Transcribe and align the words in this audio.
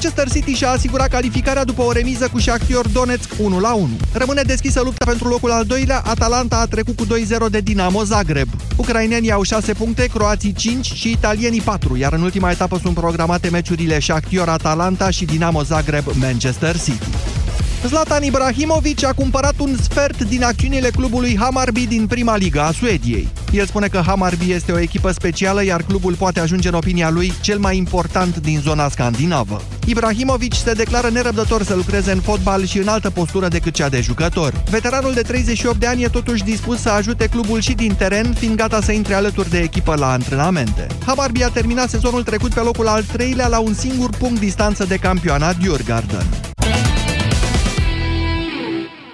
Manchester 0.00 0.30
City 0.30 0.52
și-a 0.52 0.70
asigurat 0.70 1.08
calificarea 1.08 1.64
după 1.64 1.82
o 1.82 1.92
remiză 1.92 2.28
cu 2.28 2.40
Shakhtar 2.40 2.86
Donetsk 2.86 3.30
1 3.38 3.60
la 3.60 3.74
1. 3.74 3.88
Rămâne 4.12 4.42
deschisă 4.42 4.80
lupta 4.80 5.04
pentru 5.04 5.28
locul 5.28 5.50
al 5.50 5.64
doilea, 5.64 6.02
Atalanta 6.04 6.56
a 6.56 6.66
trecut 6.66 6.96
cu 6.96 7.06
2-0 7.06 7.08
de 7.50 7.60
Dinamo 7.60 8.02
Zagreb. 8.04 8.48
Ucrainenii 8.76 9.32
au 9.32 9.42
6 9.42 9.72
puncte, 9.72 10.06
croații 10.06 10.52
5 10.52 10.92
și 10.92 11.10
italienii 11.10 11.60
4, 11.60 11.96
iar 11.96 12.12
în 12.12 12.22
ultima 12.22 12.50
etapă 12.50 12.78
sunt 12.82 12.94
programate 12.94 13.48
meciurile 13.48 14.00
Shakhtar 14.00 14.48
Atalanta 14.48 15.10
și 15.10 15.24
Dinamo 15.24 15.62
Zagreb 15.62 16.04
Manchester 16.20 16.80
City. 16.80 17.27
Zlatan 17.86 18.22
Ibrahimovic 18.22 19.04
a 19.04 19.12
cumpărat 19.12 19.54
un 19.58 19.76
sfert 19.80 20.22
din 20.22 20.42
acțiunile 20.44 20.90
clubului 20.90 21.36
Hammarby 21.38 21.86
din 21.86 22.06
prima 22.06 22.36
liga 22.36 22.64
a 22.64 22.72
Suediei. 22.72 23.28
El 23.52 23.66
spune 23.66 23.86
că 23.86 24.02
Hammarby 24.06 24.52
este 24.52 24.72
o 24.72 24.78
echipă 24.78 25.10
specială, 25.10 25.64
iar 25.64 25.82
clubul 25.82 26.14
poate 26.14 26.40
ajunge 26.40 26.68
în 26.68 26.74
opinia 26.74 27.10
lui 27.10 27.32
cel 27.40 27.58
mai 27.58 27.76
important 27.76 28.36
din 28.36 28.60
zona 28.60 28.88
scandinavă. 28.88 29.62
Ibrahimovic 29.86 30.54
se 30.54 30.72
declară 30.72 31.08
nerăbdător 31.08 31.62
să 31.62 31.74
lucreze 31.74 32.12
în 32.12 32.20
fotbal 32.20 32.64
și 32.64 32.78
în 32.78 32.88
altă 32.88 33.10
postură 33.10 33.48
decât 33.48 33.74
cea 33.74 33.88
de 33.88 34.00
jucător. 34.00 34.62
Veteranul 34.70 35.12
de 35.12 35.22
38 35.22 35.76
de 35.76 35.86
ani 35.86 36.02
e 36.02 36.08
totuși 36.08 36.44
dispus 36.44 36.80
să 36.80 36.88
ajute 36.88 37.26
clubul 37.26 37.60
și 37.60 37.72
din 37.72 37.94
teren, 37.94 38.34
fiind 38.38 38.56
gata 38.56 38.80
să 38.80 38.92
intre 38.92 39.14
alături 39.14 39.50
de 39.50 39.58
echipă 39.58 39.94
la 39.94 40.12
antrenamente. 40.12 40.86
Hammarby 41.06 41.42
a 41.42 41.48
terminat 41.48 41.88
sezonul 41.88 42.22
trecut 42.22 42.54
pe 42.54 42.60
locul 42.60 42.86
al 42.86 43.02
treilea 43.02 43.48
la 43.48 43.58
un 43.58 43.74
singur 43.74 44.10
punct 44.18 44.40
distanță 44.40 44.84
de 44.84 44.96
campionat 44.96 45.56
Djurgården. 45.56 46.26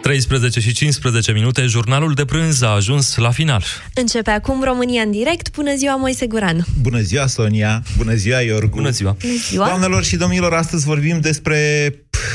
13 0.05 0.61
și 0.61 0.73
15 0.73 1.33
minute, 1.33 1.67
jurnalul 1.67 2.15
de 2.15 2.25
prânz 2.25 2.63
a 2.63 2.69
ajuns 2.69 3.17
la 3.17 3.31
final. 3.31 3.65
Începe 3.95 4.31
acum 4.31 4.63
România 4.63 5.03
în 5.03 5.11
direct. 5.11 5.51
Bună 5.55 5.75
ziua, 5.77 5.97
Moise 5.97 6.27
Guran. 6.27 6.67
Bună 6.81 7.01
ziua, 7.01 7.27
Sonia. 7.27 7.83
Bună 7.97 8.15
ziua, 8.15 8.41
Iorgu. 8.41 8.77
Bună 8.77 8.91
ziua. 8.91 9.17
Bună 9.21 9.33
ziua. 9.49 9.67
Doamnelor 9.67 10.05
și 10.05 10.17
domnilor, 10.17 10.53
astăzi 10.53 10.85
vorbim 10.85 11.21
despre 11.21 11.93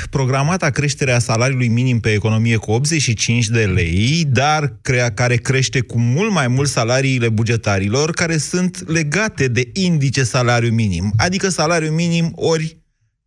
programata 0.10 0.70
creșterea 0.70 1.20
salariului 1.20 1.68
minim 1.68 2.00
pe 2.00 2.12
economie 2.12 2.56
cu 2.56 2.72
85 2.72 3.48
de 3.48 3.66
lei, 3.66 4.26
dar 4.28 4.78
crea, 4.82 5.12
care 5.12 5.36
crește 5.36 5.80
cu 5.80 6.00
mult 6.00 6.32
mai 6.32 6.48
mult 6.48 6.70
salariile 6.70 7.30
bugetarilor, 7.30 8.12
care 8.12 8.38
sunt 8.38 8.90
legate 8.90 9.48
de 9.48 9.70
indice 9.74 10.24
salariu 10.24 10.72
minim, 10.72 11.14
adică 11.18 11.50
salariu 11.50 11.92
minim 11.92 12.32
ori 12.36 12.78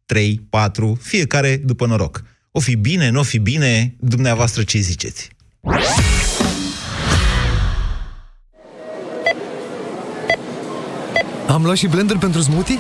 3, 0.07 0.47
4, 0.51 0.99
fiecare 1.03 1.61
după 1.65 1.87
noroc. 1.87 2.32
O 2.55 2.61
fi 2.61 2.77
bine, 2.77 3.09
nu 3.09 3.19
o 3.19 3.23
fi 3.23 3.39
bine, 3.39 3.95
dumneavoastră 3.99 4.63
ce 4.63 4.79
ziceți? 4.79 5.29
Am 11.49 11.65
luat 11.65 11.77
și 11.77 11.87
blender 11.87 12.17
pentru 12.17 12.41
smoothie? 12.41 12.79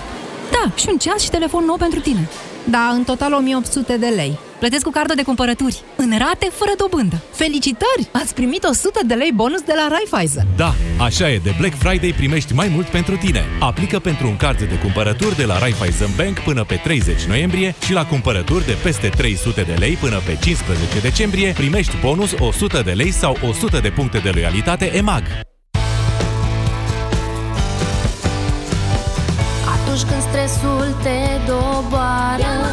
Da, 0.51 0.73
și 0.77 0.87
un 0.91 0.99
ceas 0.99 1.23
și 1.23 1.31
telefon 1.31 1.65
nou 1.65 1.77
pentru 1.77 2.01
tine. 2.01 2.29
Da, 2.71 2.93
în 2.95 3.05
total 3.05 3.33
1800 3.33 3.97
de 3.97 4.07
lei. 4.07 4.39
Plătesc 4.63 4.85
cu 4.85 4.91
cardul 4.91 5.15
de 5.15 5.23
cumpărături, 5.23 5.83
în 5.97 6.11
rate, 6.19 6.49
fără 6.53 6.71
dobândă. 6.77 7.17
Felicitări! 7.33 8.09
Ați 8.13 8.35
primit 8.35 8.65
100 8.65 9.01
de 9.07 9.15
lei 9.15 9.33
bonus 9.35 9.61
de 9.61 9.73
la 9.77 9.87
Raiffeisen. 9.89 10.47
Da, 10.57 10.75
așa 10.99 11.31
e, 11.31 11.39
de 11.39 11.55
Black 11.59 11.75
Friday 11.79 12.13
primești 12.17 12.53
mai 12.55 12.69
mult 12.75 12.87
pentru 12.87 13.17
tine. 13.17 13.45
Aplică 13.61 13.99
pentru 13.99 14.27
un 14.27 14.37
card 14.37 14.63
de 14.63 14.79
cumpărături 14.79 15.37
de 15.37 15.45
la 15.45 15.59
Raiffeisen 15.59 16.11
Bank 16.17 16.39
până 16.39 16.65
pe 16.65 16.75
30 16.75 17.23
noiembrie 17.23 17.75
și 17.85 17.93
la 17.93 18.07
cumpărături 18.07 18.67
de 18.67 18.77
peste 18.83 19.09
300 19.09 19.63
de 19.63 19.75
lei 19.79 19.95
până 19.95 20.19
pe 20.27 20.39
15 20.41 21.01
decembrie 21.01 21.53
primești 21.53 21.97
bonus 22.01 22.31
100 22.39 22.83
de 22.85 22.93
lei 22.93 23.11
sau 23.11 23.37
100 23.49 23.79
de 23.79 23.91
puncte 23.91 24.19
de 24.19 24.31
loialitate 24.35 24.97
EMAG. 24.97 25.23
Atunci 29.75 30.03
când 30.11 30.23
stresul 30.23 30.97
te 31.03 31.19
doboară 31.47 32.73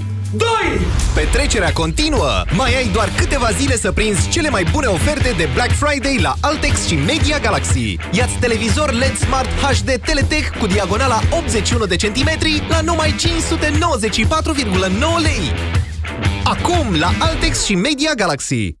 2, 0.33 0.47
Petrecerea 1.13 1.73
continuă! 1.73 2.43
Mai 2.55 2.75
ai 2.75 2.87
doar 2.87 3.09
câteva 3.17 3.49
zile 3.51 3.77
să 3.77 3.91
prinzi 3.91 4.29
cele 4.29 4.49
mai 4.49 4.65
bune 4.71 4.87
oferte 4.87 5.33
de 5.37 5.49
Black 5.53 5.71
Friday 5.71 6.17
la 6.21 6.35
Altex 6.41 6.85
și 6.87 6.95
Media 6.95 7.39
Galaxy. 7.39 7.95
Iați 8.11 8.37
televizor 8.39 8.91
LED 8.91 9.17
Smart 9.17 9.49
HD 9.61 10.01
Teletech 10.05 10.57
cu 10.59 10.67
diagonala 10.67 11.19
81 11.37 11.85
de 11.85 11.95
centimetri 11.95 12.63
la 12.69 12.81
numai 12.81 13.15
594,9 13.17 13.19
lei. 15.21 15.51
Acum 16.43 16.95
la 16.99 17.11
Altex 17.19 17.65
și 17.65 17.75
Media 17.75 18.13
Galaxy. 18.15 18.80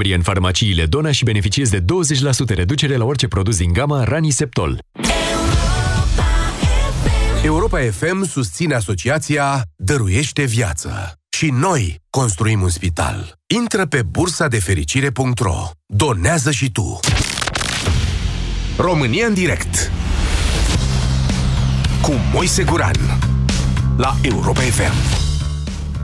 în 0.00 0.22
farmaciile 0.22 0.86
Dona 0.86 1.10
și 1.10 1.24
beneficiezi 1.24 1.70
de 1.70 1.80
20% 1.80 1.84
reducere 2.54 2.96
la 2.96 3.04
orice 3.04 3.28
produs 3.28 3.56
din 3.56 3.72
gama 3.72 4.04
Raniseptol. 4.04 4.78
Europa 7.44 7.78
FM 7.90 8.26
susține 8.26 8.74
asociația 8.74 9.62
Dăruiește 9.76 10.44
Viață. 10.44 11.12
Și 11.36 11.50
noi 11.50 12.00
construim 12.10 12.62
un 12.62 12.68
spital. 12.68 13.34
Intră 13.54 13.86
pe 13.86 14.02
bursa 14.02 14.48
de 14.48 14.58
fericire.ro. 14.58 15.70
Donează 15.86 16.50
și 16.50 16.70
tu. 16.70 17.00
România 18.76 19.26
în 19.26 19.34
direct. 19.34 19.90
Cu 22.02 22.12
Moise 22.32 22.64
Guran. 22.64 23.18
La 23.96 24.16
Europa 24.22 24.60
FM. 24.60 25.21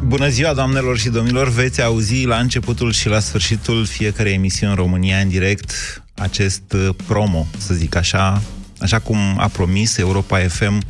Bună 0.04 0.28
ziua, 0.28 0.54
doamnelor 0.54 0.98
și 0.98 1.09
domnilor! 1.09 1.48
Veți 1.48 1.82
auzi 1.82 2.25
la 2.25 2.38
începutul 2.38 2.92
și 2.92 3.09
la 3.09 3.19
sfârșitul 3.19 3.84
fiecare 3.84 4.31
emisiune 4.31 4.72
în 4.72 4.78
România 4.78 5.19
în 5.19 5.28
direct 5.28 5.72
acest 6.14 6.72
uh, 6.72 6.88
promo, 7.06 7.47
să 7.59 7.75
zic 7.75 7.94
așa, 7.94 8.42
așa 8.81 8.98
cum 8.98 9.19
a 9.38 9.48
promis 9.48 9.97
Europa 9.97 10.38
FM, 10.38 10.82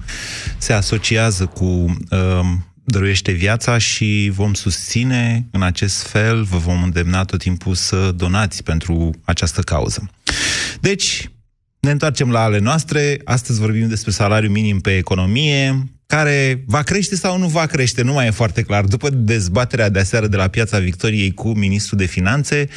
se 0.58 0.72
asociază 0.72 1.46
cu 1.46 1.64
uh, 1.64 2.40
Dăruiește 2.84 3.32
Viața 3.32 3.78
și 3.78 4.30
vom 4.34 4.54
susține 4.54 5.46
în 5.50 5.62
acest 5.62 6.06
fel, 6.06 6.42
vă 6.42 6.56
vom 6.56 6.82
îndemna 6.82 7.24
tot 7.24 7.38
timpul 7.38 7.74
să 7.74 8.12
donați 8.16 8.62
pentru 8.62 9.10
această 9.24 9.60
cauză. 9.60 10.10
Deci, 10.80 11.30
ne 11.80 11.90
întoarcem 11.90 12.30
la 12.30 12.42
ale 12.42 12.58
noastre. 12.58 13.20
Astăzi 13.24 13.60
vorbim 13.60 13.88
despre 13.88 14.10
salariul 14.10 14.52
minim 14.52 14.80
pe 14.80 14.96
economie, 14.96 15.88
care 16.14 16.62
va 16.66 16.82
crește 16.82 17.16
sau 17.16 17.38
nu 17.38 17.46
va 17.46 17.66
crește, 17.66 18.02
nu 18.02 18.12
mai 18.12 18.26
e 18.26 18.30
foarte 18.30 18.62
clar. 18.62 18.84
După 18.84 19.10
dezbaterea 19.10 19.88
de 19.88 19.98
aseară 19.98 20.26
de 20.26 20.36
la 20.36 20.48
Piața 20.48 20.78
Victoriei 20.78 21.34
cu 21.34 21.48
ministrul 21.48 21.98
de 21.98 22.04
Finanțe, 22.04 22.68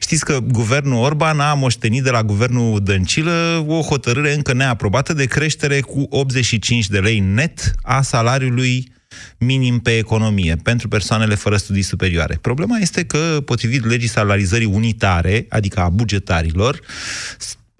știți 0.00 0.24
că 0.24 0.38
guvernul 0.40 1.02
Orban 1.02 1.40
a 1.40 1.54
moștenit 1.54 2.02
de 2.02 2.10
la 2.10 2.22
guvernul 2.22 2.80
Dăncilă 2.82 3.64
o 3.68 3.80
hotărâre 3.80 4.34
încă 4.34 4.52
neaprobată 4.52 5.12
de 5.12 5.24
creștere 5.24 5.80
cu 5.80 6.06
85 6.10 6.88
de 6.88 6.98
lei 6.98 7.18
net 7.18 7.72
a 7.82 8.02
salariului 8.02 8.92
minim 9.38 9.78
pe 9.78 9.96
economie 9.96 10.56
pentru 10.62 10.88
persoanele 10.88 11.34
fără 11.34 11.56
studii 11.56 11.82
superioare. 11.82 12.38
Problema 12.40 12.78
este 12.78 13.04
că, 13.04 13.42
potrivit 13.44 13.84
legii 13.84 14.08
salarizării 14.08 14.66
unitare, 14.66 15.46
adică 15.48 15.80
a 15.80 15.88
bugetarilor, 15.88 16.80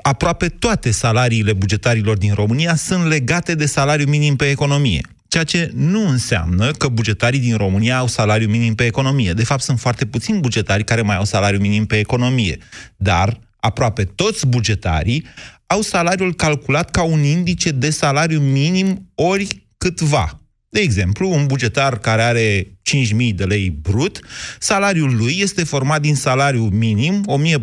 aproape 0.06 0.48
toate 0.48 0.90
salariile 0.90 1.52
bugetarilor 1.52 2.16
din 2.16 2.34
România 2.34 2.74
sunt 2.74 3.04
legate 3.04 3.54
de 3.54 3.66
salariul 3.66 4.08
minim 4.08 4.36
pe 4.36 4.50
economie. 4.50 5.00
Ceea 5.28 5.44
ce 5.44 5.70
nu 5.74 6.08
înseamnă 6.08 6.70
că 6.70 6.88
bugetarii 6.88 7.40
din 7.40 7.56
România 7.56 7.98
au 7.98 8.06
salariu 8.06 8.48
minim 8.48 8.74
pe 8.74 8.84
economie. 8.84 9.32
De 9.32 9.44
fapt, 9.44 9.62
sunt 9.62 9.80
foarte 9.80 10.06
puțini 10.06 10.40
bugetari 10.40 10.84
care 10.84 11.02
mai 11.02 11.16
au 11.16 11.24
salariu 11.24 11.60
minim 11.60 11.86
pe 11.86 11.98
economie. 11.98 12.58
Dar 12.96 13.40
aproape 13.60 14.04
toți 14.04 14.46
bugetarii 14.46 15.26
au 15.66 15.80
salariul 15.80 16.34
calculat 16.34 16.90
ca 16.90 17.02
un 17.02 17.22
indice 17.22 17.70
de 17.70 17.90
salariu 17.90 18.40
minim 18.40 19.10
ori 19.14 19.66
câtva. 19.78 20.40
De 20.76 20.82
exemplu, 20.82 21.30
un 21.30 21.46
bugetar 21.46 21.98
care 21.98 22.22
are 22.22 22.62
5.000 22.62 23.34
de 23.34 23.44
lei 23.44 23.70
brut, 23.70 24.20
salariul 24.58 25.16
lui 25.16 25.38
este 25.40 25.64
format 25.64 26.00
din 26.00 26.14
salariu 26.14 26.62
minim, 26.62 27.24
1.400, 27.24 27.62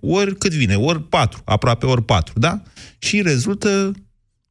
ori 0.00 0.36
cât 0.36 0.52
vine, 0.52 0.76
ori 0.76 1.02
4, 1.02 1.42
aproape 1.44 1.86
ori 1.86 2.04
4, 2.04 2.38
da? 2.38 2.62
Și 2.98 3.22
rezultă 3.22 3.92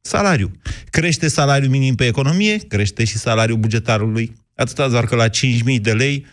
salariu. 0.00 0.50
Crește 0.90 1.28
salariul 1.28 1.70
minim 1.70 1.94
pe 1.94 2.06
economie, 2.06 2.56
crește 2.56 3.04
și 3.04 3.16
salariul 3.16 3.58
bugetarului. 3.58 4.36
Atâta 4.54 4.88
doar 4.88 5.06
că 5.06 5.14
la 5.14 5.28
5.000 5.28 5.80
de 5.80 5.92
lei, 5.92 6.26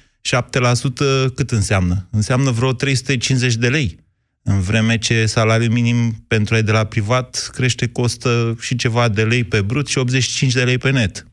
7% 1.27 1.33
cât 1.35 1.51
înseamnă? 1.51 2.07
Înseamnă 2.11 2.51
vreo 2.51 2.73
350 2.73 3.55
de 3.55 3.67
lei. 3.67 4.00
În 4.43 4.61
vreme 4.61 4.97
ce 4.97 5.25
salariul 5.25 5.71
minim 5.71 6.23
pentru 6.27 6.55
ei 6.55 6.63
de 6.63 6.71
la 6.71 6.83
privat 6.83 7.49
crește, 7.53 7.87
costă 7.87 8.57
și 8.59 8.75
ceva 8.75 9.09
de 9.09 9.23
lei 9.23 9.43
pe 9.43 9.61
brut 9.61 9.87
și 9.87 9.97
85 9.97 10.53
de 10.53 10.63
lei 10.63 10.77
pe 10.77 10.89
net. 10.89 11.25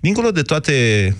Dincolo 0.00 0.30
de 0.30 0.42
toate 0.42 1.16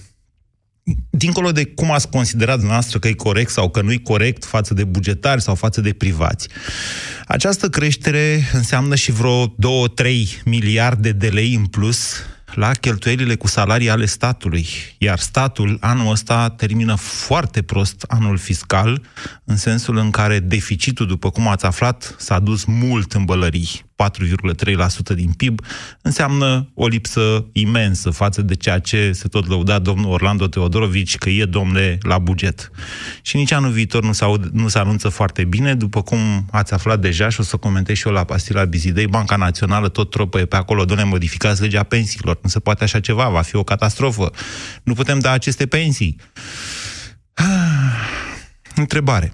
dincolo 1.11 1.53
de 1.53 1.65
cum 1.65 1.91
ați 1.91 2.09
considerat 2.09 2.61
noastră 2.61 2.99
că 2.99 3.09
e 3.09 3.13
corect 3.13 3.51
sau 3.51 3.71
că 3.71 3.83
nu 3.83 3.93
e 3.93 3.97
corect 3.97 4.45
față 4.45 4.75
de 4.75 4.85
bugetari 4.85 5.43
sau 5.43 5.55
față 5.55 5.81
de 5.81 5.93
privați, 5.93 6.49
această 7.27 7.69
creștere 7.69 8.49
înseamnă 8.53 8.95
și 8.95 9.13
vreo 9.13 9.47
2-3 9.49 9.55
miliarde 10.45 11.13
de 11.13 11.29
lei 11.29 11.55
în 11.55 11.67
plus 11.67 12.17
la 12.57 12.71
cheltuielile 12.71 13.35
cu 13.35 13.47
salarii 13.47 13.91
ale 13.91 14.05
statului. 14.05 14.67
Iar 14.99 15.19
statul 15.19 15.77
anul 15.81 16.11
ăsta 16.11 16.51
termină 16.51 16.95
foarte 16.95 17.63
prost 17.63 18.05
anul 18.09 18.37
fiscal, 18.37 19.03
în 19.45 19.57
sensul 19.57 19.97
în 19.97 20.11
care 20.11 20.39
deficitul, 20.39 21.07
după 21.07 21.31
cum 21.31 21.49
ați 21.49 21.67
aflat, 21.67 22.15
s-a 22.19 22.39
dus 22.39 22.65
mult 22.65 23.13
în 23.13 23.25
bălării. 23.25 23.85
4,3% 24.03 25.15
din 25.15 25.33
PIB, 25.33 25.61
înseamnă 26.03 26.71
o 26.75 26.87
lipsă 26.87 27.47
imensă 27.53 28.11
față 28.11 28.43
de 28.43 28.55
ceea 28.55 28.79
ce 28.79 29.13
se 29.13 29.29
tot 29.29 29.47
lăuda 29.49 29.79
domnul 29.79 30.11
Orlando 30.11 30.47
Teodorovici 30.47 31.17
că 31.19 31.29
e 31.29 31.45
domne 31.45 31.99
la 32.03 32.19
buget. 32.19 32.71
Și 33.23 33.37
nici 33.37 33.53
anul 33.53 33.71
viitor 33.71 34.03
nu 34.03 34.13
se, 34.13 34.25
aud, 34.25 34.45
nu 34.45 34.69
se 34.69 34.79
anunță 34.79 35.09
foarte 35.09 35.45
bine, 35.45 35.75
după 35.75 36.03
cum 36.03 36.19
ați 36.51 36.75
aflat 36.75 37.01
deja 37.01 37.29
și 37.29 37.41
o 37.41 37.43
să 37.43 37.57
comentez 37.57 37.97
și 37.97 38.07
eu 38.07 38.13
la 38.13 38.25
pastila 38.25 38.65
Bizidei, 38.65 39.07
Banca 39.07 39.37
Națională 39.37 39.89
tot 39.89 40.11
tropăie 40.11 40.45
pe 40.45 40.57
acolo, 40.57 40.85
doamne, 40.85 41.05
modificați 41.05 41.61
legea 41.61 41.83
pensiilor, 41.83 42.39
nu 42.43 42.49
se 42.49 42.61
poate 42.61 42.85
așa 42.85 43.01
ceva, 43.01 43.29
va 43.29 43.43
fi 43.43 43.57
o 43.57 43.63
catastrofă. 43.63 44.31
Nu 44.83 44.93
putem 44.93 45.19
da 45.19 45.31
aceste 45.31 45.67
pensii. 45.67 46.21
Întrebare. 48.75 49.33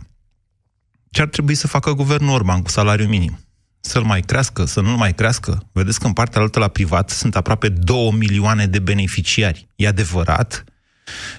Ce 1.11 1.21
ar 1.21 1.29
trebui 1.29 1.55
să 1.55 1.67
facă 1.67 1.93
guvernul 1.93 2.35
Orban 2.35 2.63
cu 2.63 2.71
salariul 2.71 3.09
minim? 3.09 3.39
Să-l 3.81 4.03
mai 4.03 4.21
crească, 4.21 4.65
să 4.65 4.81
nu 4.81 4.97
mai 4.97 5.15
crească. 5.15 5.69
Vedeți 5.73 6.01
că 6.01 6.07
în 6.07 6.13
partea 6.13 6.41
altă 6.41 6.59
la 6.59 6.69
privat 6.69 7.11
sunt 7.11 7.37
aproape 7.37 7.69
2 7.69 8.11
milioane 8.19 8.67
de 8.67 8.79
beneficiari. 8.79 9.69
E 9.77 9.87
adevărat, 9.87 10.65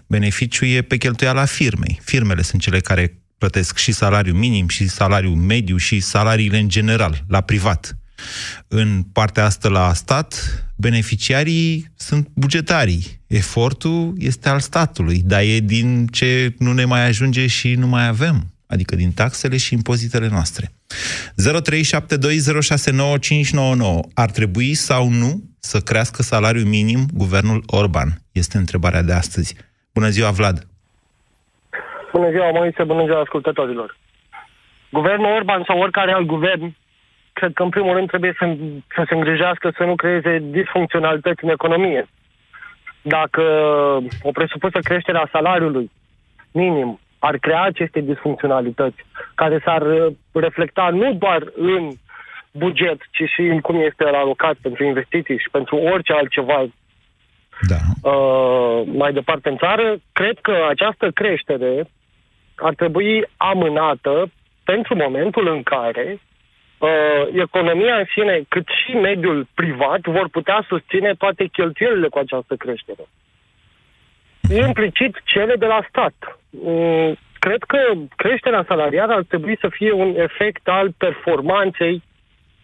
beneficiul 0.07 0.67
e 0.67 0.81
pe 0.81 0.97
cheltuiala 0.97 1.45
firmei. 1.45 1.99
Firmele 2.03 2.41
sunt 2.41 2.61
cele 2.61 2.79
care 2.79 3.21
plătesc 3.37 3.77
și 3.77 3.91
salariul 3.91 4.35
minim, 4.35 4.67
și 4.67 4.87
salariul 4.87 5.35
mediu, 5.35 5.77
și 5.77 5.99
salariile 5.99 6.59
în 6.59 6.69
general, 6.69 7.23
la 7.27 7.41
privat. 7.41 7.95
În 8.67 9.03
partea 9.03 9.45
asta 9.45 9.69
la 9.69 9.93
stat, 9.93 10.35
beneficiarii 10.75 11.91
sunt 11.95 12.27
bugetarii. 12.33 13.21
Efortul 13.27 14.15
este 14.17 14.49
al 14.49 14.59
statului, 14.59 15.21
dar 15.25 15.41
e 15.41 15.59
din 15.59 16.07
ce 16.07 16.55
nu 16.57 16.73
ne 16.73 16.85
mai 16.85 17.05
ajunge 17.07 17.47
și 17.47 17.73
nu 17.73 17.87
mai 17.87 18.07
avem 18.07 18.51
adică 18.71 18.95
din 18.95 19.11
taxele 19.11 19.57
și 19.57 19.73
impozitele 19.73 20.27
noastre. 20.27 20.71
0372069599. 20.91 20.99
Ar 24.13 24.31
trebui 24.31 24.73
sau 24.73 25.09
nu 25.09 25.41
să 25.59 25.79
crească 25.79 26.21
salariul 26.21 26.65
minim 26.65 26.99
guvernul 27.13 27.63
Orban? 27.67 28.07
Este 28.31 28.57
întrebarea 28.57 29.01
de 29.01 29.13
astăzi. 29.13 29.55
Bună 29.93 30.07
ziua, 30.07 30.29
Vlad! 30.29 30.67
Bună 32.11 32.29
ziua, 32.29 32.51
Moise, 32.51 32.83
bună 32.83 33.03
ziua 33.03 33.19
ascultătorilor! 33.19 33.97
Guvernul 34.89 35.31
Orban 35.31 35.63
sau 35.67 35.79
oricare 35.79 36.11
alt 36.11 36.25
guvern, 36.25 36.75
cred 37.33 37.53
că 37.53 37.63
în 37.63 37.69
primul 37.69 37.93
rând 37.93 38.07
trebuie 38.07 38.35
să, 38.39 38.57
să 38.95 39.03
se 39.07 39.15
îngrijească 39.15 39.73
să 39.77 39.83
nu 39.83 39.95
creeze 39.95 40.43
disfuncționalități 40.51 41.43
în 41.43 41.49
economie. 41.49 42.07
Dacă 43.01 43.41
o 44.21 44.31
presupusă 44.31 44.79
creștere 44.79 45.17
a 45.17 45.29
salariului 45.31 45.91
minim 46.51 46.99
ar 47.21 47.37
crea 47.37 47.61
aceste 47.61 47.99
disfuncționalități 47.99 49.05
care 49.35 49.61
s-ar 49.65 49.81
uh, 49.81 50.13
reflecta 50.33 50.89
nu 50.89 51.13
doar 51.13 51.41
în 51.55 51.91
buget, 52.51 52.99
ci 53.11 53.29
și 53.33 53.41
în 53.41 53.59
cum 53.59 53.75
este 53.81 54.03
alocat 54.03 54.55
pentru 54.61 54.83
investiții 54.83 55.37
și 55.37 55.49
pentru 55.51 55.75
orice 55.75 56.13
altceva 56.13 56.65
da. 57.61 58.09
uh, 58.09 58.81
mai 58.85 59.13
departe 59.13 59.49
în 59.49 59.57
țară, 59.57 59.97
cred 60.11 60.37
că 60.41 60.55
această 60.69 61.11
creștere 61.11 61.89
ar 62.55 62.73
trebui 62.73 63.27
amânată 63.37 64.31
pentru 64.63 64.95
momentul 64.95 65.47
în 65.47 65.63
care 65.63 66.19
uh, 66.77 66.89
economia 67.33 67.95
în 67.95 68.05
sine, 68.15 68.41
cât 68.47 68.67
și 68.67 68.91
mediul 68.91 69.47
privat, 69.53 70.01
vor 70.01 70.29
putea 70.29 70.65
susține 70.67 71.13
toate 71.17 71.45
cheltuielile 71.45 72.07
cu 72.07 72.17
această 72.17 72.55
creștere. 72.55 73.03
Mhm. 74.51 74.67
Implicit 74.67 75.21
cele 75.23 75.55
de 75.55 75.65
la 75.65 75.85
stat. 75.89 76.39
Mm, 76.49 77.15
cred 77.39 77.63
că 77.63 77.77
creșterea 78.15 78.65
salarială 78.67 79.13
ar 79.13 79.23
trebui 79.27 79.57
să 79.59 79.67
fie 79.69 79.91
un 79.91 80.15
efect 80.17 80.67
al 80.67 80.93
performanței 80.97 82.03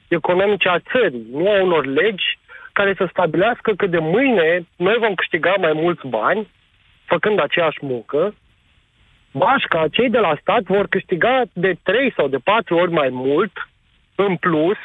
economice 0.08 0.70
a 0.70 0.80
țării, 0.80 1.28
nu 1.32 1.50
a 1.50 1.62
unor 1.62 1.86
legi 1.86 2.40
care 2.74 2.94
să 2.98 3.08
stabilească 3.10 3.72
că 3.78 3.86
de 3.86 3.98
mâine 3.98 4.66
noi 4.76 4.98
vom 5.00 5.14
câștiga 5.14 5.54
mai 5.60 5.74
mulți 5.74 6.08
bani 6.08 6.48
făcând 7.06 7.40
aceeași 7.40 7.78
muncă, 7.82 8.36
bașca, 9.32 9.88
cei 9.92 10.10
de 10.10 10.18
la 10.18 10.38
stat 10.42 10.64
vor 10.64 10.88
câștiga 10.88 11.42
de 11.54 11.76
3 11.84 12.14
sau 12.16 12.28
de 12.28 12.38
4 12.38 12.76
ori 12.76 12.92
mai 12.92 13.10
mult 13.12 13.52
în 14.16 14.36
plus, 14.36 14.78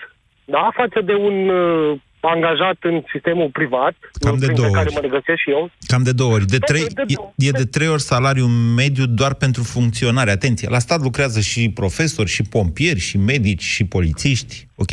da, 0.44 0.69
față 0.75 1.00
de 1.00 1.14
un 1.14 1.49
uh, 1.49 1.99
angajat 2.28 2.76
în 2.80 3.02
sistemul 3.12 3.48
privat, 3.52 3.94
Cam 4.20 4.38
de 4.38 4.46
două 4.46 4.69
care 4.69 4.84
ori. 4.86 4.94
mă 4.94 5.00
regăsesc 5.00 5.38
și 5.38 5.50
eu. 5.50 5.70
Cam 5.86 6.02
de 6.02 6.12
două 6.12 6.32
ori. 6.32 6.46
De 6.46 6.58
Da, 6.58 6.66
trei, 6.66 6.84
de 6.86 7.02
două. 7.14 7.32
e, 7.36 7.46
e 7.46 7.50
de 7.50 7.64
trei 7.64 7.88
ori 7.88 8.00
salariu 8.00 8.46
mediu 8.76 9.06
doar 9.06 9.34
pentru 9.34 9.62
funcționare. 9.62 10.30
Atenție, 10.30 10.69
la 10.69 10.78
stat 10.78 11.00
lucrează 11.00 11.40
și 11.40 11.70
profesori, 11.74 12.28
și 12.28 12.42
pompieri, 12.42 12.98
și 12.98 13.19
medici, 13.19 13.62
și 13.62 13.84
polițiști, 13.86 14.66
ok? 14.76 14.90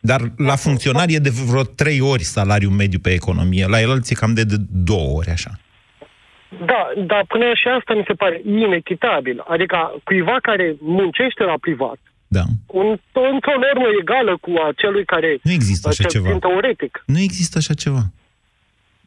Dar 0.00 0.20
la 0.36 0.56
funcționari 0.56 1.14
e 1.14 1.18
de 1.18 1.30
vreo 1.50 1.62
trei 1.62 2.00
ori 2.00 2.22
salariu 2.22 2.70
mediu 2.70 2.98
pe 2.98 3.10
economie. 3.12 3.66
La 3.66 3.80
el 3.80 4.00
e 4.08 4.14
cam 4.14 4.34
de, 4.34 4.42
de 4.44 4.56
două 4.70 5.16
ori, 5.18 5.30
așa. 5.30 5.50
Da, 6.66 6.82
dar 7.06 7.24
până 7.28 7.44
și 7.54 7.68
asta 7.78 7.94
mi 7.94 8.04
se 8.06 8.12
pare 8.12 8.40
inechitabil. 8.46 9.44
Adică 9.48 9.76
cuiva 10.04 10.36
care 10.42 10.76
muncește 10.80 11.42
la 11.44 11.54
privat, 11.60 11.98
Da. 12.36 12.44
un, 12.66 12.88
într-o 13.32 13.56
normă 13.64 13.88
egală 14.00 14.32
cu 14.40 14.50
a 14.64 14.72
celui 14.76 15.04
care... 15.04 15.38
Nu 15.42 15.52
există 15.52 15.88
așa 15.88 16.02
cel 16.02 16.10
ceva. 16.10 16.24
puțin 16.24 16.40
teoretic. 16.40 17.02
Nu 17.06 17.20
există 17.20 17.58
așa 17.58 17.74
ceva. 17.74 18.04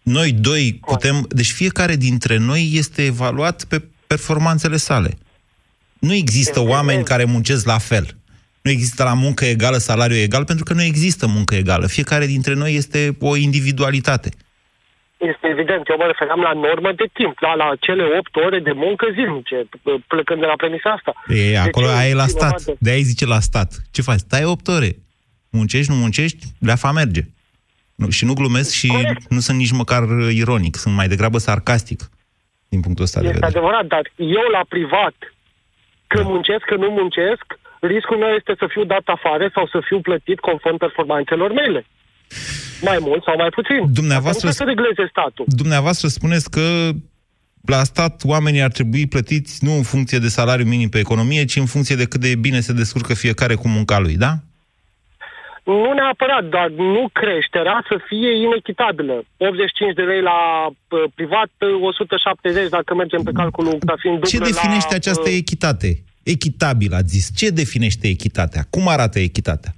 Noi 0.01 0.31
doi 0.31 0.79
putem... 0.85 1.25
Deci 1.29 1.51
fiecare 1.51 1.95
dintre 1.95 2.37
noi 2.37 2.69
este 2.73 3.01
evaluat 3.05 3.63
pe 3.63 3.83
performanțele 4.07 4.77
sale. 4.77 5.17
Nu 5.99 6.13
există 6.13 6.59
oameni 6.59 7.03
care 7.03 7.23
muncesc 7.23 7.65
la 7.65 7.77
fel. 7.77 8.05
Nu 8.61 8.71
există 8.71 9.03
la 9.03 9.13
muncă 9.13 9.45
egală 9.45 9.77
salariu 9.77 10.17
egal, 10.17 10.45
pentru 10.45 10.63
că 10.63 10.73
nu 10.73 10.81
există 10.81 11.27
muncă 11.27 11.55
egală. 11.55 11.87
Fiecare 11.87 12.25
dintre 12.25 12.53
noi 12.53 12.75
este 12.75 13.15
o 13.19 13.35
individualitate. 13.35 14.29
Este 15.17 15.47
evident, 15.47 15.87
eu 15.89 15.97
mă 15.97 16.05
referam 16.05 16.39
la 16.39 16.53
normă 16.53 16.91
de 16.91 17.05
timp, 17.13 17.39
la, 17.39 17.53
la 17.55 17.75
cele 17.79 18.03
8 18.17 18.35
ore 18.35 18.59
de 18.59 18.71
muncă 18.71 19.07
zilnice, 19.13 19.57
plecând 20.07 20.39
de 20.39 20.45
la 20.45 20.53
premisa 20.55 20.89
asta. 20.91 21.13
E, 21.27 21.59
acolo 21.59 21.85
Deci, 21.87 21.95
aia 21.95 22.09
e 22.09 22.13
la 22.13 22.23
prima 22.23 22.39
stat. 22.39 22.49
dată- 22.63 22.77
De 22.79 22.89
aia 22.89 23.01
zice 23.01 23.25
la 23.25 23.39
stat. 23.39 23.69
Ce 23.91 24.01
faci? 24.01 24.19
Stai 24.19 24.43
8 24.43 24.67
ore. 24.67 24.95
Muncești, 25.51 25.91
nu 25.91 25.97
muncești, 25.97 26.45
leafa 26.59 26.91
merge. 26.91 27.21
Nu, 27.95 28.09
și 28.09 28.25
nu 28.25 28.33
glumesc 28.33 28.71
și 28.73 28.87
Corect. 28.87 29.29
nu 29.29 29.39
sunt 29.39 29.57
nici 29.57 29.71
măcar 29.71 30.03
uh, 30.03 30.29
ironic. 30.33 30.75
Sunt 30.75 30.95
mai 30.95 31.07
degrabă 31.07 31.37
sarcastic 31.37 31.99
din 32.69 32.81
punctul 32.81 33.03
ăsta 33.03 33.19
de 33.19 33.25
Este 33.27 33.39
vedere. 33.39 33.57
adevărat, 33.57 33.85
dar 33.85 34.11
eu 34.15 34.47
la 34.51 34.61
privat, 34.69 35.15
că 36.07 36.21
muncesc, 36.23 36.63
că 36.65 36.75
nu 36.75 36.89
muncesc, 36.89 37.45
riscul 37.79 38.17
meu 38.17 38.29
este 38.39 38.53
să 38.57 38.65
fiu 38.69 38.83
dat 38.83 39.01
afară 39.05 39.49
sau 39.53 39.67
să 39.67 39.79
fiu 39.87 39.99
plătit 40.01 40.39
conform 40.39 40.77
performanțelor 40.77 41.51
mele. 41.53 41.85
Mai 42.81 42.97
mult 43.01 43.23
sau 43.23 43.35
mai 43.37 43.49
puțin. 43.49 43.93
Dumneavoastră- 43.93 44.47
Asta 44.47 44.63
nu 44.63 44.69
trebuie 44.71 44.85
să 44.85 44.91
regleze 44.93 45.09
statul. 45.11 45.45
Dumneavoastră 45.47 46.07
spuneți 46.07 46.49
că 46.49 46.89
la 47.65 47.83
stat 47.83 48.21
oamenii 48.23 48.61
ar 48.61 48.71
trebui 48.71 49.07
plătiți 49.07 49.65
nu 49.65 49.71
în 49.71 49.83
funcție 49.83 50.17
de 50.19 50.27
salariu 50.27 50.65
minim 50.65 50.89
pe 50.89 50.99
economie, 50.99 51.45
ci 51.45 51.55
în 51.55 51.65
funcție 51.65 51.95
de 51.95 52.05
cât 52.05 52.21
de 52.21 52.35
bine 52.35 52.59
se 52.59 52.73
descurcă 52.73 53.13
fiecare 53.13 53.55
cu 53.55 53.67
munca 53.67 53.99
lui, 53.99 54.15
da? 54.15 54.33
Nu 55.63 55.93
neapărat, 55.93 56.43
dar 56.49 56.67
nu 56.69 57.09
creșterea 57.19 57.85
să 57.89 57.95
fie 58.07 58.31
inechitabilă. 58.47 59.15
85 59.37 59.93
de 59.95 60.01
lei 60.01 60.21
la 60.21 60.37
uh, 60.67 61.03
privat, 61.15 61.49
uh, 61.59 61.81
170 61.81 62.69
dacă 62.69 62.95
mergem 62.95 63.21
pe 63.23 63.31
calculul 63.31 63.77
ca 63.85 63.95
fiind 63.99 64.23
Ce 64.25 64.37
dublă 64.37 64.51
definește 64.53 64.89
la, 64.89 64.95
această 64.95 65.29
uh, 65.29 65.35
echitate? 65.35 66.03
Echitabil, 66.23 66.93
ați 66.93 67.07
zis. 67.15 67.25
Ce 67.35 67.49
definește 67.49 68.07
echitatea? 68.07 68.61
Cum 68.69 68.87
arată 68.87 69.19
echitatea? 69.19 69.71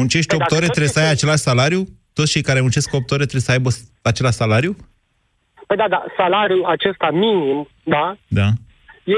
Muncești 0.00 0.28
Păi 0.30 0.38
8 0.38 0.42
dacă 0.42 0.54
ore, 0.58 0.66
tot 0.66 0.74
trebuie 0.76 0.92
să 0.96 1.00
ai 1.00 1.04
este- 1.04 1.16
același 1.16 1.42
salariu? 1.50 1.82
toți 2.18 2.30
cei 2.34 2.42
care 2.48 2.60
muncesc 2.60 2.88
8 2.92 3.10
ore 3.10 3.24
trebuie 3.30 3.48
să 3.48 3.52
aibă 3.56 3.68
același 4.12 4.36
salariu? 4.42 4.72
Păi 5.66 5.76
da, 5.76 5.86
da, 5.94 6.00
salariul 6.16 6.64
acesta 6.74 7.08
minim, 7.24 7.68
da, 7.94 8.04
Da. 8.40 8.48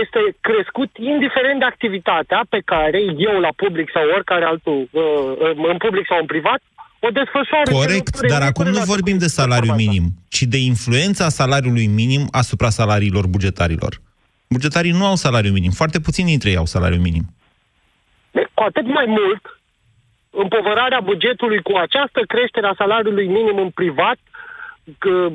este 0.02 0.20
crescut 0.48 0.90
indiferent 1.12 1.58
de 1.58 1.64
activitatea 1.64 2.40
pe 2.54 2.60
care 2.72 2.98
eu 3.30 3.40
la 3.46 3.52
public 3.62 3.86
sau 3.94 4.02
oricare 4.16 4.44
altul, 4.44 4.88
uh, 4.90 5.70
în 5.72 5.76
public 5.84 6.04
sau 6.10 6.18
în 6.20 6.26
privat, 6.26 6.60
o 7.06 7.08
desfășoară. 7.18 7.70
Corect, 7.82 8.14
dar 8.32 8.42
acum 8.42 8.66
nu 8.66 8.80
vorbim 8.94 9.18
de 9.18 9.26
salariu 9.26 9.74
minim, 9.74 10.04
ci 10.28 10.42
de 10.42 10.58
influența 10.72 11.28
salariului 11.28 11.86
minim 11.86 12.22
asupra 12.30 12.68
salariilor 12.70 13.26
bugetarilor. 13.26 13.92
Bugetarii 14.48 14.90
nu 14.90 15.04
au 15.06 15.14
salariu 15.14 15.52
minim, 15.52 15.70
foarte 15.70 16.00
puțini 16.00 16.28
dintre 16.28 16.50
ei 16.50 16.56
au 16.56 16.66
salariu 16.66 17.00
minim. 17.00 17.24
De- 18.30 18.48
Cu 18.54 18.62
atât 18.62 18.86
mai 18.86 19.04
mult, 19.08 19.42
împovărarea 20.32 21.00
bugetului 21.10 21.60
cu 21.62 21.72
această 21.76 22.20
creștere 22.32 22.66
a 22.66 22.74
salariului 22.82 23.26
minim 23.26 23.58
în 23.58 23.70
privat, 23.70 24.18
că, 24.98 25.28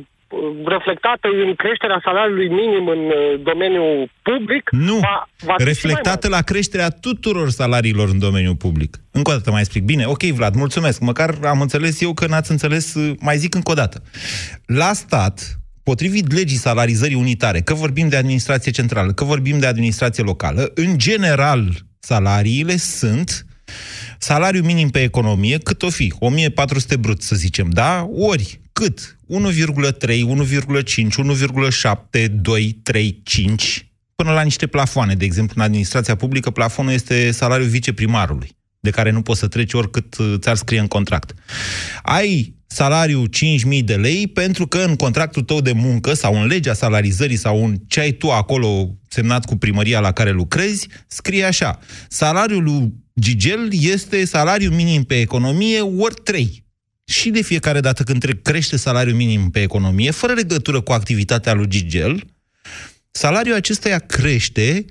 reflectată 0.65 1.27
în 1.45 1.55
creșterea 1.55 2.01
salariului 2.03 2.47
minim 2.47 2.87
în 2.87 2.97
uh, 2.97 3.41
domeniul 3.43 4.11
public, 4.21 4.69
Nu, 4.71 4.97
va, 4.97 5.27
va 5.39 5.53
fi 5.57 5.61
și 5.61 5.65
mai 5.65 5.65
reflectată 5.65 6.27
la 6.27 6.41
creșterea 6.41 6.89
tuturor 6.89 7.49
salariilor 7.49 8.07
în 8.09 8.19
domeniul 8.19 8.55
public. 8.55 8.97
Încă 9.11 9.31
o 9.31 9.33
dată 9.33 9.51
mai 9.51 9.59
explic. 9.59 9.83
Bine, 9.83 10.05
ok, 10.05 10.23
Vlad, 10.23 10.55
mulțumesc. 10.55 10.99
Măcar 10.99 11.35
am 11.43 11.61
înțeles 11.61 12.01
eu 12.01 12.13
că 12.13 12.27
n-ați 12.27 12.51
înțeles, 12.51 12.93
uh, 12.93 13.15
mai 13.19 13.37
zic 13.37 13.55
încă 13.55 13.71
o 13.71 13.73
dată. 13.73 14.01
La 14.65 14.93
stat, 14.93 15.59
potrivit 15.83 16.33
legii 16.33 16.57
salarizării 16.57 17.15
unitare, 17.15 17.59
că 17.61 17.73
vorbim 17.73 18.07
de 18.09 18.17
administrație 18.17 18.71
centrală, 18.71 19.11
că 19.11 19.23
vorbim 19.23 19.59
de 19.59 19.65
administrație 19.65 20.23
locală, 20.23 20.71
în 20.75 20.97
general, 20.97 21.61
salariile 21.99 22.75
sunt 22.75 23.46
salariu 24.19 24.61
minim 24.61 24.89
pe 24.89 25.01
economie, 25.01 25.57
cât 25.57 25.81
o 25.81 25.89
fi? 25.89 26.13
1400 26.19 26.95
brut, 26.95 27.21
să 27.21 27.35
zicem, 27.35 27.69
da? 27.69 28.09
Ori 28.11 28.59
cât? 28.73 29.17
1,3, 29.29 29.37
1,5, 30.07 31.07
1,7, 32.19 32.27
2, 32.31 32.79
3, 32.83 33.21
5, 33.23 33.91
până 34.15 34.31
la 34.31 34.41
niște 34.41 34.67
plafoane. 34.67 35.15
De 35.15 35.25
exemplu, 35.25 35.53
în 35.57 35.63
administrația 35.63 36.15
publică, 36.15 36.49
plafonul 36.49 36.91
este 36.91 37.31
salariul 37.31 37.69
viceprimarului, 37.69 38.49
de 38.79 38.89
care 38.89 39.11
nu 39.11 39.21
poți 39.21 39.39
să 39.39 39.47
treci 39.47 39.73
oricât 39.73 40.17
uh, 40.17 40.33
ți-ar 40.37 40.55
scrie 40.55 40.79
în 40.79 40.87
contract. 40.87 41.33
Ai 42.01 42.55
salariu 42.67 43.23
5.000 43.23 43.83
de 43.83 43.95
lei 43.95 44.27
pentru 44.27 44.67
că 44.67 44.77
în 44.77 44.95
contractul 44.95 45.43
tău 45.43 45.61
de 45.61 45.71
muncă 45.71 46.13
sau 46.13 46.41
în 46.41 46.47
legea 46.47 46.73
salarizării 46.73 47.35
sau 47.35 47.65
în 47.65 47.77
ce 47.87 47.99
ai 47.99 48.11
tu 48.11 48.31
acolo 48.31 48.95
semnat 49.17 49.45
cu 49.45 49.55
primăria 49.55 49.99
la 49.99 50.11
care 50.11 50.31
lucrezi, 50.31 50.87
scrie 51.07 51.43
așa. 51.43 51.79
Salariul 52.09 52.63
lui 52.63 52.93
Gigel 53.19 53.69
este 53.71 54.25
salariul 54.25 54.73
minim 54.73 55.03
pe 55.03 55.19
economie 55.19 55.81
ori 55.81 56.15
3. 56.23 56.65
Și 57.03 57.29
de 57.29 57.41
fiecare 57.41 57.79
dată 57.79 58.03
când 58.03 58.19
tre- 58.19 58.39
crește 58.41 58.77
salariul 58.77 59.15
minim 59.15 59.49
pe 59.49 59.61
economie, 59.61 60.11
fără 60.11 60.33
legătură 60.33 60.81
cu 60.81 60.91
activitatea 60.91 61.53
lui 61.53 61.67
Gigel, 61.67 62.23
salariul 63.11 63.55
acesteia 63.55 63.99
crește 63.99 64.85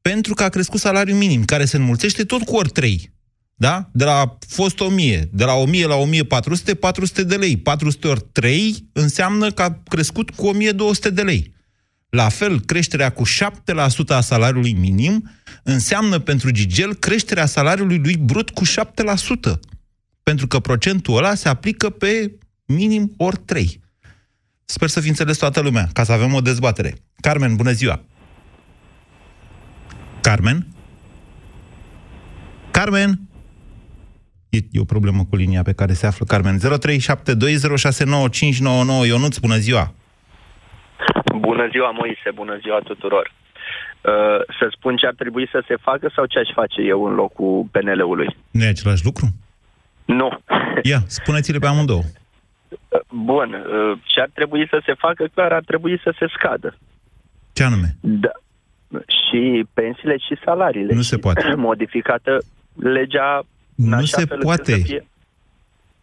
pentru 0.00 0.34
că 0.34 0.42
a 0.42 0.48
crescut 0.48 0.80
salariul 0.80 1.16
minim, 1.16 1.44
care 1.44 1.64
se 1.64 1.76
înmulțește 1.76 2.24
tot 2.24 2.42
cu 2.42 2.56
ori 2.56 2.68
3. 2.68 3.12
Da? 3.54 3.90
De 3.92 4.04
la 4.04 4.38
fost 4.48 4.80
1000, 4.80 5.28
de 5.32 5.44
la 5.44 5.54
1000 5.54 5.86
la 5.86 5.94
1400, 5.94 6.74
400 6.74 7.24
de 7.24 7.36
lei. 7.36 7.56
400 7.56 8.08
ori 8.08 8.24
3 8.32 8.88
înseamnă 8.92 9.50
că 9.50 9.62
a 9.62 9.82
crescut 9.88 10.30
cu 10.30 10.46
1200 10.46 11.10
de 11.10 11.22
lei. 11.22 11.56
La 12.08 12.28
fel, 12.28 12.60
creșterea 12.60 13.10
cu 13.10 13.22
7% 13.26 13.28
a 14.08 14.20
salariului 14.20 14.72
minim 14.72 15.30
înseamnă 15.62 16.18
pentru 16.18 16.50
Gigel 16.50 16.94
creșterea 16.94 17.46
salariului 17.46 17.98
lui 17.98 18.16
brut 18.16 18.50
cu 18.50 18.64
7%. 18.64 18.68
Pentru 20.22 20.46
că 20.46 20.58
procentul 20.60 21.16
ăla 21.16 21.34
se 21.34 21.48
aplică 21.48 21.90
pe 21.90 22.32
minim 22.64 23.14
ori 23.16 23.36
3. 23.36 23.80
Sper 24.64 24.88
să 24.88 25.00
fi 25.00 25.08
înțeles 25.08 25.36
toată 25.36 25.60
lumea, 25.60 25.88
ca 25.92 26.04
să 26.04 26.12
avem 26.12 26.34
o 26.34 26.40
dezbatere. 26.40 26.94
Carmen, 27.20 27.56
bună 27.56 27.72
ziua! 27.72 28.04
Carmen? 30.20 30.66
Carmen? 32.70 33.20
E, 34.48 34.58
e 34.70 34.80
o 34.80 34.84
problemă 34.84 35.24
cu 35.24 35.36
linia 35.36 35.62
pe 35.62 35.72
care 35.72 35.92
se 35.92 36.06
află 36.06 36.24
Carmen. 36.24 36.58
0372069599 36.58 36.62
Ionuț, 39.06 39.36
bună 39.36 39.58
ziua! 39.58 39.94
Bună 41.38 41.68
ziua, 41.70 41.90
Moise, 41.90 42.30
bună 42.34 42.58
ziua 42.62 42.78
tuturor. 42.84 43.32
Uh, 44.00 44.12
să 44.58 44.66
spun 44.76 44.96
ce 44.96 45.06
ar 45.06 45.14
trebui 45.14 45.48
să 45.50 45.62
se 45.66 45.76
facă 45.80 46.10
sau 46.14 46.24
ce 46.26 46.38
aș 46.38 46.48
face 46.54 46.80
eu 46.82 47.04
în 47.04 47.14
locul 47.14 47.66
PNL-ului? 47.70 48.36
Nu 48.50 48.64
e 48.64 48.68
același 48.68 49.04
lucru? 49.04 49.26
Nu. 50.04 50.38
Ia, 50.82 51.00
spuneți-le 51.06 51.58
pe 51.58 51.66
amândouă. 51.66 52.02
Uh, 52.68 53.00
Bun, 53.08 53.54
uh, 53.54 53.98
ce 54.04 54.20
ar 54.20 54.30
trebui 54.34 54.66
să 54.70 54.82
se 54.84 54.94
facă, 54.94 55.28
clar, 55.34 55.52
ar 55.52 55.62
trebui 55.66 56.00
să 56.02 56.14
se 56.18 56.26
scadă. 56.36 56.78
Ce 57.52 57.62
anume? 57.64 57.96
Da. 58.00 58.32
Și 59.06 59.66
pensiile 59.74 60.16
și 60.16 60.36
salariile. 60.44 60.94
Nu 60.94 61.02
se 61.02 61.14
Și 61.14 61.20
poate. 61.20 61.54
Modificată 61.70 62.38
legea 62.74 63.42
în 63.76 63.88
Nu 63.88 63.94
așa 63.94 64.04
se 64.06 64.24
fel 64.24 64.26
încât 64.30 64.44
poate. 64.44 64.72
Să 64.72 64.78
fie... 64.78 65.06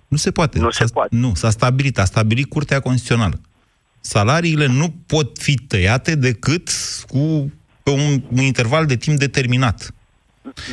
Nu 0.07 0.17
se 0.17 0.31
poate. 0.31 0.59
Nu 0.59 0.69
se 0.69 0.85
S-a, 0.85 0.93
poate. 0.93 1.15
Nu, 1.15 1.31
s-a 1.33 1.49
stabilit, 1.49 1.97
a 1.97 2.03
stabilit 2.03 2.49
Curtea 2.49 2.79
Constituțională. 2.79 3.39
Salariile 4.05 4.65
nu 4.65 4.93
pot 5.07 5.37
fi 5.39 5.53
tăiate 5.55 6.15
decât 6.15 6.69
cu 7.07 7.51
pe 7.83 7.89
un, 7.89 8.21
un 8.31 8.41
interval 8.41 8.85
de 8.85 8.95
timp 8.95 9.19
determinat. 9.19 9.93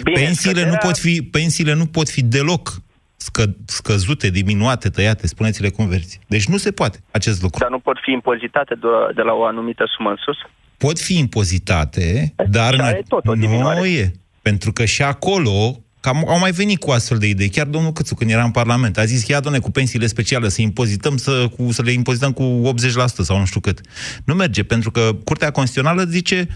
Bine, 0.03 0.21
pensiile, 0.21 0.61
nu 0.61 0.67
scăderea- 0.67 0.79
pot 0.87 0.99
fi, 0.99 1.23
pensiile 1.23 1.73
nu 1.75 1.87
pot 1.87 2.09
fi 2.09 2.23
deloc 2.23 2.83
scă, 3.17 3.55
scăzute, 3.67 4.31
diminuate, 4.31 4.89
tăiate, 4.89 5.27
spuneți-le 5.27 5.69
cum 5.71 5.89
verzi. 5.89 6.21
Deci 6.27 6.47
nu 6.47 6.57
se 6.57 6.71
poate 6.71 6.99
acest 7.11 7.43
lucru. 7.43 7.59
Dar 7.59 7.71
nu 7.71 7.79
pot 7.79 7.97
fi 8.03 8.11
impozitate 8.13 8.75
de, 8.75 8.89
de 9.15 9.23
la 9.23 9.33
o 9.33 9.45
anumită 9.45 9.85
sumă 9.97 10.11
în 10.11 10.17
sus? 10.25 10.37
Pot 10.77 10.99
fi 10.99 11.19
impozitate, 11.19 12.35
dar 12.49 12.81
aia 12.81 12.91
e 12.91 13.03
tot 13.09 13.27
o 13.27 13.35
diminuare. 13.35 13.79
nu 13.79 13.87
e. 13.87 14.13
Pentru 14.43 14.73
că 14.73 14.85
și 14.85 15.03
acolo 15.03 15.81
Cam 16.03 16.25
au 16.29 16.39
mai 16.39 16.51
venit 16.51 16.79
cu 16.79 16.91
astfel 16.91 17.19
de 17.19 17.27
idei. 17.29 17.49
Chiar 17.49 17.67
domnul 17.67 17.93
Câțu, 17.93 18.15
când 18.15 18.31
era 18.31 18.45
în 18.45 18.51
Parlament, 18.51 18.99
a 18.99 19.05
zis, 19.05 19.27
ia, 19.27 19.41
doamne, 19.41 19.61
cu 19.61 19.71
pensiile 19.71 20.07
speciale, 20.07 20.49
să 20.49 20.63
impozităm, 20.63 21.17
să, 21.17 21.49
cu, 21.57 21.73
să 21.73 21.83
le 21.83 21.91
impozităm 21.91 22.33
cu 22.33 22.73
80% 22.75 23.05
sau 23.05 23.39
nu 23.39 23.45
știu 23.45 23.61
cât. 23.61 23.81
Nu 24.25 24.35
merge, 24.35 24.65
pentru 24.65 24.91
că 24.91 25.11
Curtea 25.25 25.51
Constituțională 25.51 26.05
zice, 26.05 26.49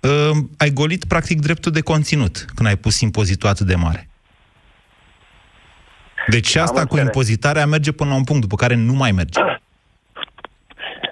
uh, 0.00 0.36
ai 0.56 0.70
golit, 0.70 1.04
practic, 1.04 1.40
dreptul 1.40 1.72
de 1.72 1.80
conținut 1.80 2.44
când 2.54 2.68
ai 2.68 2.76
pus 2.76 3.00
impozitul 3.00 3.48
atât 3.48 3.66
de 3.66 3.74
mare. 3.74 4.08
Deci 6.28 6.46
și 6.46 6.58
Am 6.58 6.62
asta 6.62 6.74
cu 6.80 6.80
înțeles. 6.82 7.04
impozitarea 7.04 7.66
merge 7.66 7.92
până 7.92 8.10
la 8.10 8.16
un 8.16 8.24
punct, 8.24 8.40
după 8.42 8.56
care 8.56 8.74
nu 8.74 8.92
mai 8.92 9.12
merge. 9.12 9.40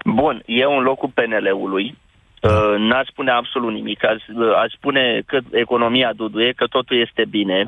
Bun, 0.05 0.43
eu 0.47 0.77
în 0.77 0.83
locul 0.83 1.09
PNL-ului 1.15 1.85
Da. 1.85 1.97
Uh, 2.43 2.75
n-aș 2.79 3.07
spune 3.07 3.31
absolut 3.31 3.73
nimic. 3.73 4.05
Aș, 4.05 4.23
aș 4.63 4.73
spune 4.73 5.23
că 5.27 5.39
economia 5.51 6.13
duduie, 6.17 6.53
că 6.53 6.67
totul 6.67 7.01
este 7.01 7.25
bine, 7.31 7.65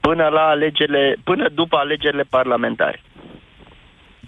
până 0.00 0.28
la 0.28 0.40
alegerile, 0.40 1.16
până 1.24 1.48
după 1.48 1.76
alegerile 1.76 2.22
parlamentare. 2.22 3.02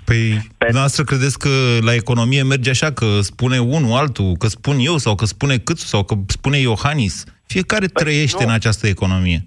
Păi, 0.05 0.23
dumneavoastră 0.59 1.05
credeți 1.05 1.39
că 1.39 1.49
la 1.85 1.95
economie 1.95 2.43
merge 2.43 2.71
așa, 2.71 2.93
că 2.93 3.07
spune 3.21 3.59
unul 3.59 3.93
altul, 3.93 4.33
că 4.39 4.47
spun 4.47 4.77
eu, 4.79 4.97
sau 4.97 5.15
că 5.15 5.25
spune 5.25 5.57
Câțu, 5.57 5.87
sau 5.87 6.03
că 6.05 6.15
spune 6.27 6.57
Iohannis? 6.57 7.25
Fiecare 7.47 7.87
Păi 7.87 8.03
trăiește 8.03 8.43
nu. 8.43 8.49
în 8.49 8.55
această 8.55 8.87
economie. 8.87 9.39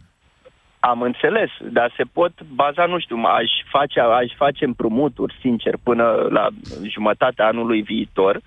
Am 0.80 1.02
înțeles, 1.02 1.50
dar 1.72 1.94
se 1.98 2.04
pot 2.04 2.32
baza, 2.54 2.86
nu 2.86 3.00
știu, 3.00 3.16
aș 3.16 3.52
face, 3.72 4.00
aș 4.00 4.32
face 4.38 4.66
împrumuturi, 4.66 5.38
sincer, 5.42 5.74
până 5.84 6.04
la 6.30 6.48
jumătatea 6.88 7.46
anului 7.48 7.82
viitor, 7.82 8.42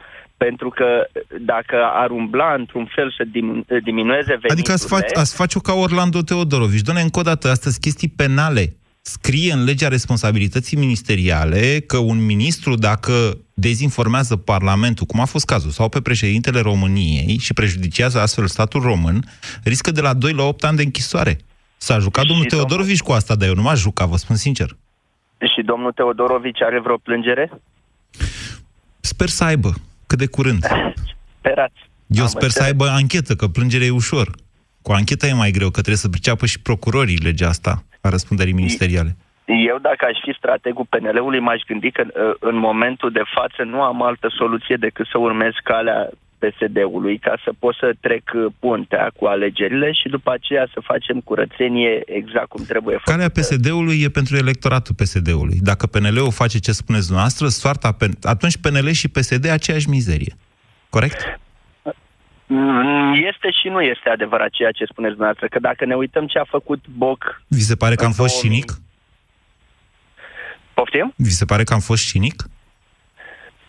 pentru 0.44 0.68
că 0.68 0.86
dacă 1.40 1.76
ar 1.92 2.10
umbla 2.10 2.54
într-un 2.54 2.86
fel 2.94 3.14
să 3.16 3.24
diminu- 3.32 3.64
diminueze 3.84 4.24
veniturile... 4.26 4.52
Adică 4.52 4.72
ați, 4.72 4.86
fac, 4.86 5.16
ați 5.16 5.34
face-o 5.34 5.60
ca 5.60 5.72
Orlando 5.72 6.20
Teodorovici. 6.20 6.80
Doamne, 6.80 7.02
încă 7.02 7.18
o 7.18 7.22
dată, 7.22 7.48
astăzi 7.48 7.80
chestii 7.80 8.08
penale. 8.08 8.76
Scrie 9.00 9.52
în 9.52 9.64
legea 9.64 9.88
responsabilității 9.88 10.78
ministeriale 10.78 11.80
că 11.86 11.96
un 11.96 12.24
ministru, 12.24 12.74
dacă 12.74 13.12
dezinformează 13.54 14.36
Parlamentul, 14.36 15.06
cum 15.06 15.20
a 15.20 15.24
fost 15.24 15.44
cazul, 15.44 15.70
sau 15.70 15.88
pe 15.88 16.00
președintele 16.00 16.60
României 16.60 17.38
și 17.38 17.52
prejudiciază 17.52 18.20
astfel 18.20 18.46
statul 18.46 18.80
român, 18.80 19.24
riscă 19.64 19.90
de 19.90 20.00
la 20.00 20.14
2 20.14 20.32
la 20.32 20.42
8 20.42 20.64
ani 20.64 20.76
de 20.76 20.82
închisoare. 20.82 21.36
S-a 21.76 21.98
jucat 21.98 22.24
domnul 22.26 22.46
domnul- 22.48 22.66
Teodorovici 22.66 23.02
cu 23.06 23.12
asta, 23.12 23.34
dar 23.34 23.48
eu 23.48 23.54
nu 23.54 23.62
m-aș 23.62 23.80
juca, 23.80 24.04
vă 24.04 24.16
spun 24.16 24.36
sincer. 24.36 24.76
Și 25.54 25.62
domnul 25.64 25.92
Teodorovici 25.92 26.62
are 26.62 26.80
vreo 26.80 26.96
plângere? 26.96 27.50
Sper 29.00 29.28
să 29.28 29.44
aibă, 29.44 29.72
cât 30.12 30.20
de 30.26 30.34
curând. 30.36 30.62
Sperați. 31.38 31.80
Eu 32.06 32.24
Am 32.28 32.34
sper 32.36 32.50
să 32.50 32.62
înțeles. 32.62 32.68
aibă 32.68 32.84
anchetă, 33.00 33.32
că 33.34 33.46
plângerea 33.56 33.86
e 33.86 34.00
ușor. 34.04 34.28
Cu 34.82 34.92
ancheta 34.92 35.26
e 35.26 35.42
mai 35.44 35.50
greu, 35.50 35.70
că 35.70 35.80
trebuie 35.84 36.04
să 36.06 36.14
priceapă 36.16 36.44
și 36.46 36.62
procurorii 36.68 37.24
legea 37.28 37.48
asta 37.48 37.72
a 38.06 38.08
răspunderii 38.08 38.58
ministeriale. 38.60 39.16
Eu, 39.70 39.78
dacă 39.88 40.02
aș 40.10 40.18
fi 40.24 40.32
strategul 40.36 40.86
PNL-ului, 40.92 41.40
m-aș 41.40 41.60
gândi 41.66 41.90
că 41.90 42.02
uh, 42.06 42.34
în 42.40 42.56
momentul 42.56 43.10
de 43.18 43.22
față 43.36 43.62
nu 43.62 43.80
am 43.82 44.02
altă 44.02 44.28
soluție 44.40 44.76
decât 44.76 45.06
să 45.06 45.18
urmez 45.18 45.52
calea 45.64 46.10
PSD-ului 46.42 47.18
ca 47.18 47.34
să 47.44 47.50
pot 47.58 47.74
să 47.74 47.92
trec 48.00 48.30
uh, 48.34 48.52
puntea 48.58 49.10
cu 49.16 49.24
alegerile 49.26 49.92
și 49.92 50.08
după 50.08 50.30
aceea 50.32 50.66
să 50.72 50.80
facem 50.82 51.20
curățenie 51.20 52.02
exact 52.18 52.48
cum 52.48 52.64
trebuie 52.64 52.96
făcută. 52.96 53.10
Calea 53.12 53.28
PSD-ului 53.28 54.02
e 54.02 54.08
pentru 54.08 54.36
electoratul 54.36 54.94
PSD-ului. 54.94 55.58
Dacă 55.60 55.86
PNL-ul 55.86 56.32
face 56.32 56.58
ce 56.58 56.72
spuneți 56.72 57.06
dumneavoastră, 57.06 57.46
soarta, 57.48 57.96
P- 57.96 58.18
atunci 58.22 58.56
PNL 58.56 58.88
și 58.90 59.08
PSD 59.08 59.48
aceeași 59.50 59.88
mizerie. 59.88 60.34
Corect? 60.90 61.40
Mm, 62.46 63.12
Este 63.14 63.50
și 63.60 63.68
nu 63.68 63.80
este 63.80 64.08
adevărat 64.08 64.50
ceea 64.50 64.70
ce 64.70 64.84
spuneți 64.84 65.14
dumneavoastră, 65.16 65.48
că 65.48 65.58
dacă 65.58 65.84
ne 65.84 65.94
uităm 65.94 66.26
ce 66.26 66.38
a 66.38 66.44
făcut 66.44 66.84
Boc... 66.88 67.42
Vi 67.48 67.60
se 67.60 67.76
pare 67.76 67.94
că 67.94 68.04
am 68.04 68.08
în 68.08 68.14
fost 68.16 68.40
2000 68.40 68.60
cinic? 68.60 68.72
Poftim? 70.74 71.12
Vi 71.16 71.30
se 71.30 71.44
pare 71.44 71.64
că 71.64 71.72
am 71.72 71.80
fost 71.80 72.06
cinic? 72.10 72.42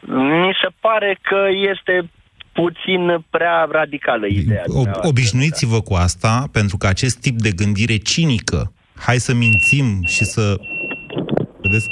Mi 0.07 0.55
se 0.61 0.67
pare 0.79 1.17
că 1.21 1.47
este 1.71 2.09
puțin 2.53 3.25
prea 3.29 3.67
radicală 3.71 4.25
ideea. 4.27 4.61
Ob- 4.61 4.65
dumneavoastră. 4.65 5.07
obișnuiți-vă 5.07 5.81
cu 5.81 5.93
asta, 5.93 6.49
pentru 6.51 6.77
că 6.77 6.87
acest 6.87 7.17
tip 7.17 7.41
de 7.41 7.51
gândire 7.51 7.97
cinică, 7.97 8.73
hai 8.95 9.19
să 9.19 9.33
mințim 9.33 10.03
și 10.05 10.25
să... 10.25 10.59
Vedeți? 11.61 11.87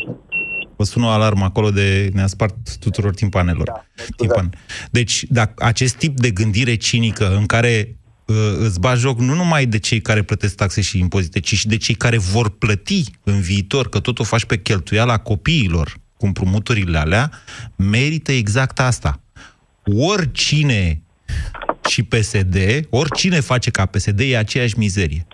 Vă 0.75 0.83
sună 0.83 1.05
o 1.05 1.09
alarmă 1.09 1.43
acolo 1.43 1.71
de... 1.71 2.09
Ne-a 2.13 2.27
spart 2.27 2.77
tuturor 2.77 3.13
timpanelor. 3.13 3.65
Da, 3.65 3.85
Timpan. 4.15 4.49
Deci, 4.91 5.25
dacă 5.29 5.65
acest 5.65 5.95
tip 5.95 6.19
de 6.19 6.31
gândire 6.31 6.75
cinică 6.75 7.35
în 7.35 7.45
care 7.45 7.95
uh, 8.25 8.35
îți 8.59 8.79
bagi 8.79 8.99
joc 8.99 9.19
nu 9.19 9.33
numai 9.33 9.65
de 9.65 9.79
cei 9.79 10.01
care 10.01 10.21
plătesc 10.21 10.55
taxe 10.55 10.81
și 10.81 10.99
impozite, 10.99 11.39
ci 11.39 11.55
și 11.55 11.67
de 11.67 11.77
cei 11.77 11.95
care 11.95 12.17
vor 12.17 12.49
plăti 12.49 13.03
în 13.23 13.39
viitor, 13.39 13.89
că 13.89 13.99
tot 13.99 14.19
o 14.19 14.23
faci 14.23 14.45
pe 14.45 14.57
cheltuiala 14.57 15.17
copiilor 15.17 15.99
cu 16.17 16.25
împrumuturile 16.25 16.97
alea, 16.97 17.31
merită 17.75 18.31
exact 18.31 18.79
asta. 18.79 19.21
Oricine 19.85 21.01
și 21.89 22.03
PSD, 22.03 22.55
oricine 22.89 23.39
face 23.39 23.69
ca 23.71 23.85
PSD 23.85 24.19
e 24.19 24.37
aceeași 24.37 24.77
mizerie. 24.77 25.27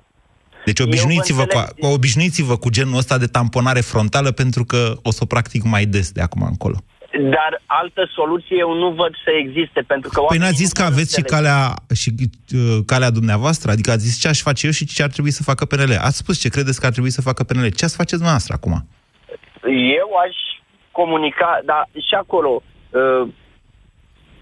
Deci 0.66 0.80
obișnuiți-vă 0.80 1.46
cu, 1.46 1.58
înțeleg. 1.58 1.94
obișnuiți-vă 1.94 2.58
cu 2.58 2.70
genul 2.70 2.98
ăsta 2.98 3.18
de 3.18 3.26
tamponare 3.26 3.80
frontală 3.80 4.32
pentru 4.32 4.64
că 4.64 4.94
o 5.04 5.12
să 5.12 5.20
o 5.22 5.26
practic 5.26 5.64
mai 5.64 5.86
des 5.86 6.12
de 6.12 6.22
acum 6.22 6.42
încolo. 6.42 6.78
Dar 7.20 7.62
altă 7.66 8.10
soluție 8.16 8.56
eu 8.60 8.74
nu 8.74 8.90
văd 8.92 9.14
să 9.24 9.32
existe, 9.44 9.82
pentru 9.82 10.10
că 10.10 10.16
Păi 10.16 10.26
oamenii 10.26 10.46
n-ați 10.46 10.64
zis 10.64 10.68
nu 10.68 10.74
că 10.74 10.82
vor 10.82 10.92
aveți 10.92 11.14
și 11.14 11.20
înțelege. 11.20 11.48
calea, 11.48 11.74
și, 11.94 12.14
uh, 12.56 12.78
calea 12.86 13.10
dumneavoastră? 13.10 13.72
Adică 13.72 13.92
ați 13.92 14.06
zis 14.06 14.20
ce 14.20 14.28
aș 14.28 14.42
face 14.42 14.66
eu 14.66 14.72
și 14.72 14.86
ce 14.86 15.04
ar 15.04 15.10
trebui 15.10 15.32
să 15.32 15.44
facă 15.44 15.66
PNL. 15.66 15.98
Ați 16.02 16.18
spus 16.18 16.40
ce 16.40 16.50
credeți 16.50 16.80
că 16.80 16.86
ar 16.86 16.92
trebui 16.92 17.10
să 17.10 17.22
facă 17.22 17.44
PNL. 17.44 17.70
Ce 17.70 17.86
ați 17.86 17.96
face 17.96 18.14
dumneavoastră 18.16 18.54
acum? 18.54 18.88
Eu 20.00 20.10
aș 20.26 20.36
comunica, 20.92 21.62
dar 21.66 21.90
și 22.08 22.16
acolo 22.16 22.62
uh, 22.90 23.28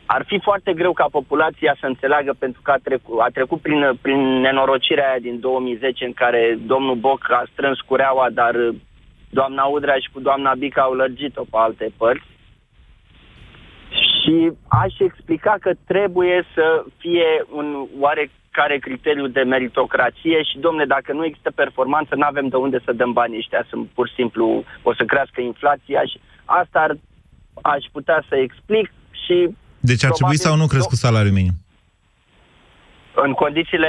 ar 0.05 0.23
fi 0.25 0.39
foarte 0.39 0.73
greu 0.73 0.93
ca 0.93 1.07
populația 1.11 1.75
să 1.79 1.85
înțeleagă 1.85 2.35
pentru 2.39 2.61
că 2.61 2.71
a 2.71 2.77
trecut, 2.83 3.19
a 3.19 3.29
trecut 3.33 3.61
prin, 3.61 3.99
prin 4.01 4.19
nenorocirea 4.39 5.09
aia 5.09 5.19
din 5.19 5.39
2010 5.39 6.05
în 6.05 6.13
care 6.13 6.57
domnul 6.65 6.95
Boc 6.95 7.31
a 7.31 7.43
strâns 7.51 7.79
cureaua, 7.79 8.29
dar 8.29 8.55
uh, 8.55 8.75
doamna 9.29 9.63
Udrea 9.63 9.95
și 9.95 10.09
cu 10.13 10.19
doamna 10.19 10.53
Bica 10.53 10.81
au 10.81 10.93
lărgit-o 10.93 11.43
pe 11.43 11.57
alte 11.57 11.87
părți. 11.97 12.33
Și 13.89 14.51
aș 14.67 14.93
explica 14.99 15.55
că 15.59 15.71
trebuie 15.87 16.45
să 16.53 16.83
fie 16.97 17.45
un 17.51 17.87
oarecare 17.99 18.77
criteriu 18.77 19.27
de 19.27 19.41
meritocrație 19.41 20.43
și, 20.43 20.57
domne, 20.59 20.85
dacă 20.85 21.13
nu 21.13 21.25
există 21.25 21.51
performanță, 21.51 22.15
nu 22.15 22.25
avem 22.25 22.47
de 22.47 22.55
unde 22.55 22.79
să 22.85 22.93
dăm 22.93 23.13
banii 23.13 23.37
ăștia, 23.37 23.65
sunt 23.69 23.87
pur 23.93 24.07
și 24.07 24.13
simplu, 24.13 24.63
o 24.81 24.93
să 24.93 25.03
crească 25.03 25.41
inflația 25.41 26.01
și 26.01 26.19
asta 26.45 26.79
ar, 26.79 26.91
aș 27.61 27.85
putea 27.91 28.23
să 28.29 28.35
explic 28.35 28.91
și 29.25 29.49
Deci 29.85 30.03
ar 30.03 30.11
trebui 30.11 30.17
Probabil 30.17 30.37
sau 30.37 30.55
nu 30.55 30.67
crescut 30.67 30.97
salariul 30.97 31.33
minim? 31.33 31.53
în 33.15 33.33
condițiile 33.33 33.87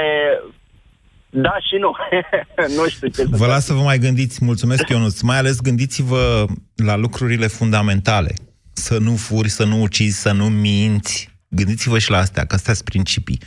da 1.29 1.55
și 1.69 1.75
nu. 1.79 1.95
nu 2.81 2.87
știu 2.89 3.07
ce 3.07 3.21
să 3.21 3.27
Vă 3.31 3.45
las 3.45 3.65
să 3.65 3.73
vă 3.73 3.81
mai 3.81 3.97
gândiți, 3.97 4.45
mulțumesc 4.45 4.89
Ionuț, 4.89 5.21
mai 5.21 5.37
ales 5.37 5.61
gândiți-vă 5.61 6.45
la 6.85 6.95
lucrurile 6.95 7.47
fundamentale. 7.47 8.33
Să 8.73 8.97
nu 8.99 9.15
furi, 9.15 9.49
să 9.49 9.65
nu 9.65 9.81
ucizi, 9.81 10.21
să 10.21 10.31
nu 10.31 10.45
minți. 10.45 11.35
Gândiți-vă 11.49 11.99
și 11.99 12.11
la 12.11 12.17
astea, 12.17 12.45
că 12.45 12.55
astea 12.55 12.73
sunt 12.73 12.89
principii. 12.89 13.39
0372069599 13.39 13.45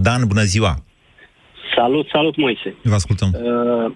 Dan, 0.00 0.26
bună 0.26 0.42
ziua! 0.42 0.84
Salut, 1.76 2.08
salut, 2.12 2.36
Moise. 2.36 2.74
Vă 2.82 2.94
ascultăm. 2.94 3.28
Uh, 3.32 3.92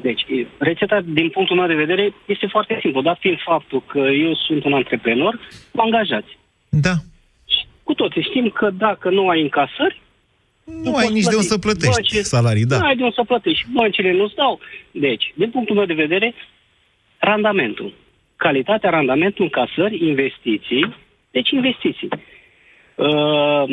Deci, 0.00 0.22
rețeta, 0.58 1.00
din 1.04 1.28
punctul 1.28 1.56
meu 1.56 1.66
de 1.66 1.74
vedere, 1.74 2.12
este 2.26 2.46
foarte 2.46 2.78
simplu, 2.80 3.02
dat 3.02 3.18
fiind 3.20 3.38
faptul 3.44 3.82
că 3.86 3.98
eu 3.98 4.34
sunt 4.34 4.64
un 4.64 4.72
antreprenor 4.72 5.38
cu 5.72 5.80
angajați. 5.80 6.38
Da. 6.68 6.92
Cu 7.82 7.94
toții 7.94 8.22
știm 8.22 8.48
că 8.48 8.70
dacă 8.70 9.10
nu 9.10 9.28
ai 9.28 9.40
încasări, 9.42 10.00
Nu 10.64 10.94
ai 10.94 11.02
poți 11.04 11.12
nici 11.12 11.22
de 11.24 11.28
plăti. 11.28 11.34
unde 11.36 11.46
să 11.48 11.58
plătești 11.58 11.94
Băncile- 11.94 12.20
salarii, 12.22 12.64
da. 12.64 12.78
Nu 12.78 12.86
ai 12.86 12.96
de 12.96 13.02
unde 13.02 13.14
să 13.14 13.24
plătești. 13.24 13.66
Băncile 13.72 14.12
nu-ți 14.12 14.34
dau. 14.34 14.60
Deci, 14.90 15.32
din 15.34 15.50
punctul 15.50 15.74
meu 15.76 15.84
de 15.84 15.94
vedere, 15.94 16.34
randamentul. 17.18 17.92
Calitatea, 18.36 18.90
randamentul, 18.90 19.44
încasări, 19.44 20.06
investiții. 20.06 20.94
Deci, 21.30 21.50
investiții. 21.50 22.08
Uh, 22.94 23.64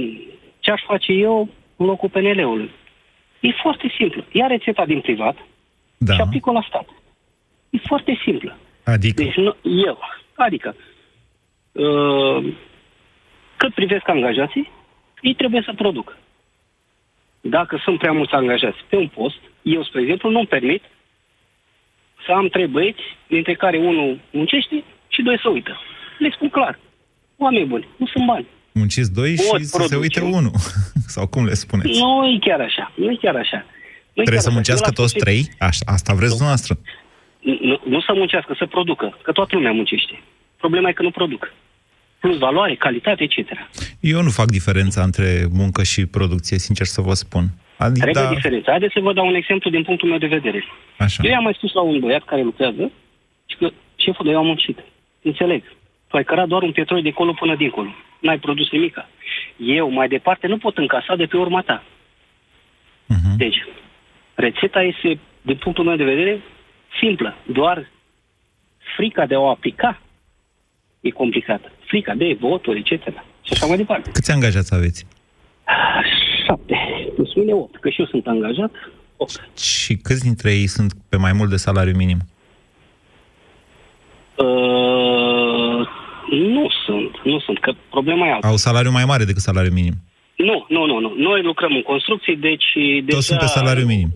ce 0.59 0.71
aș 0.71 0.81
face 0.85 1.11
eu 1.11 1.49
în 1.75 1.85
locul 1.85 2.09
PNL-ului? 2.09 2.69
E 3.39 3.49
foarte 3.61 3.93
simplu. 3.97 4.23
Ia 4.31 4.47
rețeta 4.47 4.85
din 4.85 4.99
privat 4.99 5.37
da. 6.03 6.13
și 6.13 6.21
aplic-o 6.21 6.51
la 6.51 6.65
stat. 6.67 6.87
E 7.69 7.77
foarte 7.87 8.19
simplă. 8.23 8.57
Adică? 8.83 9.23
Deci 9.23 9.35
nu, 9.35 9.55
eu, 9.85 9.99
adică, 10.35 10.75
uh, 11.71 12.53
cât 13.57 13.73
privesc 13.73 14.09
angajații, 14.09 14.71
ei 15.21 15.33
trebuie 15.33 15.61
să 15.65 15.73
producă. 15.75 16.17
Dacă 17.41 17.81
sunt 17.83 17.97
prea 17.97 18.11
mulți 18.11 18.33
angajați 18.33 18.77
pe 18.89 18.95
un 18.95 19.07
post, 19.07 19.41
eu, 19.61 19.83
spre 19.83 20.01
exemplu, 20.01 20.29
nu-mi 20.29 20.47
permit 20.47 20.83
să 22.25 22.31
am 22.31 22.47
trei 22.47 22.67
băieți, 22.67 23.01
dintre 23.27 23.53
care 23.53 23.77
unul 23.77 24.19
muncește 24.31 24.83
și 25.07 25.21
doi 25.21 25.39
să 25.41 25.49
uită. 25.49 25.79
Le 26.19 26.29
spun 26.35 26.49
clar. 26.49 26.79
Oameni 27.37 27.65
buni, 27.65 27.87
nu 27.97 28.05
sunt 28.07 28.25
bani. 28.25 28.47
Munciți 28.73 29.13
doi 29.13 29.35
Pot 29.35 29.59
și 29.59 29.65
să 29.65 29.77
se 29.81 29.95
produce. 29.95 30.19
uite 30.19 30.35
unul. 30.37 30.51
Sau 31.15 31.27
cum 31.27 31.45
le 31.45 31.53
spuneți? 31.53 31.99
Nu 31.99 32.25
e 32.27 32.37
chiar 32.39 32.59
așa. 32.59 32.91
Nu 32.95 33.11
e 33.11 33.15
chiar 33.21 33.35
așa. 33.35 33.65
Nu 34.13 34.21
e 34.21 34.25
Trebuie 34.25 34.33
chiar 34.33 34.43
să 34.43 34.47
așa. 34.47 34.55
muncească 34.55 34.85
Eu 34.85 34.93
la 34.95 34.99
toți 35.01 35.09
sfârșit- 35.13 35.23
trei? 35.23 35.67
Așa, 35.69 35.83
asta 35.95 36.13
vreți 36.13 36.29
dumneavoastră? 36.37 36.73
Nu, 37.69 37.79
nu 37.93 38.01
să 38.01 38.11
muncească, 38.15 38.53
să 38.57 38.65
producă. 38.65 39.17
Că 39.21 39.31
toată 39.31 39.55
lumea 39.55 39.71
muncește. 39.71 40.21
Problema 40.57 40.89
e 40.89 40.93
că 40.93 41.01
nu 41.03 41.11
produc. 41.11 41.53
Plus 42.19 42.37
valoare, 42.37 42.75
calitate, 42.75 43.23
etc. 43.23 43.49
Eu 43.99 44.21
nu 44.21 44.29
fac 44.29 44.45
diferența 44.51 45.01
între 45.03 45.45
muncă 45.51 45.83
și 45.83 46.05
producție, 46.05 46.57
sincer 46.57 46.85
să 46.85 47.01
vă 47.01 47.13
spun. 47.13 47.45
Adică, 47.77 48.03
Are 48.05 48.11
da, 48.11 48.23
da. 48.23 48.33
diferență. 48.33 48.69
Haideți 48.69 48.93
să 48.93 48.99
vă 48.99 49.13
dau 49.13 49.27
un 49.27 49.35
exemplu 49.35 49.69
din 49.69 49.83
punctul 49.83 50.09
meu 50.09 50.17
de 50.17 50.27
vedere. 50.27 50.63
așa. 50.97 51.23
Eu 51.23 51.29
i-am 51.31 51.43
mai 51.43 51.53
spus 51.53 51.73
la 51.73 51.81
un 51.81 51.99
băiat 51.99 52.23
care 52.23 52.41
lucrează 52.41 52.91
și 53.45 53.55
că 53.57 53.69
șeful, 53.95 54.27
eu 54.27 54.37
am 54.37 54.45
muncit. 54.45 54.79
Înțeleg. 55.21 55.63
Tu 56.07 56.17
ai 56.17 56.23
cărat 56.23 56.47
doar 56.47 56.61
un 56.61 56.71
petrol 56.71 57.01
de 57.01 57.11
colo 57.11 57.33
până 57.33 57.55
dincolo. 57.55 57.89
N-ai 58.21 58.39
produs 58.39 58.71
nimica. 58.71 59.09
Eu, 59.57 59.89
mai 59.89 60.07
departe, 60.07 60.47
nu 60.47 60.57
pot 60.57 60.77
încasa 60.77 61.15
de 61.15 61.25
pe 61.25 61.37
urma 61.37 61.61
ta. 61.61 61.83
Uh-huh. 63.13 63.35
Deci, 63.37 63.57
rețeta 64.35 64.81
este, 64.81 65.19
din 65.41 65.55
punctul 65.55 65.83
meu 65.83 65.95
de 65.95 66.03
vedere, 66.03 66.41
simplă. 66.99 67.35
Doar 67.45 67.91
frica 68.95 69.25
de 69.25 69.35
a 69.35 69.39
o 69.39 69.49
aplica 69.49 70.01
e 71.01 71.09
complicată. 71.09 71.71
Frica 71.87 72.13
de 72.13 72.37
voturi, 72.39 72.79
etc. 72.79 73.05
Și 73.41 73.51
așa 73.51 73.65
mai 73.65 73.77
departe. 73.77 74.11
Câți 74.11 74.31
angajați 74.31 74.73
aveți? 74.73 75.05
Șapte. 76.45 76.75
Plus 77.15 77.35
mine 77.35 77.53
opt. 77.53 77.79
Că 77.79 77.89
și 77.89 77.99
eu 77.99 78.05
sunt 78.05 78.27
angajat. 78.27 78.71
Și 79.57 79.95
câți 79.95 80.23
dintre 80.23 80.51
ei 80.51 80.67
sunt 80.67 80.93
pe 81.09 81.17
mai 81.17 81.33
mult 81.33 81.49
de 81.49 81.55
salariu 81.55 81.95
minim? 81.95 82.17
Uh, 84.35 85.87
nu 86.29 86.67
sunt, 86.85 87.11
nu 87.23 87.39
sunt, 87.39 87.59
că 87.59 87.73
problema 87.89 88.27
e 88.27 88.31
alta. 88.31 88.47
Au 88.47 88.55
salariu 88.55 88.91
mai 88.91 89.05
mare 89.05 89.23
decât 89.23 89.41
salariu 89.41 89.71
minim. 89.73 89.93
Nu, 90.35 90.65
nu, 90.69 90.85
nu, 90.85 90.99
nu. 90.99 91.13
Noi 91.17 91.41
lucrăm 91.41 91.75
în 91.75 91.81
construcții, 91.81 92.35
deci... 92.35 92.65
Toți 92.73 93.05
deja... 93.05 93.19
sunt 93.19 93.39
pe 93.39 93.45
salariu 93.45 93.85
minim. 93.85 94.09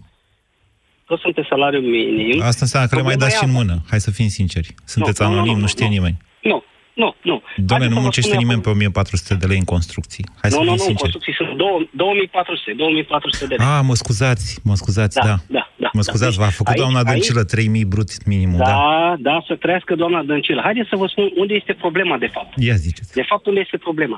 Toți 1.10 1.22
sunt 1.22 1.34
pe 1.34 1.46
salariu 1.50 1.80
minim. 1.80 2.42
Asta 2.42 2.64
înseamnă 2.68 2.88
că 2.90 2.96
le 2.96 3.02
mai 3.02 3.12
Problema 3.16 3.20
dați 3.24 3.36
și 3.38 3.44
e 3.44 3.48
în 3.50 3.56
alta. 3.56 3.60
mână. 3.64 3.76
Hai 3.90 4.00
să 4.08 4.12
fim 4.12 4.28
sinceri. 4.40 4.70
Sunteți 4.94 5.22
Nu, 5.22 5.28
nu, 5.28 5.34
nu, 5.34 5.38
anonim, 5.40 5.56
nu, 5.60 5.66
nu 5.66 5.68
știe 5.76 5.86
nu. 5.86 5.92
nimeni. 5.98 6.18
Nu, 6.52 6.58
nu, 7.04 7.10
nu. 7.30 7.36
Doamne, 7.70 7.86
Haideți 7.86 7.90
nu 7.90 7.96
să 7.96 8.02
vă 8.02 8.06
muncește 8.08 8.30
spun 8.32 8.42
nimeni 8.44 8.60
acum- 8.62 8.72
pe 8.72 8.78
1400 8.78 9.34
de 9.42 9.46
lei 9.52 9.58
în 9.64 9.68
construcții. 9.76 10.24
Hai 10.42 10.50
să 10.52 10.58
nu, 10.58 10.64
nu, 10.64 10.70
fim 10.70 10.76
nu, 10.76 10.82
în 10.82 10.88
sinceri. 10.90 11.02
construcții 11.04 11.34
sunt 11.40 11.50
două- 11.64 11.80
2400, 11.92 12.74
2400 12.84 13.46
de 13.52 13.56
lei. 13.60 13.68
Ah, 13.74 13.80
mă 13.90 13.96
scuzați, 14.04 14.48
mă 14.70 14.76
scuzați, 14.82 15.16
Da, 15.20 15.26
da. 15.30 15.36
da, 15.58 15.64
da, 15.84 15.90
Mă 15.98 16.02
da. 16.04 16.08
scuzați, 16.10 16.38
v-a 16.42 16.52
făcut 16.60 16.72
Aici- 16.74 16.82
doamna 16.84 17.00
aici- 17.02 17.12
Dăncilă 17.12 17.42
3000 17.54 17.86
brut 17.94 18.10
minimul, 18.34 18.58
da? 18.58 18.66
Da, 18.76 19.16
da, 19.28 19.36
să 19.48 19.54
trăiască 19.64 19.92
doamna 20.02 20.22
Dăncilă. 20.32 20.62
Haideți 20.68 20.90
să 20.92 20.96
vă 21.02 21.08
spun 21.14 21.26
unde 21.42 21.54
este 21.62 21.74
problema, 21.84 22.16
de 22.26 22.30
fapt. 22.36 22.52
Ia 22.70 22.76
ziceți. 22.86 23.14
De 23.22 23.26
fapt, 23.32 23.44
unde 23.52 23.60
este 23.66 23.78
problema? 23.88 24.18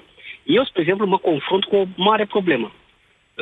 Eu, 0.58 0.64
spre 0.70 0.82
exemplu, 0.82 1.06
mă 1.16 1.18
confrunt 1.30 1.64
cu 1.70 1.76
o 1.76 1.84
mare 2.10 2.26
problemă. 2.36 2.72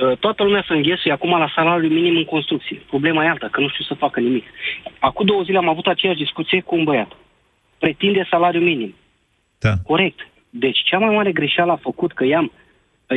Uh, 0.01 0.17
Toată 0.17 0.43
lumea 0.43 0.63
se 0.67 0.73
înghesuie 0.73 1.13
acum 1.13 1.29
la 1.29 1.51
salariul 1.55 1.91
minim 1.91 2.15
în 2.15 2.25
construcție. 2.25 2.81
Problema 2.87 3.23
e 3.23 3.29
alta, 3.29 3.47
că 3.47 3.61
nu 3.61 3.69
știu 3.69 3.83
să 3.83 3.93
facă 3.93 4.19
nimic. 4.19 4.45
Acum 4.99 5.25
două 5.25 5.41
zile 5.41 5.57
am 5.57 5.69
avut 5.69 5.87
aceeași 5.87 6.19
discuție 6.19 6.61
cu 6.61 6.75
un 6.75 6.83
băiat. 6.83 7.11
Pretinde 7.79 8.27
salariu 8.29 8.61
minim. 8.61 8.95
Da. 9.59 9.73
Corect. 9.85 10.27
Deci 10.49 10.83
cea 10.83 10.97
mai 10.97 11.15
mare 11.15 11.31
greșeală 11.31 11.71
a 11.71 11.79
făcut 11.81 12.13
că 12.13 12.25
i-am, 12.25 12.51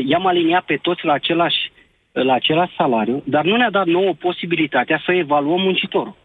i-am 0.04 0.26
aliniat 0.26 0.64
pe 0.64 0.76
toți 0.76 1.04
la 1.04 1.12
același, 1.12 1.72
la 2.12 2.32
același 2.32 2.74
salariu, 2.74 3.22
dar 3.24 3.44
nu 3.44 3.56
ne-a 3.56 3.70
dat 3.70 3.86
nouă 3.86 4.12
posibilitatea 4.12 5.02
să 5.04 5.12
evaluăm 5.12 5.60
muncitorul. 5.60 6.16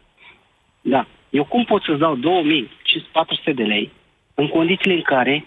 Da. 0.80 1.06
Eu 1.30 1.44
cum 1.44 1.64
pot 1.64 1.82
să-ți 1.82 1.98
dau 1.98 2.14
2400 2.14 3.52
de 3.52 3.62
lei 3.62 3.90
în 4.34 4.48
condițiile 4.48 4.94
în 4.94 5.02
care 5.02 5.44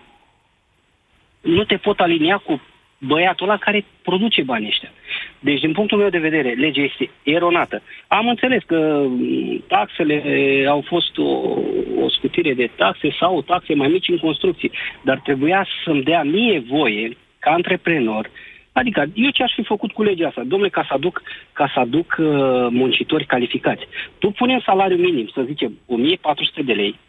nu 1.42 1.64
te 1.64 1.78
pot 1.78 2.00
alinia 2.00 2.38
cu 2.38 2.62
băiatul 3.00 3.48
ăla 3.50 3.58
care 3.58 3.86
produce 4.02 4.42
banii 4.42 4.68
ăștia. 4.68 4.92
Deci, 5.40 5.60
din 5.60 5.72
punctul 5.72 5.98
meu 5.98 6.10
de 6.10 6.18
vedere, 6.18 6.50
legea 6.50 6.82
este 6.82 7.10
eronată. 7.24 7.82
Am 8.08 8.28
înțeles 8.28 8.64
că 8.64 9.06
mm, 9.08 9.64
taxele 9.68 10.24
au 10.70 10.84
fost 10.88 11.18
o, 11.18 11.30
o 12.04 12.10
scutire 12.10 12.54
de 12.54 12.70
taxe 12.76 13.16
sau 13.20 13.42
taxe 13.42 13.74
mai 13.74 13.88
mici 13.88 14.08
în 14.08 14.18
construcții, 14.18 14.72
dar 15.02 15.20
trebuia 15.20 15.68
să-mi 15.84 16.04
dea 16.04 16.24
mie 16.24 16.60
voie, 16.60 17.18
ca 17.40 17.52
antreprenor, 17.52 18.30
Adică, 18.72 19.06
eu 19.14 19.30
ce 19.30 19.44
aș 19.44 19.54
fi 19.54 19.64
făcut 19.64 19.92
cu 19.92 20.04
legea 20.04 20.28
asta? 20.28 20.42
Domnule, 20.46 20.70
ca 20.70 20.86
să 20.88 20.94
aduc, 20.94 21.22
ca 21.54 21.72
să 21.74 21.80
aduc 21.80 22.16
uh, 22.20 22.28
muncitori 22.70 23.26
calificați. 23.26 23.88
Tu 24.20 24.32
pune 24.32 24.62
salariu 24.66 24.98
minim, 24.98 25.28
să 25.34 25.42
zicem, 25.42 25.78
1400 25.88 26.62
de 26.62 26.74
lei, 26.74 27.00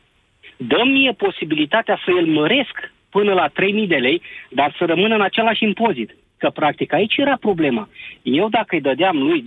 dă 0.57 0.83
mie 0.85 1.13
posibilitatea 1.13 2.01
să 2.05 2.11
îl 2.11 2.27
măresc 2.27 2.93
până 3.11 3.33
la 3.33 3.49
3.000 3.49 3.89
de 3.89 3.95
lei, 3.95 4.23
dar 4.51 4.75
să 4.79 4.85
rămână 4.85 5.15
în 5.15 5.23
același 5.23 5.65
impozit. 5.65 6.11
Că, 6.37 6.51
practic, 6.55 6.93
aici 6.93 7.17
era 7.17 7.37
problema. 7.41 7.89
Eu, 8.23 8.49
dacă 8.49 8.75
îi 8.75 8.81
dădeam 8.81 9.17
lui 9.17 9.43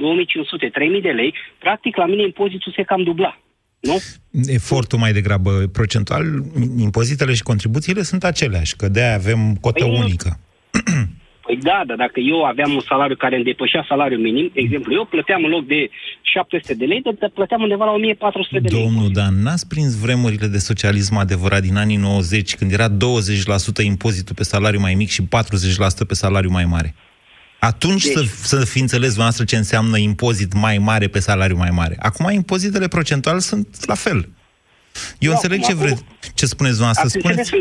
2500-3000 0.97 1.01
de 1.01 1.09
lei, 1.09 1.33
practic, 1.59 1.95
la 1.95 2.05
mine 2.05 2.23
impozitul 2.23 2.73
se 2.75 2.83
cam 2.83 3.03
dubla. 3.03 3.39
Nu? 3.79 3.97
Efortul 4.47 4.99
mai 4.99 5.13
degrabă 5.13 5.51
procentual, 5.71 6.25
impozitele 6.79 7.33
și 7.33 7.43
contribuțiile 7.43 8.01
sunt 8.01 8.23
aceleași, 8.23 8.75
că 8.75 8.87
de-aia 8.87 9.13
avem 9.13 9.55
cotă 9.61 9.85
păi 9.85 9.97
unică. 9.99 10.39
Păi 11.45 11.57
da, 11.61 11.83
dar 11.87 11.97
dacă 11.97 12.19
eu 12.19 12.43
aveam 12.43 12.71
un 12.73 12.79
salariu 12.79 13.15
care 13.15 13.35
îmi 13.35 13.43
depășea 13.43 13.85
salariul 13.87 14.21
minim, 14.21 14.49
de 14.53 14.59
exemplu, 14.65 14.93
eu 14.93 15.05
plăteam 15.05 15.43
în 15.43 15.49
loc 15.49 15.65
de 15.67 15.89
700 16.21 16.73
de 16.73 16.85
lei, 16.85 17.01
dar 17.01 17.31
plăteam 17.33 17.61
undeva 17.61 17.85
la 17.85 17.91
1400 17.91 18.59
de 18.59 18.67
lei. 18.67 18.83
Domnul, 18.83 19.09
dar 19.11 19.29
n-ați 19.43 19.67
prins 19.67 19.99
vremurile 19.99 20.47
de 20.47 20.57
socialism 20.57 21.15
adevărat 21.17 21.61
din 21.61 21.75
anii 21.75 21.97
90, 21.97 22.55
când 22.55 22.71
era 22.71 22.87
20% 22.89 22.91
impozitul 23.83 24.35
pe 24.35 24.43
salariu 24.43 24.79
mai 24.79 24.93
mic 24.93 25.09
și 25.09 25.21
40% 25.21 25.25
pe 26.07 26.13
salariu 26.13 26.49
mai 26.49 26.65
mare? 26.65 26.95
Atunci 27.59 28.03
deci, 28.03 28.13
să, 28.13 28.23
să 28.55 28.65
fi 28.65 28.79
înțeles 28.79 29.17
noastră 29.17 29.43
ce 29.43 29.55
înseamnă 29.55 29.97
impozit 29.97 30.53
mai 30.53 30.77
mare 30.77 31.07
pe 31.07 31.19
salariu 31.19 31.57
mai 31.57 31.69
mare. 31.69 31.95
Acum 31.99 32.29
impozitele 32.31 32.87
procentual 32.87 33.39
sunt 33.39 33.85
la 33.85 33.95
fel. 33.95 34.29
Eu 35.19 35.29
da, 35.31 35.35
înțeleg 35.35 35.63
ce 35.63 35.73
vreți, 35.73 36.03
ce 36.33 36.45
spuneți 36.45 36.79
noastră. 36.79 37.07
Spuneți... 37.07 37.51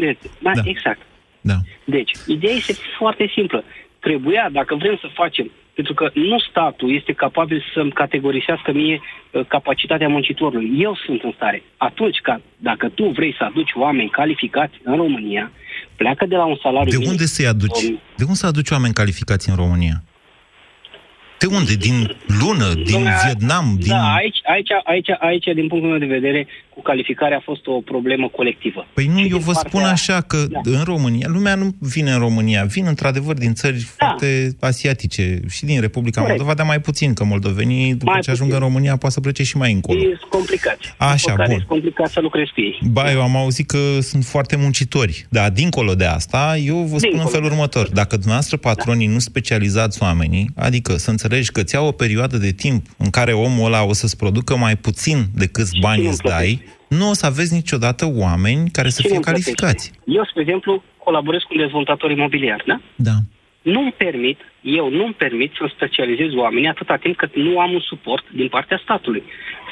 Da, 0.42 0.50
da, 0.54 0.62
exact. 0.64 1.00
Da. 1.42 1.54
Deci, 1.84 2.10
ideea 2.26 2.54
este 2.54 2.74
foarte 2.98 3.30
simplă. 3.34 3.64
Trebuia, 3.98 4.48
dacă 4.52 4.74
vrem 4.74 4.98
să 5.00 5.08
facem, 5.14 5.50
pentru 5.74 5.94
că 5.94 6.10
nu 6.14 6.38
statul 6.38 6.94
este 6.94 7.12
capabil 7.12 7.64
să-mi 7.74 7.92
categorisească 7.92 8.72
mie 8.72 9.00
uh, 9.00 9.44
capacitatea 9.48 10.08
muncitorului. 10.08 10.70
Eu 10.78 10.96
sunt 11.06 11.22
în 11.22 11.32
stare. 11.34 11.62
Atunci, 11.76 12.18
ca, 12.22 12.40
dacă 12.56 12.88
tu 12.88 13.08
vrei 13.08 13.34
să 13.38 13.44
aduci 13.44 13.72
oameni 13.74 14.10
calificați 14.10 14.74
în 14.82 14.96
România, 14.96 15.50
pleacă 15.96 16.26
de 16.26 16.36
la 16.36 16.44
un 16.44 16.58
salariu... 16.62 16.98
De 16.98 17.06
unde 17.08 17.24
să-i 17.24 17.46
aduci? 17.46 17.82
Um, 17.88 18.00
de 18.16 18.22
unde 18.22 18.34
să 18.34 18.46
aduci 18.46 18.70
oameni 18.70 18.94
calificați 18.94 19.50
în 19.50 19.56
România? 19.56 20.02
De 21.38 21.46
unde? 21.46 21.74
Din 21.74 22.16
lună? 22.40 22.68
Din 22.74 23.02
Dom'le, 23.02 23.24
Vietnam? 23.24 23.66
Da, 23.78 23.84
din... 23.84 23.92
aici, 23.92 24.40
aici, 24.42 24.70
aici, 24.84 25.10
aici, 25.18 25.44
din 25.54 25.66
punctul 25.68 25.90
meu 25.90 25.98
de 25.98 26.14
vedere, 26.18 26.46
cu 26.74 26.82
calificarea 26.82 27.36
a 27.36 27.42
fost 27.44 27.66
o 27.66 27.80
problemă 27.80 28.28
colectivă. 28.28 28.86
Păi 28.94 29.06
nu, 29.06 29.18
și 29.18 29.30
eu 29.30 29.38
vă 29.38 29.52
partea... 29.52 29.70
spun 29.70 29.82
așa 29.82 30.20
că 30.20 30.36
da. 30.50 30.60
în 30.64 30.82
România, 30.84 31.26
lumea 31.30 31.54
nu 31.54 31.70
vine 31.80 32.10
în 32.10 32.18
România, 32.18 32.64
vin 32.64 32.86
într-adevăr 32.86 33.34
din 33.34 33.54
țări 33.54 33.78
da. 33.78 34.06
foarte 34.06 34.56
asiatice 34.60 35.40
și 35.48 35.64
din 35.64 35.80
Republica 35.80 36.20
Corect. 36.20 36.38
Moldova, 36.38 36.56
dar 36.56 36.66
mai 36.66 36.80
puțin, 36.80 37.14
că 37.14 37.24
moldovenii, 37.24 37.94
după 37.94 38.10
mai 38.10 38.20
ce 38.20 38.30
ajung 38.30 38.48
puțin. 38.48 38.62
în 38.62 38.68
România, 38.68 38.96
poate 38.96 39.14
să 39.14 39.20
plece 39.20 39.42
și 39.42 39.56
mai 39.56 39.72
încolo. 39.72 40.00
E 40.00 40.18
complicat. 40.28 40.78
Așa, 40.96 41.34
bun. 41.46 41.54
E 41.54 41.64
complicat 41.66 42.10
să 42.10 42.20
lucrezi 42.20 42.52
cu 42.52 42.60
ei. 42.60 42.78
Ba, 42.90 43.12
eu 43.12 43.22
am 43.22 43.36
auzit 43.36 43.66
că 43.66 44.00
sunt 44.00 44.24
foarte 44.24 44.56
muncitori, 44.56 45.26
dar 45.28 45.50
dincolo 45.50 45.94
de 45.94 46.04
asta, 46.04 46.56
eu 46.64 46.76
vă 46.76 46.98
spun 46.98 47.00
dincolo. 47.00 47.22
în 47.22 47.28
felul 47.28 47.50
următor. 47.50 47.88
Dacă 47.88 48.16
dumneavoastră 48.16 48.56
patronii 48.56 49.06
da. 49.06 49.12
nu 49.12 49.18
specializați 49.18 50.02
oamenii, 50.02 50.50
adică 50.56 50.96
să 50.96 51.10
înțelegi 51.10 51.52
că 51.52 51.62
ți-au 51.62 51.86
o 51.86 51.92
perioadă 51.92 52.36
de 52.36 52.50
timp 52.50 52.86
în 52.96 53.10
care 53.10 53.32
omul 53.32 53.66
ăla 53.66 53.84
o 53.84 53.92
să-ți 53.92 54.16
producă 54.16 54.56
mai 54.56 54.76
puțin 54.76 55.26
decât 55.34 55.66
bani 55.80 56.06
îți 56.06 56.22
dai, 56.22 56.61
nu 56.98 57.08
o 57.08 57.12
să 57.12 57.26
aveți 57.26 57.54
niciodată 57.54 58.04
oameni 58.24 58.70
care 58.70 58.88
să 58.88 59.02
fie 59.02 59.20
calificați. 59.20 59.92
Eu, 60.04 60.24
spre 60.24 60.40
exemplu, 60.40 60.82
colaborez 61.04 61.40
cu 61.40 61.52
un 61.54 61.60
dezvoltator 61.60 62.10
imobiliar, 62.10 62.62
da? 62.66 62.80
Da. 62.96 63.16
Nu-mi 63.62 63.92
permit, 63.92 64.38
eu 64.60 64.90
nu-mi 64.90 65.14
permit 65.14 65.52
să 65.58 65.70
specializez 65.74 66.34
oamenii 66.34 66.68
atâta 66.68 66.96
timp 66.96 67.16
cât 67.16 67.36
nu 67.36 67.58
am 67.60 67.72
un 67.72 67.80
suport 67.80 68.24
din 68.34 68.48
partea 68.48 68.80
statului. 68.82 69.22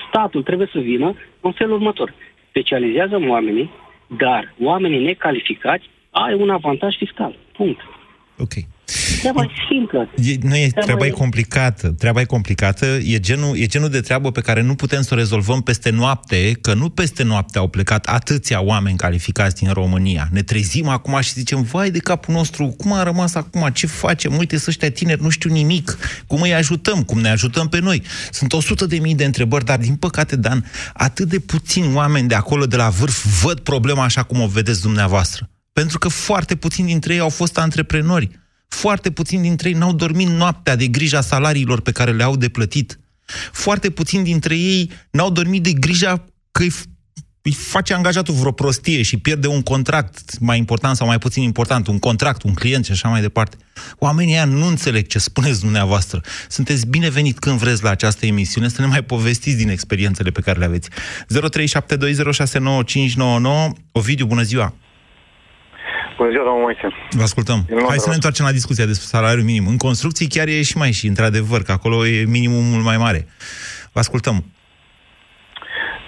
Statul 0.08 0.42
trebuie 0.42 0.68
să 0.72 0.78
vină 0.78 1.14
în 1.40 1.52
felul 1.52 1.74
următor. 1.74 2.14
Specializează 2.48 3.16
oamenii, 3.28 3.70
dar 4.06 4.54
oamenii 4.60 5.04
necalificați 5.04 5.84
ai 6.10 6.34
un 6.34 6.50
avantaj 6.50 6.96
fiscal. 6.96 7.36
Punct. 7.52 7.80
Ok. 8.38 8.54
Treaba 9.20 9.46
simplă. 9.68 10.10
E, 10.16 10.36
nu 10.42 10.56
e, 10.56 10.68
treaba, 10.68 10.80
treaba 10.80 11.06
e 11.06 11.10
complicată. 11.10 11.88
Treaba 11.88 12.20
e 12.20 12.24
complicată. 12.24 12.86
E 12.86 13.20
genul, 13.20 13.56
e 13.56 13.66
genul 13.66 13.88
de 13.88 14.00
treabă 14.00 14.30
pe 14.32 14.40
care 14.40 14.62
nu 14.62 14.74
putem 14.74 15.02
să 15.02 15.14
o 15.14 15.16
rezolvăm 15.16 15.60
peste 15.60 15.90
noapte, 15.90 16.52
că 16.60 16.74
nu 16.74 16.88
peste 16.88 17.22
noapte 17.22 17.58
au 17.58 17.68
plecat 17.68 18.06
atâția 18.06 18.62
oameni 18.62 18.96
calificați 18.96 19.54
din 19.62 19.72
România. 19.72 20.28
Ne 20.30 20.42
trezim 20.42 20.88
acum 20.88 21.20
și 21.20 21.32
zicem, 21.32 21.62
vai 21.62 21.90
de 21.90 21.98
capul 21.98 22.34
nostru, 22.34 22.66
cum 22.66 22.92
a 22.92 23.02
rămas 23.02 23.34
acum, 23.34 23.68
ce 23.72 23.86
facem? 23.86 24.36
Uite, 24.36 24.58
să 24.58 24.66
ăștia 24.68 24.90
tineri 24.90 25.22
nu 25.22 25.28
știu 25.28 25.50
nimic. 25.50 25.98
Cum 26.26 26.40
îi 26.40 26.54
ajutăm? 26.54 27.02
Cum 27.02 27.20
ne 27.20 27.28
ajutăm 27.28 27.68
pe 27.68 27.80
noi? 27.80 28.02
Sunt 28.30 28.52
100 28.52 28.86
de 28.86 28.98
mii 28.98 29.14
de 29.14 29.24
întrebări, 29.24 29.64
dar 29.64 29.78
din 29.78 29.94
păcate, 29.94 30.36
Dan, 30.36 30.64
atât 30.92 31.28
de 31.28 31.38
puțini 31.38 31.94
oameni 31.94 32.28
de 32.28 32.34
acolo, 32.34 32.66
de 32.66 32.76
la 32.76 32.88
vârf, 32.88 33.42
văd 33.42 33.58
problema 33.58 34.04
așa 34.04 34.22
cum 34.22 34.40
o 34.40 34.46
vedeți 34.46 34.80
dumneavoastră. 34.80 35.50
Pentru 35.72 35.98
că 35.98 36.08
foarte 36.08 36.56
puțini 36.56 36.86
dintre 36.86 37.12
ei 37.12 37.20
au 37.20 37.28
fost 37.28 37.58
antreprenori 37.58 38.30
foarte 38.70 39.10
puțini 39.10 39.42
dintre 39.42 39.68
ei 39.68 39.74
n-au 39.74 39.92
dormit 39.92 40.28
noaptea 40.28 40.76
de 40.76 40.86
grija 40.86 41.20
salariilor 41.20 41.80
pe 41.80 41.92
care 41.92 42.12
le-au 42.12 42.36
de 42.36 42.48
plătit. 42.48 42.98
Foarte 43.52 43.90
puțini 43.90 44.24
dintre 44.24 44.56
ei 44.56 44.90
n-au 45.10 45.30
dormit 45.30 45.62
de 45.62 45.72
grija 45.72 46.24
că 46.52 46.62
îi, 46.62 46.72
îi 47.42 47.52
face 47.52 47.94
angajatul 47.94 48.34
vreo 48.34 48.52
prostie 48.52 49.02
și 49.02 49.16
pierde 49.16 49.46
un 49.46 49.62
contract 49.62 50.38
mai 50.38 50.58
important 50.58 50.96
sau 50.96 51.06
mai 51.06 51.18
puțin 51.18 51.42
important, 51.42 51.86
un 51.86 51.98
contract, 51.98 52.42
un 52.42 52.54
client 52.54 52.84
și 52.84 52.92
așa 52.92 53.08
mai 53.08 53.20
departe. 53.20 53.56
Oamenii 53.98 54.32
ăia 54.32 54.44
nu 54.44 54.66
înțeleg 54.66 55.06
ce 55.06 55.18
spuneți 55.18 55.60
dumneavoastră. 55.60 56.20
Sunteți 56.48 56.86
binevenit 56.86 57.38
când 57.38 57.58
vreți 57.58 57.82
la 57.82 57.90
această 57.90 58.26
emisiune 58.26 58.68
să 58.68 58.80
ne 58.80 58.86
mai 58.86 59.02
povestiți 59.02 59.56
din 59.56 59.68
experiențele 59.68 60.30
pe 60.30 60.40
care 60.40 60.58
le 60.58 60.64
aveți. 60.64 60.88
0372069599 60.90 60.94
Ovidiu, 63.92 64.26
bună 64.26 64.42
ziua! 64.42 64.74
Bună 66.20 66.32
ziua, 66.32 66.44
domnul 66.44 66.62
Moise. 66.62 66.86
Vă 67.20 67.22
ascultăm. 67.22 67.58
Hai 67.88 68.04
să 68.06 68.08
ne 68.08 68.18
întoarcem 68.20 68.44
la 68.44 68.58
discuția 68.60 68.86
despre 68.92 69.06
salariul 69.14 69.44
minim. 69.50 69.66
În 69.66 69.78
construcții 69.86 70.32
chiar 70.34 70.46
e 70.48 70.62
și 70.70 70.76
mai 70.82 70.92
și, 70.98 71.06
într-adevăr, 71.12 71.60
că 71.62 71.72
acolo 71.72 72.06
e 72.06 72.24
minimum 72.38 72.64
mult 72.72 72.84
mai 72.84 72.98
mare. 73.06 73.20
Vă 73.92 73.98
ascultăm. 74.04 74.36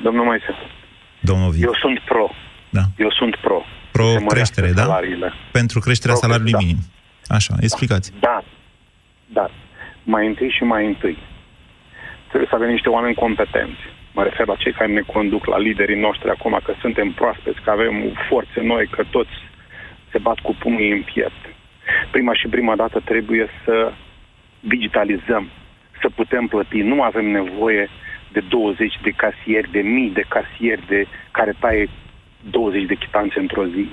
Domnul 0.07 0.25
Moise. 0.25 0.53
Domnul 1.21 1.51
Viu. 1.51 1.65
Eu 1.69 1.75
sunt 1.85 1.99
pro. 2.11 2.27
Da. 2.71 2.85
Eu 2.97 3.11
sunt 3.11 3.35
pro. 3.37 3.59
Pro 3.93 4.09
creștere, 4.35 4.71
da? 4.73 4.83
Salariile. 4.83 5.33
Pentru 5.53 5.79
creșterea 5.81 6.15
pro 6.15 6.23
salariului 6.25 6.53
da. 6.53 6.59
minim. 6.63 6.79
Așa, 7.27 7.55
explicați. 7.61 8.13
Da. 8.21 8.45
Da. 9.39 9.51
Mai 10.03 10.27
întâi 10.27 10.51
și 10.57 10.63
mai 10.63 10.87
întâi. 10.87 11.19
Trebuie 12.29 12.49
să 12.51 12.57
avem 12.57 12.71
niște 12.71 12.89
oameni 12.89 13.15
competenți. 13.15 13.83
Mă 14.17 14.23
refer 14.23 14.47
la 14.47 14.57
cei 14.63 14.73
care 14.73 14.93
ne 14.93 15.01
conduc, 15.01 15.47
la 15.47 15.59
liderii 15.59 16.01
noștri 16.07 16.31
acum, 16.31 16.61
că 16.65 16.73
suntem 16.81 17.13
proaspeți, 17.13 17.61
că 17.65 17.71
avem 17.71 17.95
forțe 18.29 18.61
noi, 18.73 18.87
că 18.87 19.03
toți 19.11 19.37
se 20.13 20.19
bat 20.19 20.39
cu 20.39 20.57
pumnii 20.59 20.93
în 20.93 21.03
piept. 21.03 21.43
Prima 22.11 22.35
și 22.35 22.49
prima 22.49 22.77
dată 22.77 23.01
trebuie 23.05 23.47
să 23.65 23.93
digitalizăm, 24.61 25.49
să 26.01 26.09
putem 26.15 26.47
plăti. 26.47 26.81
Nu 26.81 27.03
avem 27.03 27.27
nevoie 27.31 27.89
de 28.33 28.41
20 28.49 28.99
de 29.03 29.11
casieri, 29.11 29.71
de 29.71 29.81
mii 29.81 30.11
de 30.11 30.25
casieri 30.29 30.87
de 30.87 31.07
care 31.31 31.55
taie 31.59 31.89
20 32.51 32.87
de 32.87 32.95
chitanțe 32.95 33.39
într-o 33.39 33.67
zi. 33.67 33.89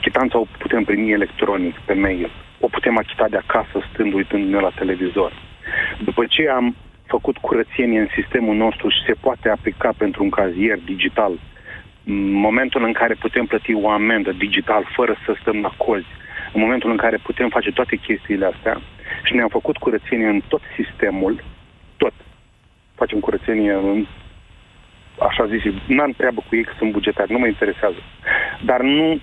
Chitanța 0.00 0.38
o 0.38 0.46
putem 0.58 0.84
primi 0.84 1.12
electronic, 1.12 1.74
pe 1.74 1.94
mail. 1.94 2.30
O 2.60 2.68
putem 2.68 2.98
achita 2.98 3.28
de 3.28 3.36
acasă, 3.36 3.86
stând 3.92 4.12
uitându-ne 4.12 4.60
la 4.60 4.70
televizor. 4.74 5.32
După 6.04 6.24
ce 6.28 6.48
am 6.48 6.76
făcut 7.06 7.36
curățenie 7.36 8.00
în 8.00 8.08
sistemul 8.14 8.56
nostru 8.56 8.88
și 8.88 9.04
se 9.06 9.14
poate 9.20 9.48
aplica 9.48 9.92
pentru 9.96 10.22
un 10.22 10.30
cazier 10.30 10.78
digital 10.84 11.32
momentul 12.46 12.84
în 12.84 12.92
care 12.92 13.14
putem 13.14 13.46
plăti 13.46 13.74
o 13.74 13.90
amendă 13.90 14.32
digital 14.32 14.82
fără 14.96 15.16
să 15.24 15.36
stăm 15.40 15.60
la 15.60 15.72
cozi, 15.76 16.12
în 16.52 16.60
momentul 16.60 16.90
în 16.90 16.96
care 16.96 17.16
putem 17.16 17.48
face 17.48 17.70
toate 17.70 17.96
chestiile 17.96 18.46
astea 18.46 18.80
și 19.24 19.34
ne-am 19.34 19.48
făcut 19.48 19.76
curățenie 19.76 20.26
în 20.26 20.42
tot 20.48 20.62
sistemul, 20.76 21.44
tot, 21.96 22.12
facem 22.94 23.18
curățenie 23.20 23.72
în 23.72 24.06
așa 25.28 25.46
zis, 25.46 25.62
n-am 25.86 26.12
treabă 26.16 26.44
cu 26.48 26.56
ei 26.56 26.64
că 26.64 26.72
sunt 26.78 26.92
bugetari, 26.92 27.32
nu 27.32 27.38
mă 27.38 27.46
interesează. 27.46 28.00
Dar 28.64 28.80
nu 28.80 29.20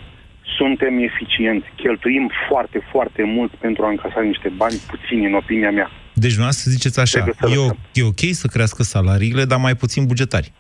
suntem 0.58 0.98
eficienți, 0.98 1.68
cheltuim 1.76 2.30
foarte, 2.50 2.88
foarte 2.92 3.24
mult 3.24 3.52
pentru 3.56 3.86
a 3.86 3.90
încasa 3.90 4.22
niște 4.22 4.50
bani 4.56 4.82
puțini, 4.88 5.26
în 5.26 5.34
opinia 5.34 5.72
mea. 5.72 5.92
Deci 6.14 6.36
nu 6.36 6.50
să 6.50 6.70
ziceți 6.70 7.00
așa, 7.00 7.20
e, 7.54 7.58
o, 7.58 7.70
e 7.94 8.04
ok 8.04 8.24
să 8.32 8.48
crească 8.48 8.84
salariile, 8.84 9.46
dar 9.46 9.60
mai 9.60 9.76
puțin 9.76 10.06
bugetari. 10.06 10.52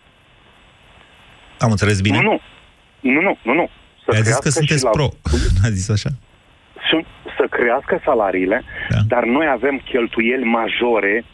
Am 1.64 1.72
înțeles 1.72 2.02
bine? 2.02 2.22
Nu, 2.22 2.24
nu. 2.32 2.40
Nu, 3.12 3.22
nu, 3.22 3.38
nu, 3.44 3.54
nu. 3.54 3.70
Să 4.06 4.18
a 4.18 4.22
zis 4.22 4.36
că 4.36 4.50
sunteți 4.50 4.84
la... 4.84 4.90
pro. 4.90 5.08
a 5.66 5.70
zis 5.70 5.90
așa? 5.90 6.10
Sunt, 6.90 7.06
să 7.38 7.46
crească 7.50 8.02
salariile, 8.04 8.64
da. 8.90 8.98
dar 9.08 9.24
noi 9.24 9.48
avem 9.58 9.82
cheltuieli 9.92 10.44
majore 10.44 11.26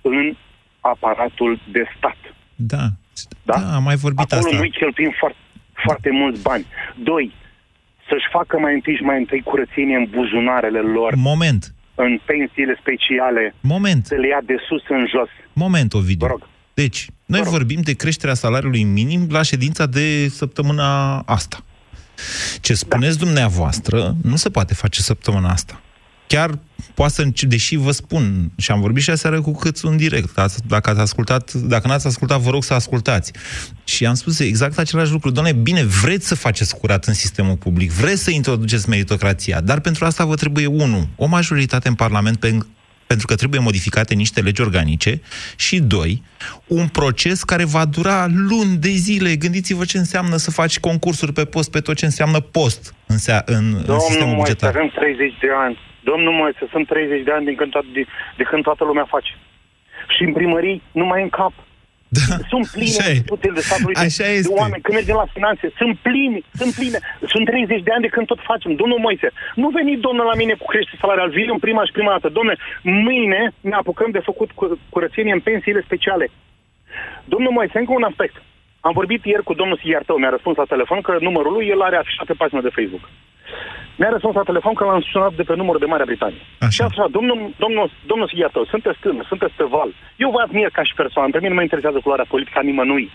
în 0.00 0.36
aparatul 0.80 1.60
de 1.72 1.84
stat. 1.96 2.16
Da, 2.54 2.84
da, 3.42 3.58
da 3.58 3.74
am 3.74 3.82
mai 3.82 3.96
vorbit 3.96 4.32
Acolo 4.32 4.46
asta. 4.46 4.56
noi 4.56 4.70
cheltuim 4.70 5.12
foarte, 5.18 5.38
foarte 5.84 6.10
mulți 6.10 6.42
bani. 6.42 6.66
Doi, 6.94 7.34
să-și 8.08 8.28
facă 8.30 8.58
mai 8.58 8.74
întâi 8.74 8.96
și 8.96 9.02
mai 9.02 9.18
întâi 9.18 9.42
curățenie 9.42 9.96
în 9.96 10.06
buzunarele 10.10 10.80
lor. 10.80 11.14
Moment. 11.14 11.74
În 11.94 12.20
pensiile 12.24 12.76
speciale. 12.80 13.54
Moment. 13.60 14.06
Să 14.06 14.14
le 14.14 14.26
ia 14.26 14.40
de 14.44 14.56
sus 14.68 14.82
în 14.88 15.06
jos. 15.14 15.28
Moment, 15.52 15.94
Ovidiu. 15.94 16.26
Vă 16.26 16.32
rog. 16.32 16.48
Deci, 16.76 17.06
noi 17.26 17.42
vorbim 17.42 17.80
de 17.80 17.92
creșterea 17.92 18.34
salariului 18.34 18.82
minim 18.82 19.26
la 19.30 19.42
ședința 19.42 19.86
de 19.86 20.28
săptămâna 20.28 21.18
asta. 21.18 21.64
Ce 22.60 22.74
spuneți 22.74 23.18
da. 23.18 23.24
dumneavoastră 23.24 24.16
nu 24.22 24.36
se 24.36 24.50
poate 24.50 24.74
face 24.74 25.02
săptămâna 25.02 25.50
asta. 25.50 25.80
Chiar 26.26 26.58
poate 26.94 27.12
să, 27.12 27.46
deși 27.46 27.76
vă 27.76 27.90
spun, 27.90 28.50
și 28.56 28.70
am 28.70 28.80
vorbit 28.80 29.02
și 29.02 29.10
aseară 29.10 29.40
cu 29.40 29.52
cât 29.52 29.82
un 29.82 29.96
direct, 29.96 30.34
dacă 30.66 30.90
ați 30.90 31.00
ascultat, 31.00 31.52
dacă 31.52 31.88
n-ați 31.88 32.06
ascultat, 32.06 32.40
vă 32.40 32.50
rog 32.50 32.64
să 32.64 32.74
ascultați. 32.74 33.32
Și 33.84 34.06
am 34.06 34.14
spus 34.14 34.38
exact 34.38 34.78
același 34.78 35.12
lucru. 35.12 35.30
Doamne, 35.30 35.52
bine, 35.52 35.84
vreți 35.84 36.26
să 36.26 36.34
faceți 36.34 36.76
curat 36.76 37.04
în 37.04 37.14
sistemul 37.14 37.56
public, 37.56 37.90
vreți 37.90 38.22
să 38.22 38.30
introduceți 38.30 38.88
meritocrația, 38.88 39.60
dar 39.60 39.80
pentru 39.80 40.04
asta 40.04 40.24
vă 40.24 40.34
trebuie, 40.34 40.66
unu, 40.66 41.08
o 41.16 41.26
majoritate 41.26 41.88
în 41.88 41.94
Parlament 41.94 42.36
pe 42.36 42.58
pentru 43.06 43.26
că 43.26 43.34
trebuie 43.34 43.60
modificate 43.60 44.14
niște 44.14 44.40
legi 44.40 44.60
organice 44.60 45.20
și, 45.56 45.80
doi, 45.80 46.22
un 46.66 46.88
proces 46.88 47.42
care 47.42 47.64
va 47.64 47.84
dura 47.84 48.26
luni 48.28 48.76
de 48.76 48.88
zile. 48.88 49.36
Gândiți-vă 49.36 49.84
ce 49.84 49.98
înseamnă 49.98 50.36
să 50.36 50.50
faci 50.50 50.78
concursuri 50.80 51.32
pe 51.32 51.44
post, 51.44 51.70
pe 51.70 51.80
tot 51.80 51.96
ce 51.96 52.04
înseamnă 52.04 52.40
post 52.40 52.94
în, 53.06 53.18
sea, 53.18 53.42
în, 53.46 53.64
în 53.86 53.98
sistemul 53.98 54.34
bugetar. 54.36 54.68
avem 54.76 54.88
30 54.88 55.32
de 55.40 55.48
ani. 55.64 55.78
Domnul 56.10 56.32
Moise, 56.32 56.68
sunt 56.70 56.86
30 56.86 57.24
de 57.24 57.32
ani 57.32 57.44
de 57.44 57.54
când, 57.54 57.70
to- 57.76 57.92
de, 57.94 58.06
de 58.36 58.42
când 58.42 58.62
toată 58.62 58.84
lumea 58.84 59.06
face. 59.08 59.32
Și 60.16 60.22
în 60.22 60.32
primării 60.32 60.82
nu 60.92 61.04
mai 61.04 61.22
în 61.22 61.28
cap. 61.28 61.52
Da. 62.28 62.36
Sunt 62.52 62.66
pline 62.76 63.04
instituțiile 63.08 63.54
de 63.58 63.64
statului 63.68 63.94
Așa 63.94 64.26
de, 64.26 64.36
este. 64.38 64.48
de 64.48 64.58
oameni. 64.62 64.82
Când 64.84 64.96
mergem 64.98 65.16
la 65.22 65.28
finanțe, 65.36 65.66
sunt 65.80 65.94
pline, 66.06 66.38
sunt 66.60 66.72
pline. 66.78 66.98
Sunt 67.32 67.44
30 67.44 67.82
de 67.86 67.92
ani 67.94 68.04
de 68.06 68.14
când 68.14 68.26
tot 68.26 68.40
facem. 68.50 68.70
Domnul 68.82 69.00
Moise, 69.06 69.28
nu 69.62 69.68
veni 69.78 69.92
domnul 70.06 70.26
la 70.32 70.36
mine 70.42 70.54
cu 70.60 70.66
creștere 70.72 71.02
salarial. 71.02 71.30
Vin 71.38 71.48
în 71.56 71.62
prima 71.66 71.82
și 71.84 71.96
prima 71.96 72.12
dată. 72.16 72.28
Domnule, 72.28 72.58
mâine 72.82 73.40
ne 73.70 73.74
apucăm 73.82 74.10
de 74.16 74.26
făcut 74.28 74.50
curățenie 74.94 75.32
în 75.32 75.46
pensiile 75.48 75.82
speciale. 75.88 76.26
Domnul 77.32 77.52
Moise, 77.56 77.78
încă 77.78 77.92
un 77.92 78.08
aspect. 78.10 78.36
Am 78.80 78.92
vorbit 79.00 79.24
ieri 79.24 79.48
cu 79.48 79.54
domnul 79.54 79.80
Siartău, 79.82 80.16
mi-a 80.16 80.34
răspuns 80.36 80.56
la 80.56 80.72
telefon 80.74 81.00
că 81.00 81.16
numărul 81.20 81.52
lui 81.52 81.66
el 81.66 81.80
are 81.82 81.96
afișat 81.96 82.26
pe 82.26 82.32
pagina 82.40 82.60
de 82.60 82.76
Facebook. 82.78 83.04
Mi-a 83.98 84.08
răspuns 84.14 84.34
la 84.34 84.42
telefon 84.50 84.74
că 84.74 84.84
l-am 84.84 85.04
sunat 85.10 85.32
de 85.34 85.42
pe 85.42 85.54
numărul 85.60 85.80
de 85.84 85.90
Marea 85.92 86.04
Britanie. 86.10 86.40
Așa. 86.58 86.70
Și 86.70 86.82
așa, 86.82 87.04
domnul, 87.16 87.38
domnul, 87.64 87.90
domnul 88.06 88.28
Siartău, 88.34 88.64
sunteți 88.64 88.98
tânăr, 89.00 89.24
sunteți 89.32 89.54
pe 89.56 89.64
val. 89.74 89.90
Eu 90.16 90.30
vă 90.30 90.40
admir 90.46 90.68
ca 90.72 90.82
și 90.88 90.94
persoană, 90.94 91.30
pe 91.30 91.36
mine 91.38 91.48
nu 91.48 91.54
mă 91.58 91.62
interesează 91.62 91.98
culoarea 92.00 92.30
politică 92.34 92.58
a 92.58 92.62
nimănui. 92.70 93.10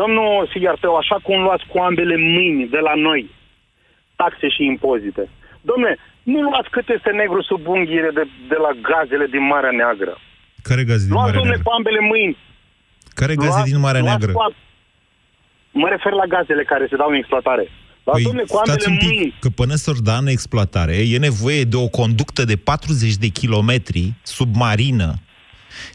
Domnul 0.00 0.48
Siartău, 0.52 0.94
așa 0.96 1.16
cum 1.22 1.42
luați 1.42 1.64
cu 1.70 1.78
ambele 1.78 2.16
mâini 2.16 2.68
de 2.68 2.78
la 2.88 2.94
noi 2.94 3.30
taxe 4.16 4.48
și 4.48 4.64
impozite. 4.64 5.28
Domne, 5.60 5.96
nu 6.22 6.40
luați 6.42 6.70
cât 6.70 6.88
este 6.88 7.10
negru 7.10 7.42
sub 7.42 7.66
unghiile 7.66 8.10
de, 8.18 8.24
de 8.48 8.56
la 8.64 8.70
gazele 8.90 9.26
din 9.34 9.42
Marea 9.46 9.70
Neagră. 9.70 10.14
Care 10.68 10.82
gaze 10.84 11.04
din 11.06 11.12
luați, 11.14 11.26
Marea 11.26 11.38
domne, 11.40 11.48
Neagră? 11.54 11.68
cu 11.70 11.74
ambele 11.78 12.00
mâini. 12.12 12.36
Care 13.20 13.34
gaze 13.34 13.48
Luați- 13.48 13.70
din 13.70 13.80
Marea 13.80 14.00
luați 14.00 14.16
Neagră? 14.18 14.32
cu 14.36 14.42
a- 14.46 14.54
Mă 15.82 15.88
refer 15.88 16.12
la 16.12 16.26
gazele 16.34 16.64
care 16.72 16.86
se 16.90 16.96
dau 16.96 17.08
în 17.08 17.14
exploatare. 17.22 17.64
La 18.06 18.12
Păi, 18.12 18.22
domne, 18.22 18.40
cu 18.40 18.60
stați 18.64 18.86
ambele 18.86 18.90
un 18.90 18.96
pic, 18.98 19.18
mâini. 19.18 19.34
că 19.40 19.48
până 19.48 19.74
să-și 19.74 20.02
da 20.02 20.16
în 20.16 20.26
exploatare, 20.26 20.96
e 20.96 21.18
nevoie 21.18 21.62
de 21.62 21.76
o 21.76 21.88
conductă 21.88 22.44
de 22.44 22.56
40 22.56 23.14
de 23.14 23.28
kilometri 23.28 24.12
submarină 24.22 25.14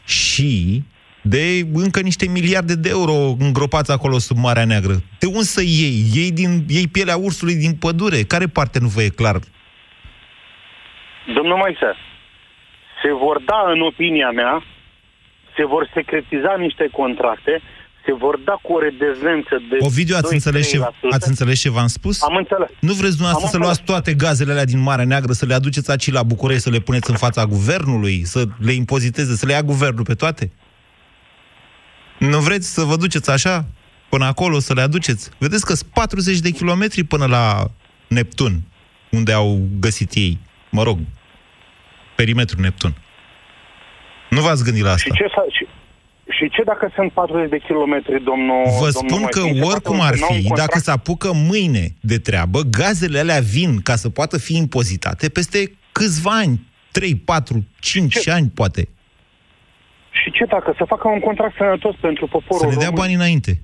și 0.04 0.82
de 1.22 1.42
încă 1.72 2.00
niște 2.00 2.26
miliarde 2.28 2.74
de 2.74 2.88
euro 2.88 3.12
îngropați 3.38 3.92
acolo 3.92 4.18
sub 4.18 4.36
Marea 4.36 4.64
Neagră. 4.64 4.96
De 5.18 5.26
unde 5.26 5.52
să 5.56 5.62
iei? 5.62 5.98
Iei, 6.14 6.32
din, 6.32 6.64
iei 6.68 6.88
pielea 6.88 7.16
ursului 7.16 7.54
din 7.54 7.74
pădure? 7.74 8.22
Care 8.22 8.46
parte 8.46 8.78
nu 8.80 8.88
vă 8.88 9.02
e 9.02 9.08
clar? 9.08 9.36
Domnul 11.34 11.56
Moise, 11.56 11.90
se 13.02 13.12
vor 13.12 13.42
da, 13.44 13.70
în 13.74 13.80
opinia 13.80 14.30
mea, 14.30 14.64
se 15.56 15.64
vor 15.66 15.90
secretiza 15.94 16.54
niște 16.58 16.88
contracte, 16.92 17.62
se 18.04 18.12
vor 18.12 18.38
da 18.38 18.52
cu 18.62 18.72
o 18.72 18.78
redevență 18.78 19.54
de 19.70 19.76
Ovidiu, 19.80 20.14
ați 20.16 20.28
2-3%. 20.28 20.30
înțeles, 20.32 20.68
ce, 20.70 20.80
ați 21.10 21.28
înțeles 21.28 21.60
ce 21.60 21.70
v-am 21.70 21.86
spus? 21.86 22.22
Am 22.22 22.36
înțeles. 22.36 22.68
Nu 22.80 22.92
vreți 22.92 23.16
dumneavoastră 23.16 23.44
Am 23.44 23.50
să 23.50 23.56
înțeles. 23.56 23.66
luați 23.66 23.82
toate 23.82 24.14
gazele 24.14 24.50
alea 24.52 24.64
din 24.64 24.78
Marea 24.78 25.04
Neagră, 25.04 25.32
să 25.32 25.46
le 25.46 25.54
aduceți 25.54 25.90
aici 25.90 26.10
la 26.10 26.22
București, 26.22 26.62
să 26.62 26.70
le 26.70 26.78
puneți 26.78 27.10
în 27.10 27.16
fața 27.16 27.44
guvernului, 27.46 28.24
să 28.24 28.44
le 28.58 28.72
impoziteze, 28.72 29.36
să 29.36 29.46
le 29.46 29.52
ia 29.52 29.62
guvernul 29.62 30.04
pe 30.04 30.14
toate? 30.14 30.52
Nu 32.18 32.38
vreți 32.38 32.72
să 32.74 32.82
vă 32.82 32.96
duceți 32.96 33.30
așa 33.30 33.64
până 34.08 34.24
acolo, 34.24 34.58
să 34.58 34.72
le 34.74 34.80
aduceți? 34.80 35.30
Vedeți 35.38 35.64
că 35.66 35.74
sunt 35.74 35.90
40 35.92 36.38
de 36.38 36.50
kilometri 36.50 37.02
până 37.04 37.26
la 37.26 37.70
Neptun, 38.08 38.60
unde 39.10 39.32
au 39.32 39.60
găsit 39.80 40.12
ei. 40.14 40.38
Mă 40.70 40.82
rog, 40.82 40.98
perimetrul 42.16 42.60
Neptun. 42.62 42.94
Nu 44.30 44.40
v-ați 44.40 44.64
gândit 44.64 44.82
la 44.82 44.90
asta? 44.90 45.14
Și 45.14 45.20
ce, 45.22 45.26
sa- 45.28 45.52
și, 45.56 45.66
și 46.36 46.48
ce 46.50 46.62
dacă 46.62 46.92
sunt 46.94 47.12
40 47.12 47.50
de 47.50 47.58
kilometri, 47.58 48.24
domnul 48.30 48.62
Vă 48.64 48.88
domnul 48.90 48.90
spun 48.90 49.20
Moise? 49.20 49.38
că 49.38 49.42
Mi 49.44 49.56
se 49.58 49.64
oricum 49.70 49.96
poate 49.96 50.12
ar 50.12 50.14
un 50.14 50.18
nou 50.20 50.28
fi, 50.28 50.42
contract? 50.42 50.60
dacă 50.68 50.78
se 50.78 50.90
apucă 50.90 51.28
mâine 51.50 51.86
de 52.00 52.18
treabă, 52.18 52.60
gazele 52.80 53.18
alea 53.18 53.40
vin 53.40 53.80
ca 53.82 53.96
să 53.96 54.08
poată 54.08 54.38
fi 54.38 54.56
impozitate 54.56 55.28
peste 55.28 55.58
câțiva 55.92 56.30
ani. 56.30 56.66
3, 56.90 57.16
4, 57.16 57.64
5 57.80 58.28
ani, 58.28 58.48
poate. 58.54 58.88
Și 60.10 60.30
ce 60.30 60.44
dacă 60.44 60.74
să 60.78 60.84
facă 60.88 61.08
un 61.08 61.20
contract 61.20 61.54
sănătos 61.56 61.94
pentru 62.00 62.26
poporul 62.26 62.58
Să 62.60 62.66
ne 62.66 62.74
dea 62.74 62.88
român? 62.88 63.00
bani 63.00 63.14
înainte. 63.14 63.60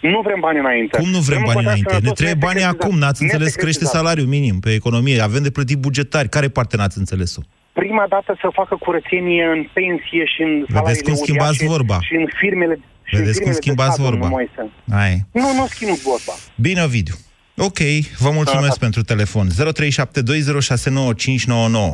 Nu 0.00 0.20
vrem 0.20 0.40
bani 0.40 0.58
înainte. 0.58 0.98
Cum 0.98 1.08
nu 1.10 1.18
vrem 1.18 1.38
un 1.38 1.44
bani 1.44 1.54
contract 1.54 1.78
înainte? 1.78 1.92
Ne 1.92 1.98
sănătos 1.98 2.16
trebuie 2.18 2.44
bani 2.46 2.54
nesecretizat. 2.54 2.82
acum, 2.90 2.98
n-ați 2.98 3.22
înțeles, 3.22 3.54
crește 3.54 3.64
Nesecretizat. 3.64 3.94
salariul 4.02 4.26
minim 4.26 4.60
pe 4.60 4.72
economie, 4.72 5.20
avem 5.20 5.42
de 5.42 5.50
plătit 5.50 5.78
bugetari. 5.78 6.28
Care 6.28 6.48
parte 6.48 6.76
n-ați 6.76 6.98
înțeles-o? 6.98 7.40
Prima 7.72 8.06
dată 8.08 8.30
să 8.40 8.48
facă 8.52 8.74
curățenie 8.76 9.44
în 9.44 9.62
pensie 9.78 10.24
și 10.32 10.40
în 10.42 10.52
salariile 10.72 11.08
cum 11.08 11.14
schimbați 11.14 11.56
uriașe 11.56 11.74
vorba. 11.76 11.98
Și 12.08 12.14
în 12.14 12.26
firmele 12.40 12.74
și 13.08 13.14
în 13.14 13.20
Vedeți 13.20 13.40
cum 13.42 13.52
firmele 13.52 13.58
de 13.58 13.62
schimbați 13.62 13.94
stat, 13.94 14.04
vorba. 14.06 14.26
domnul 14.26 14.38
Moise. 14.38 14.62
Ai. 15.02 15.14
Nu, 15.40 15.48
nu 15.58 15.66
schimb 15.66 15.96
vorba. 15.96 16.32
Bine, 16.66 16.82
Ovidiu. 16.82 17.14
Ok, 17.56 17.78
vă 18.18 18.30
mulțumesc 18.30 18.78
pentru 18.78 19.02
telefon. 19.02 19.48
0372069599. 19.48 19.52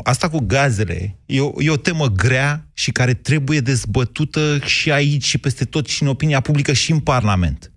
Asta 0.03 0.29
cu 0.29 0.39
gazele 0.47 1.17
e 1.27 1.41
o, 1.41 1.51
e 1.59 1.71
o 1.71 1.77
temă 1.77 2.07
grea 2.07 2.67
și 2.75 2.91
care 2.93 3.15
trebuie 3.15 3.61
dezbătută 3.61 4.59
și 4.65 4.93
aici 4.93 5.25
și 5.25 5.39
peste 5.39 5.65
tot 5.65 5.87
și 5.87 6.03
în 6.03 6.09
opinia 6.09 6.41
publică 6.41 6.73
și 6.73 6.93
în 6.93 7.01
Parlament. 7.01 7.73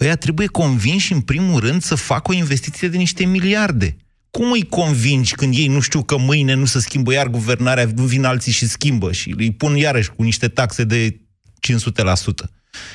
Ăia 0.00 0.16
trebuie 0.16 0.46
convinși 0.46 1.12
în 1.12 1.20
primul 1.20 1.60
rând 1.60 1.82
să 1.82 1.94
facă 1.94 2.30
o 2.30 2.34
investiție 2.34 2.88
de 2.88 2.96
niște 2.96 3.24
miliarde. 3.24 3.96
Cum 4.30 4.50
îi 4.50 4.62
convingi 4.62 5.34
când 5.34 5.54
ei 5.56 5.66
nu 5.66 5.80
știu 5.80 6.02
că 6.02 6.16
mâine 6.16 6.54
nu 6.54 6.64
se 6.64 6.80
schimbă 6.80 7.12
iar 7.12 7.28
guvernarea, 7.28 7.90
nu 7.94 8.02
vin 8.02 8.24
alții 8.24 8.52
și 8.52 8.68
schimbă 8.68 9.12
și 9.12 9.34
îi 9.36 9.52
pun 9.52 9.76
iarăși 9.76 10.10
cu 10.10 10.22
niște 10.22 10.48
taxe 10.48 10.84
de 10.84 11.20
500%? 11.68 12.48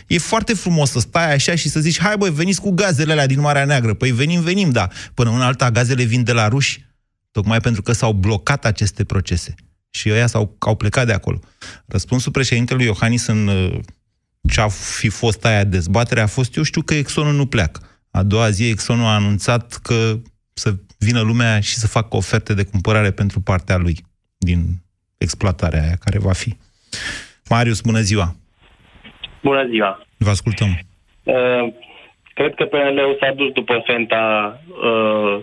E 0.07 0.17
foarte 0.17 0.53
frumos 0.53 0.91
să 0.91 0.99
stai 0.99 1.33
așa 1.33 1.55
și 1.55 1.69
să 1.69 1.79
zici, 1.79 1.99
hai 1.99 2.17
băi, 2.17 2.31
veniți 2.31 2.61
cu 2.61 2.71
gazele 2.71 3.11
alea 3.11 3.25
din 3.25 3.39
Marea 3.39 3.65
Neagră. 3.65 3.93
Păi 3.93 4.11
venim, 4.11 4.41
venim, 4.41 4.69
da. 4.69 4.89
Până 5.13 5.29
în 5.29 5.41
alta, 5.41 5.71
gazele 5.71 6.03
vin 6.03 6.23
de 6.23 6.31
la 6.31 6.47
ruși, 6.47 6.85
tocmai 7.31 7.59
pentru 7.59 7.81
că 7.81 7.91
s-au 7.91 8.13
blocat 8.13 8.65
aceste 8.65 9.03
procese. 9.03 9.55
Și 9.89 10.09
ăia 10.09 10.27
s-au, 10.27 10.55
au 10.59 10.75
plecat 10.75 11.05
de 11.05 11.13
acolo. 11.13 11.39
Răspunsul 11.85 12.31
președintelui 12.31 12.85
Iohannis 12.85 13.27
în 13.27 13.47
uh, 13.47 13.79
ce-a 14.49 14.67
fi 14.67 15.09
fost 15.09 15.45
aia 15.45 15.63
dezbatere 15.63 16.21
a 16.21 16.27
fost, 16.27 16.55
eu 16.55 16.63
știu 16.63 16.81
că 16.81 16.93
Exxonul 16.93 17.33
nu 17.33 17.45
pleacă. 17.45 17.81
A 18.11 18.23
doua 18.23 18.49
zi 18.49 18.69
Exxonul 18.69 19.05
a 19.05 19.13
anunțat 19.13 19.73
că 19.73 20.19
să 20.53 20.75
vină 21.07 21.21
lumea 21.21 21.59
și 21.59 21.75
să 21.81 21.87
facă 21.87 22.15
oferte 22.15 22.53
de 22.53 22.69
cumpărare 22.71 23.11
pentru 23.11 23.39
partea 23.39 23.77
lui 23.77 23.95
din 24.37 24.59
exploatarea 25.17 25.81
aia 25.81 25.97
care 26.03 26.19
va 26.19 26.33
fi. 26.33 26.51
Marius, 27.49 27.81
bună 27.81 27.99
ziua! 27.99 28.35
Bună 29.41 29.67
ziua! 29.67 30.05
Vă 30.17 30.29
ascultăm. 30.29 30.67
Uh, 31.23 31.73
cred 32.33 32.53
că 32.55 32.63
PNL-ul 32.65 33.17
s-a 33.19 33.31
dus 33.31 33.51
după 33.51 33.83
fenta 33.85 34.25
uh, 34.67 35.39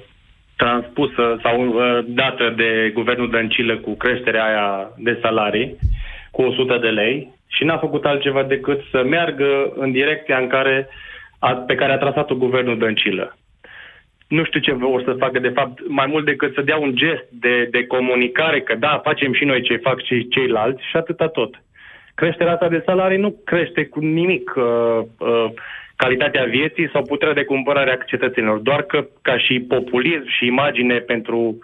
transpusă 0.56 1.38
sau 1.42 1.56
uh, 1.66 2.04
dată 2.06 2.54
de 2.56 2.90
guvernul 2.94 3.30
Dăncilă 3.30 3.76
cu 3.76 3.94
creșterea 3.94 4.44
aia 4.44 4.90
de 4.96 5.18
salarii 5.22 5.76
cu 6.30 6.42
100 6.42 6.78
de 6.78 6.88
lei 6.88 7.28
și 7.46 7.64
n-a 7.64 7.78
făcut 7.78 8.04
altceva 8.04 8.42
decât 8.42 8.80
să 8.90 9.02
meargă 9.02 9.72
în 9.74 9.92
direcția 9.92 10.38
în 10.38 10.48
care 10.48 10.88
a, 11.38 11.52
pe 11.52 11.74
care 11.74 11.92
a 11.92 11.98
trasat-o 11.98 12.34
guvernul 12.34 12.78
Dăncilă. 12.78 13.36
Nu 14.36 14.44
știu 14.44 14.60
ce 14.60 14.72
vor 14.72 15.02
să 15.02 15.22
facă, 15.24 15.38
de 15.38 15.52
fapt, 15.58 15.88
mai 15.88 16.06
mult 16.06 16.24
decât 16.24 16.54
să 16.54 16.62
dea 16.62 16.76
un 16.76 16.92
gest 16.94 17.26
de, 17.30 17.68
de 17.70 17.86
comunicare, 17.86 18.60
că 18.60 18.74
da, 18.74 19.00
facem 19.04 19.32
și 19.34 19.44
noi 19.44 19.62
ce 19.62 19.76
fac 19.76 20.04
și 20.04 20.28
ceilalți 20.28 20.82
și 20.90 20.96
atâta 20.96 21.28
tot. 21.28 21.62
Creșterea 22.14 22.52
asta 22.52 22.68
de 22.68 22.82
salarii 22.86 23.24
nu 23.26 23.30
crește 23.44 23.84
cu 23.84 24.00
nimic 24.00 24.52
uh, 24.56 24.64
uh, 25.18 25.48
calitatea 25.96 26.44
vieții 26.44 26.90
sau 26.92 27.02
puterea 27.02 27.34
de 27.34 27.44
cumpărare 27.44 27.90
a 27.92 28.04
cetățenilor, 28.12 28.58
doar 28.58 28.82
că 28.82 29.06
ca 29.22 29.38
și 29.38 29.60
populism 29.60 30.26
și 30.36 30.46
imagine 30.46 30.96
pentru 30.98 31.58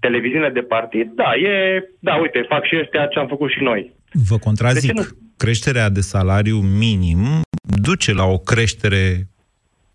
televiziune 0.00 0.48
de 0.48 0.60
partid, 0.60 1.10
da, 1.14 1.34
e, 1.34 1.82
da, 1.98 2.14
uite, 2.14 2.44
fac 2.48 2.64
și 2.64 2.76
ăștia 2.78 3.06
ce 3.06 3.18
am 3.18 3.28
făcut 3.28 3.50
și 3.50 3.62
noi. 3.62 3.92
Vă 4.28 4.36
contrazic. 4.38 4.92
De 4.92 5.02
ce 5.02 5.08
Creșterea 5.36 5.88
de 5.88 6.00
salariu 6.00 6.56
minim 6.56 7.18
duce 7.62 8.12
la 8.12 8.24
o 8.24 8.38
creștere 8.38 9.29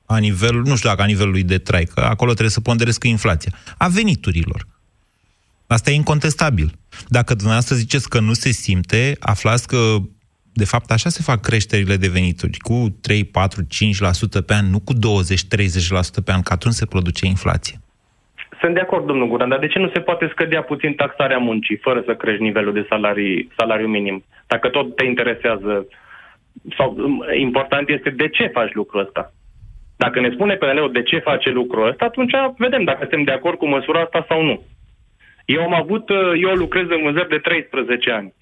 a 0.05 0.17
nivel, 0.17 0.61
nu 0.61 0.75
știu 0.75 0.89
dacă 0.89 1.01
a 1.01 1.05
nivelului 1.05 1.43
de 1.43 1.57
trai, 1.57 1.83
că 1.83 1.99
acolo 1.99 2.31
trebuie 2.31 2.49
să 2.51 2.61
ponderez 2.61 2.97
cu 2.97 3.07
inflația, 3.07 3.51
a 3.77 3.87
veniturilor. 3.87 4.67
Asta 5.67 5.91
e 5.91 5.93
incontestabil. 5.93 6.71
Dacă 7.07 7.33
dumneavoastră 7.33 7.75
ziceți 7.75 8.09
că 8.09 8.19
nu 8.19 8.33
se 8.33 8.49
simte, 8.49 9.15
aflați 9.19 9.67
că 9.67 9.77
de 10.53 10.65
fapt 10.65 10.91
așa 10.91 11.09
se 11.09 11.21
fac 11.23 11.41
creșterile 11.41 11.95
de 11.95 12.07
venituri, 12.07 12.57
cu 12.57 12.97
3, 13.01 13.23
4, 13.23 13.61
5% 13.63 14.45
pe 14.45 14.53
an, 14.53 14.65
nu 14.69 14.79
cu 14.79 14.93
20-30% 14.93 14.97
pe 16.25 16.31
an, 16.31 16.41
că 16.41 16.53
atunci 16.53 16.73
se 16.73 16.85
produce 16.85 17.25
inflație. 17.25 17.79
Sunt 18.61 18.73
de 18.73 18.79
acord, 18.79 19.05
domnul 19.05 19.27
Guran, 19.27 19.49
dar 19.49 19.59
de 19.59 19.67
ce 19.67 19.79
nu 19.79 19.89
se 19.93 19.99
poate 19.99 20.29
scădea 20.31 20.61
puțin 20.61 20.93
taxarea 20.93 21.37
muncii, 21.37 21.77
fără 21.77 22.03
să 22.05 22.15
crești 22.15 22.41
nivelul 22.41 22.73
de 22.73 22.85
salarii, 22.89 23.51
salariu 23.57 23.87
minim? 23.87 24.23
Dacă 24.47 24.69
tot 24.69 24.95
te 24.95 25.05
interesează, 25.05 25.85
sau 26.77 26.97
important 27.39 27.89
este 27.89 28.09
de 28.09 28.27
ce 28.29 28.47
faci 28.47 28.73
lucrul 28.73 29.01
ăsta. 29.01 29.33
Dacă 29.97 30.19
ne 30.19 30.29
spune 30.29 30.55
PNL-ul 30.55 30.91
de 30.91 31.03
ce 31.03 31.17
face 31.19 31.49
lucrul 31.49 31.87
ăsta, 31.87 32.05
atunci 32.05 32.33
vedem 32.57 32.83
dacă 32.83 32.99
suntem 32.99 33.23
de 33.23 33.31
acord 33.31 33.57
cu 33.57 33.67
măsura 33.67 34.01
asta 34.01 34.25
sau 34.29 34.43
nu. 34.43 34.61
Eu 35.45 35.61
am 35.61 35.73
avut, 35.73 36.09
eu 36.41 36.53
lucrez 36.53 36.85
în 36.89 37.01
vânzări 37.03 37.29
de 37.29 37.37
13 37.37 38.11
ani. 38.11 38.33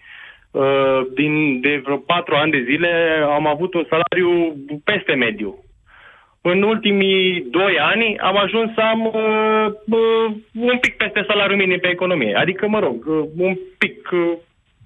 Din, 1.14 1.62
de 1.62 1.82
vreo 1.84 1.98
4 1.98 2.36
ani 2.36 2.52
de 2.52 2.64
zile 2.64 2.90
am 3.30 3.48
avut 3.48 3.74
un 3.74 3.86
salariu 3.90 4.56
peste 4.84 5.14
mediu. 5.14 5.64
În 6.46 6.62
ultimii 6.62 7.46
2 7.52 7.80
ani 7.80 8.18
am 8.18 8.38
ajuns 8.38 8.74
să 8.74 8.82
am 8.82 9.06
uh, 9.06 9.66
uh, 9.86 10.36
un 10.54 10.78
pic 10.78 10.98
peste 10.98 11.24
salariul 11.28 11.58
minim 11.58 11.80
pe 11.80 11.88
economie. 11.88 12.36
Adică, 12.36 12.68
mă 12.68 12.80
rog, 12.80 13.06
uh, 13.08 13.30
un 13.38 13.58
pic 13.78 14.10
uh, 14.12 14.38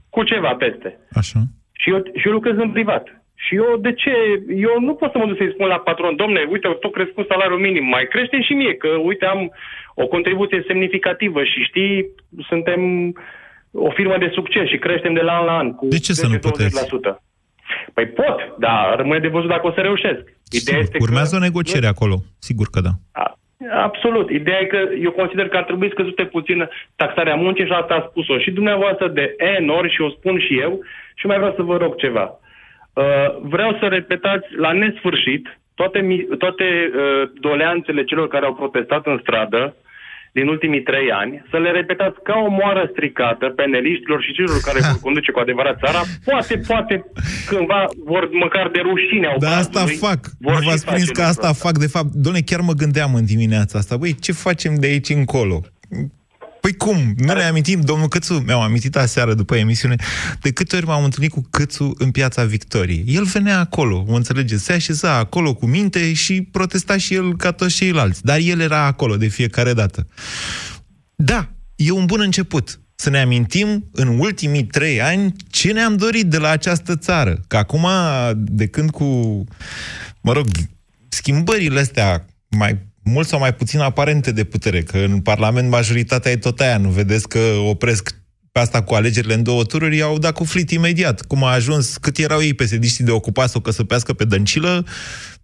cu 0.09 0.23
ceva 0.23 0.55
peste. 0.55 0.99
Așa. 1.11 1.39
Și 1.71 1.89
eu, 1.89 2.03
și 2.15 2.27
eu 2.27 2.31
lucrez 2.31 2.55
în 2.57 2.71
privat. 2.71 3.16
Și 3.45 3.55
eu, 3.55 3.77
de 3.85 3.93
ce? 3.93 4.13
Eu 4.47 4.79
nu 4.79 4.93
pot 4.93 5.11
să 5.11 5.17
mă 5.17 5.25
duc 5.25 5.37
să-i 5.37 5.53
spun 5.53 5.67
la 5.67 5.79
patron, 5.79 6.15
domne, 6.15 6.47
uite, 6.49 6.67
tot 6.79 6.91
crescut 6.91 7.25
salariul 7.27 7.59
minim, 7.59 7.85
mai 7.85 8.05
crește 8.07 8.41
și 8.41 8.53
mie, 8.53 8.73
că, 8.75 8.87
uite, 8.87 9.25
am 9.25 9.51
o 9.93 10.07
contribuție 10.07 10.63
semnificativă 10.67 11.43
și 11.43 11.59
știi, 11.69 12.09
suntem 12.49 12.81
o 13.71 13.89
firmă 13.89 14.17
de 14.17 14.29
succes 14.33 14.67
și 14.67 14.77
creștem 14.77 15.13
de 15.13 15.21
la 15.21 15.37
an 15.37 15.45
la 15.45 15.57
an 15.57 15.73
cu 15.73 15.87
de 15.87 15.99
ce 15.99 16.13
să 16.13 16.27
nu 16.27 16.37
puteți? 16.37 16.89
Păi 17.93 18.05
pot, 18.05 18.37
dar 18.59 18.95
rămâne 18.95 19.19
de 19.19 19.27
văzut 19.27 19.49
dacă 19.49 19.67
o 19.67 19.71
să 19.71 19.81
reușesc. 19.81 20.21
Ideea 20.51 20.79
este 20.79 20.97
urmează 21.01 21.35
că... 21.35 21.41
o 21.41 21.45
negociere 21.45 21.87
acolo, 21.87 22.15
sigur 22.39 22.67
că 22.71 22.79
da. 22.81 22.89
A, 23.11 23.37
absolut. 23.83 24.29
Ideea 24.29 24.59
e 24.59 24.65
că 24.65 24.77
eu 25.01 25.11
consider 25.11 25.47
că 25.47 25.57
ar 25.57 25.63
trebui 25.63 25.89
scăzute 25.91 26.23
puțin 26.23 26.69
taxarea 26.95 27.35
muncii 27.35 27.65
și 27.65 27.71
asta 27.71 27.93
a 27.93 28.07
spus-o 28.09 28.37
și 28.39 28.51
dumneavoastră 28.51 29.07
de 29.07 29.35
N 29.59 29.69
ori 29.69 29.93
și 29.93 30.01
o 30.01 30.09
spun 30.09 30.39
și 30.39 30.59
eu 30.59 30.79
și 31.15 31.25
mai 31.25 31.37
vreau 31.37 31.53
să 31.55 31.61
vă 31.61 31.77
rog 31.77 31.95
ceva. 31.95 32.39
Uh, 32.97 33.03
vreau 33.41 33.77
să 33.79 33.85
repetați 33.87 34.47
la 34.65 34.71
nesfârșit 34.71 35.43
toate, 35.79 35.99
toate 36.37 36.63
uh, 36.63 37.29
doleanțele 37.47 38.03
celor 38.03 38.27
care 38.27 38.45
au 38.45 38.55
protestat 38.61 39.05
în 39.05 39.17
stradă 39.21 39.75
din 40.31 40.47
ultimii 40.47 40.87
trei 40.89 41.11
ani, 41.11 41.43
să 41.51 41.57
le 41.57 41.71
repetați 41.71 42.17
ca 42.23 42.35
o 42.47 42.49
moară 42.49 42.89
stricată 42.91 43.45
peneliștilor 43.59 44.21
și 44.23 44.33
celor 44.33 44.59
care 44.67 44.79
vor 44.89 44.99
conduce 45.01 45.31
cu 45.31 45.39
adevărat 45.39 45.77
țara, 45.83 46.01
poate, 46.25 46.53
poate 46.67 47.05
cândva 47.47 47.85
vor 48.05 48.29
măcar 48.31 48.69
de 48.75 48.79
rușine 48.89 49.27
au 49.27 49.37
Da, 49.37 49.55
asta 49.55 49.85
fac. 50.05 50.19
Vor 50.39 50.53
nu 50.53 50.67
v-ați 50.67 50.85
prins 50.85 51.09
că 51.09 51.21
asta 51.21 51.53
fac, 51.53 51.77
de 51.77 51.87
fapt. 51.87 52.09
Doamne, 52.23 52.41
chiar 52.49 52.59
mă 52.59 52.73
gândeam 52.73 53.11
în 53.13 53.25
dimineața 53.25 53.77
asta. 53.77 53.97
Băi, 53.97 54.15
ce 54.25 54.31
facem 54.31 54.73
de 54.79 54.87
aici 54.87 55.09
încolo? 55.09 55.57
Păi 56.67 56.75
cum? 56.75 57.13
Nu 57.17 57.33
ne 57.33 57.43
amintim, 57.43 57.81
domnul 57.81 58.07
Cățu, 58.07 58.33
mi-am 58.45 58.59
amintit 58.59 58.95
aseară 58.95 59.33
după 59.33 59.55
emisiune, 59.55 59.95
de 60.41 60.51
câte 60.51 60.75
ori 60.75 60.85
m-am 60.85 61.03
întâlnit 61.03 61.31
cu 61.31 61.47
Cățu 61.49 61.93
în 61.97 62.11
piața 62.11 62.43
Victoriei. 62.43 63.03
El 63.07 63.23
venea 63.23 63.59
acolo, 63.59 64.05
mă 64.07 64.15
înțelegeți, 64.15 64.63
se 64.63 64.73
așeza 64.73 65.17
acolo 65.17 65.53
cu 65.53 65.65
minte 65.65 66.13
și 66.13 66.41
protesta 66.41 66.97
și 66.97 67.13
el 67.13 67.35
ca 67.35 67.51
toți 67.51 67.75
ceilalți. 67.75 68.23
Dar 68.23 68.39
el 68.39 68.59
era 68.59 68.85
acolo 68.85 69.17
de 69.17 69.27
fiecare 69.27 69.73
dată. 69.73 70.07
Da, 71.15 71.49
e 71.75 71.91
un 71.91 72.05
bun 72.05 72.19
început. 72.19 72.79
Să 72.95 73.09
ne 73.09 73.21
amintim 73.21 73.89
în 73.91 74.07
ultimii 74.07 74.65
trei 74.65 75.01
ani 75.01 75.33
ce 75.49 75.71
ne-am 75.71 75.95
dorit 75.95 76.25
de 76.25 76.37
la 76.37 76.49
această 76.49 76.95
țară. 76.95 77.39
Că 77.47 77.57
acum, 77.57 77.87
de 78.35 78.67
când 78.67 78.89
cu, 78.89 79.43
mă 80.21 80.33
rog, 80.33 80.47
schimbările 81.09 81.79
astea 81.79 82.25
mai 82.49 82.86
mult 83.07 83.27
sau 83.27 83.39
mai 83.39 83.53
puțin 83.53 83.79
aparente 83.79 84.31
de 84.31 84.43
putere, 84.43 84.81
că 84.83 84.97
în 84.97 85.19
Parlament 85.19 85.69
majoritatea 85.69 86.31
e 86.31 86.37
tot 86.37 86.59
aia, 86.59 86.77
nu 86.77 86.89
vedeți 86.89 87.27
că 87.27 87.39
opresc 87.65 88.15
pe 88.51 88.59
asta 88.59 88.83
cu 88.83 88.93
alegerile 88.93 89.33
în 89.33 89.43
două 89.43 89.63
tururi, 89.63 89.97
i-au 89.97 90.17
dat 90.17 90.33
cu 90.33 90.43
flit 90.43 90.71
imediat. 90.71 91.21
Cum 91.21 91.43
a 91.43 91.51
ajuns, 91.51 91.97
cât 91.97 92.17
erau 92.17 92.41
ei 92.41 92.53
pesediștii 92.53 93.03
de 93.03 93.11
ocupați 93.11 93.51
sau 93.51 93.61
căsăpească 93.61 94.13
pe 94.13 94.25
dăncilă, 94.25 94.85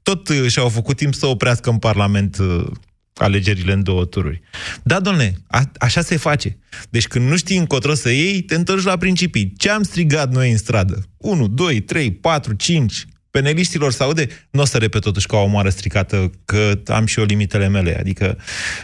tot 0.03 0.29
și-au 0.47 0.69
făcut 0.69 0.97
timp 0.97 1.13
să 1.13 1.25
oprească 1.25 1.69
în 1.69 1.77
Parlament 1.77 2.37
uh, 2.37 2.65
alegerile 3.13 3.73
în 3.73 3.83
două 3.83 4.05
tururi. 4.05 4.41
Da, 4.83 4.99
domnule, 4.99 5.35
a- 5.47 5.71
așa 5.77 6.01
se 6.01 6.17
face. 6.17 6.57
Deci 6.89 7.07
când 7.07 7.29
nu 7.29 7.37
știi 7.37 7.57
încotro 7.57 7.93
să 7.93 8.09
iei, 8.09 8.41
te 8.41 8.55
întorci 8.55 8.83
la 8.83 8.97
principii. 8.97 9.53
Ce 9.57 9.69
am 9.69 9.83
strigat 9.83 10.33
noi 10.33 10.51
în 10.51 10.57
stradă? 10.57 11.03
1, 11.17 11.47
2, 11.47 11.79
3, 11.81 12.11
4, 12.11 12.53
5, 12.53 13.05
peneliștilor 13.35 13.91
să 13.91 14.03
aude, 14.03 14.27
nu 14.51 14.61
o 14.61 14.65
să 14.65 14.77
repet 14.77 15.01
totuși 15.01 15.27
ca 15.27 15.37
o 15.37 15.43
omoară 15.43 15.69
stricată, 15.69 16.31
că 16.45 16.71
am 16.87 17.05
și 17.05 17.19
eu 17.19 17.25
limitele 17.25 17.67
mele. 17.67 17.97
Adică, 17.99 18.37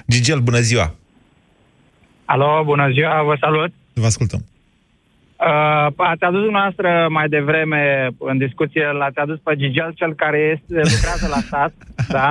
Gigel, 0.10 0.40
bună 0.40 0.60
ziua! 0.60 0.96
Alo, 2.26 2.64
bună 2.66 2.90
ziua, 2.92 3.24
vă 3.24 3.38
salut! 3.40 3.72
Vă 3.94 4.06
ascultăm. 4.06 4.46
Uh, 5.48 5.88
ați 5.96 6.24
adus 6.24 6.42
dumneavoastră 6.42 7.08
mai 7.10 7.28
devreme 7.28 8.10
în 8.32 8.38
discuție, 8.38 8.86
l-ați 9.00 9.20
adus 9.20 9.40
pe 9.44 9.56
Gigel, 9.56 9.92
cel 9.96 10.14
care 10.14 10.40
este, 10.54 10.80
lucrează 10.94 11.28
la 11.36 11.42
stat, 11.50 11.74
da? 12.18 12.28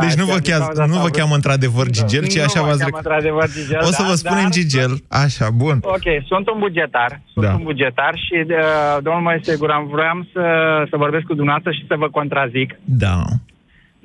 Deci 0.00 0.16
nu 0.20 0.24
vă, 0.32 0.38
chează, 0.48 0.84
nu 0.92 0.98
vă 1.04 1.08
cheamă 1.08 1.34
într-adevăr 1.34 1.86
Gigel, 1.96 2.26
ci 2.26 2.38
așa 2.38 2.60
v-ați... 2.62 2.84
într-adevăr 2.94 3.46
Gigel, 3.56 3.80
O 3.88 3.90
să 3.98 4.02
da, 4.02 4.08
vă 4.08 4.14
spunem 4.14 4.48
dar... 4.48 4.56
Gigel, 4.56 4.92
așa, 5.24 5.46
bun. 5.62 5.76
Ok, 5.82 6.06
sunt 6.30 6.44
un 6.52 6.58
bugetar, 6.58 7.20
sunt 7.32 7.44
Da. 7.44 7.52
un 7.58 7.62
bugetar 7.62 8.14
și 8.24 8.36
uh, 8.46 8.54
domnul 9.02 9.22
Moise 9.22 9.56
Guran, 9.60 9.86
vreau 9.86 10.18
să, 10.32 10.44
să 10.90 10.96
vorbesc 10.96 11.24
cu 11.24 11.34
dumneavoastră 11.34 11.72
și 11.78 11.86
să 11.90 11.94
vă 12.02 12.08
contrazic. 12.18 12.70
Da. 12.84 13.18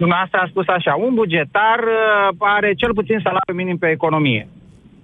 Dumneavoastră 0.02 0.40
a 0.40 0.48
spus 0.50 0.68
așa, 0.68 0.94
un 1.06 1.14
bugetar 1.14 1.80
uh, 1.80 2.36
are 2.56 2.74
cel 2.74 2.94
puțin 2.94 3.20
salariu 3.24 3.56
minim 3.62 3.78
pe 3.78 3.90
economie. 3.98 4.48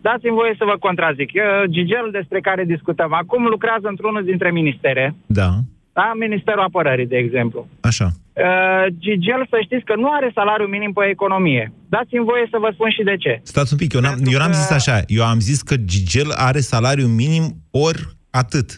Dați-mi 0.02 0.38
voie 0.40 0.54
să 0.58 0.66
vă 0.66 0.76
contrazic. 0.80 1.30
Uh, 1.34 1.70
Gigel 1.70 2.08
despre 2.12 2.40
care 2.48 2.64
discutăm 2.74 3.14
acum 3.14 3.44
lucrează 3.46 3.88
într-unul 3.88 4.24
dintre 4.24 4.52
ministere, 4.52 5.16
Da, 5.26 5.50
da? 5.94 6.12
Ministerul 6.20 6.64
Apărării, 6.64 7.08
de 7.08 7.18
exemplu. 7.18 7.68
așa. 7.82 8.08
Uh, 8.34 8.86
Gigel, 9.04 9.42
să 9.50 9.58
știți 9.64 9.84
că 9.90 9.96
nu 9.96 10.10
are 10.12 10.32
salariu 10.34 10.66
minim 10.68 10.92
pe 10.94 11.06
economie. 11.10 11.74
Dați-mi 11.90 12.26
voie 12.26 12.48
să 12.52 12.58
vă 12.60 12.70
spun 12.74 12.90
și 12.90 13.04
de 13.04 13.16
ce. 13.18 13.40
Stați 13.44 13.74
un 13.74 13.78
pic, 13.78 13.94
eu 13.94 14.02
n-am, 14.02 14.18
eu 14.34 14.40
n-am 14.40 14.52
zis 14.52 14.70
așa. 14.72 15.02
Eu 15.08 15.24
am 15.26 15.40
zis 15.40 15.62
că 15.62 15.76
Gigel 15.76 16.32
are 16.36 16.60
salariu 16.60 17.08
minim 17.08 17.44
ori 17.72 18.02
atât. 18.30 18.70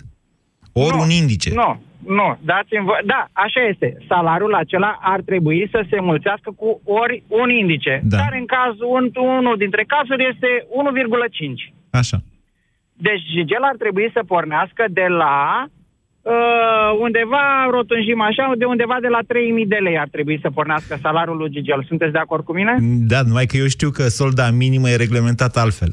Ori 0.74 0.96
Nu, 0.96 1.02
un 1.02 1.10
indice. 1.10 1.54
Nu, 1.54 1.82
nu, 2.08 2.38
dați-mi 2.42 2.86
voie. 2.86 3.02
Da, 3.06 3.28
așa 3.32 3.62
este. 3.72 3.98
Salariul 4.08 4.54
acela 4.54 5.00
ar 5.02 5.22
trebui 5.22 5.68
să 5.72 5.86
se 5.90 6.00
mulțească 6.02 6.52
cu 6.56 6.82
ori 6.84 7.24
un 7.28 7.50
indice, 7.50 8.02
Da. 8.04 8.18
care 8.18 8.38
în 8.38 8.46
cazul, 8.46 8.88
un, 8.98 9.06
unul 9.38 9.58
dintre 9.58 9.84
cazuri 9.88 10.28
este 10.32 10.48
1,5. 11.68 11.74
Așa. 11.90 12.18
Deci 12.94 13.24
Gigel 13.34 13.64
ar 13.64 13.76
trebui 13.78 14.10
să 14.14 14.22
pornească 14.28 14.86
de 14.90 15.06
la 15.08 15.66
uh, 16.22 17.00
undeva, 17.00 17.68
rotunjim 17.70 18.22
așa, 18.22 18.52
de 18.58 18.66
undeva 18.66 18.98
de 19.02 19.08
la 19.08 19.20
3.000 19.62 19.68
de 19.68 19.76
lei 19.76 19.98
ar 20.00 20.08
trebui 20.12 20.40
să 20.42 20.50
pornească 20.50 20.98
salariul 21.02 21.38
lui 21.38 21.50
Gigel. 21.50 21.84
Sunteți 21.88 22.12
de 22.12 22.18
acord 22.20 22.44
cu 22.44 22.54
mine? 22.54 22.78
Da, 22.82 23.22
numai 23.22 23.46
că 23.46 23.58
eu 23.58 23.68
știu 23.68 23.90
că 23.90 24.04
solda 24.04 24.50
minimă 24.52 24.90
e 24.90 24.96
reglementată 24.96 25.60
altfel. 25.60 25.92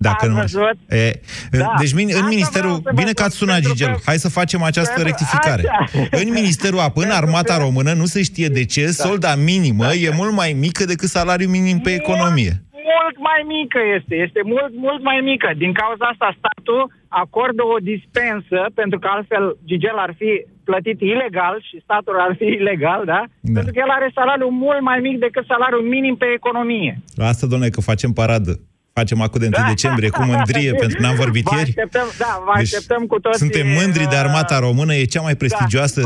Dacă 0.00 0.16
Ați 0.24 0.28
nu 0.28 0.34
văzut? 0.40 0.76
E, 0.88 1.10
Da. 1.50 1.58
În, 1.58 1.64
deci 1.80 1.92
min, 1.94 2.08
în 2.10 2.14
Asta 2.14 2.28
ministerul... 2.34 2.68
vreau 2.76 2.82
să 2.84 2.90
vă 2.92 3.00
Bine 3.00 3.12
că 3.18 3.22
ați 3.22 3.34
spun, 3.36 3.46
sunat, 3.48 3.60
pentru 3.62 3.76
Gigel. 3.78 3.94
că- 3.94 4.00
Hai 4.10 4.18
să 4.26 4.28
facem 4.40 4.60
această 4.62 4.92
Pentru- 4.94 5.08
rectificare. 5.10 5.62
Așa. 5.80 6.00
În 6.22 6.28
ministerul 6.40 6.78
AP, 6.86 6.96
în 6.96 7.10
armata 7.20 7.54
română, 7.64 7.92
nu 7.92 8.04
se 8.14 8.22
știe 8.22 8.48
de 8.58 8.64
ce, 8.64 8.86
solda 8.86 9.32
minimă 9.52 9.86
e 10.04 10.10
mult 10.20 10.32
mai 10.42 10.52
mică 10.64 10.84
decât 10.84 11.08
salariul 11.08 11.50
minim 11.50 11.78
pe 11.78 11.90
economie. 12.02 12.52
Mult 12.98 13.16
mai 13.30 13.40
mică 13.58 13.80
este, 13.96 14.14
este 14.26 14.40
mult, 14.52 14.72
mult 14.86 15.02
mai 15.10 15.18
mică. 15.30 15.48
Din 15.62 15.72
cauza 15.80 16.04
asta 16.12 16.36
statul 16.40 16.82
acordă 17.22 17.62
o 17.74 17.78
dispensă, 17.92 18.58
pentru 18.80 18.98
că 18.98 19.06
altfel 19.16 19.44
Gigel 19.68 19.98
ar 20.06 20.12
fi 20.20 20.30
plătit 20.68 20.98
ilegal 21.12 21.56
și 21.68 21.76
statul 21.86 22.16
ar 22.26 22.32
fi 22.38 22.44
ilegal, 22.60 23.02
da? 23.12 23.20
Da. 23.40 23.52
Pentru 23.56 23.72
că 23.72 23.78
el 23.84 23.90
are 23.98 24.08
salariul 24.18 24.50
mult 24.64 24.80
mai 24.90 24.98
mic 25.06 25.16
decât 25.26 25.44
salariul 25.52 25.84
minim 25.94 26.16
pe 26.22 26.28
economie. 26.38 26.92
Asta, 27.30 27.46
domnule, 27.46 27.70
că 27.70 27.80
facem 27.80 28.10
paradă. 28.20 28.52
Facem 29.00 29.20
acum 29.26 29.40
de 29.40 29.48
1 29.58 29.66
decembrie 29.74 30.10
cu 30.16 30.22
mândrie, 30.30 30.70
pentru 30.82 30.96
că 30.96 31.02
n-am 31.04 31.18
vorbit 31.24 31.44
Vă 31.48 31.54
ieri. 31.56 31.68
așteptăm, 31.72 32.08
da, 32.24 32.32
vă 32.46 32.52
Deci, 32.56 32.62
așteptăm 32.66 33.02
cu 33.12 33.18
toții. 33.24 33.42
Suntem 33.44 33.66
mândri 33.78 34.04
de 34.14 34.18
uh, 34.18 34.24
armata 34.24 34.56
română, 34.68 34.92
e 34.94 35.14
cea 35.14 35.24
mai 35.28 35.36
prestigioasă 35.42 36.00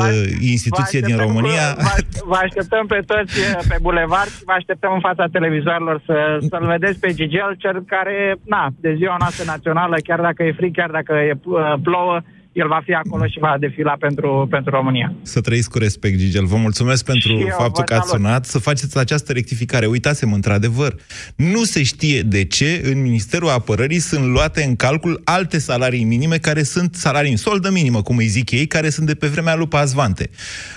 instituție 0.54 1.00
vă 1.00 1.06
din 1.08 1.14
așteptăm 1.14 1.26
România. 1.26 1.66
Cu, 1.74 1.82
vă, 1.82 1.94
vă 2.32 2.38
așteptăm 2.46 2.84
pe 2.92 3.00
toți 3.12 3.34
uh, 3.38 3.60
pe 3.70 3.76
bulevard 3.86 4.30
și 4.38 4.44
vă 4.50 4.54
așteptăm 4.60 4.92
în 4.98 5.02
fața 5.08 5.24
televizorilor 5.36 5.96
să, 6.06 6.16
să-l 6.50 6.66
vedeți 6.74 6.98
pe 7.02 7.12
Gigel, 7.18 7.50
cel 7.58 7.76
care, 7.94 8.16
na, 8.54 8.64
de 8.84 8.94
ziua 9.00 9.16
noastră 9.18 9.44
națională, 9.54 9.96
chiar 10.08 10.20
dacă 10.28 10.40
e 10.42 10.58
frig, 10.60 10.72
chiar 10.78 10.90
dacă 10.98 11.12
e 11.28 11.32
uh, 11.32 11.74
plouă, 11.86 12.16
el 12.52 12.68
va 12.68 12.80
fi 12.84 12.92
acolo 12.92 13.26
și 13.26 13.38
va 13.38 13.56
defila 13.60 13.96
pentru, 13.98 14.46
pentru 14.50 14.70
România. 14.70 15.14
Să 15.22 15.40
trăiți 15.40 15.70
cu 15.70 15.78
respect, 15.78 16.18
Gigel. 16.18 16.44
Vă 16.44 16.56
mulțumesc 16.56 17.04
pentru 17.04 17.28
Și 17.28 17.40
eu 17.40 17.46
faptul 17.48 17.72
vă 17.76 17.82
că 17.82 17.94
ați 17.94 18.08
salut. 18.08 18.24
sunat. 18.24 18.44
Să 18.44 18.58
faceți 18.58 18.98
această 18.98 19.32
rectificare. 19.32 19.86
Uitați-mă, 19.86 20.34
într-adevăr, 20.34 20.96
nu 21.36 21.64
se 21.64 21.82
știe 21.82 22.22
de 22.22 22.44
ce 22.44 22.80
în 22.84 23.02
Ministerul 23.02 23.48
Apărării 23.48 23.98
sunt 23.98 24.24
luate 24.24 24.62
în 24.62 24.76
calcul 24.76 25.20
alte 25.24 25.58
salarii 25.58 26.04
minime 26.04 26.36
care 26.36 26.62
sunt 26.62 26.94
salarii 26.94 27.30
în 27.30 27.36
soldă 27.36 27.70
minimă, 27.70 28.02
cum 28.02 28.16
îi 28.16 28.26
zic 28.26 28.50
ei, 28.50 28.66
care 28.66 28.88
sunt 28.88 29.06
de 29.06 29.14
pe 29.14 29.26
vremea 29.26 29.54
lui 29.54 29.68
Pazvante. 29.68 30.30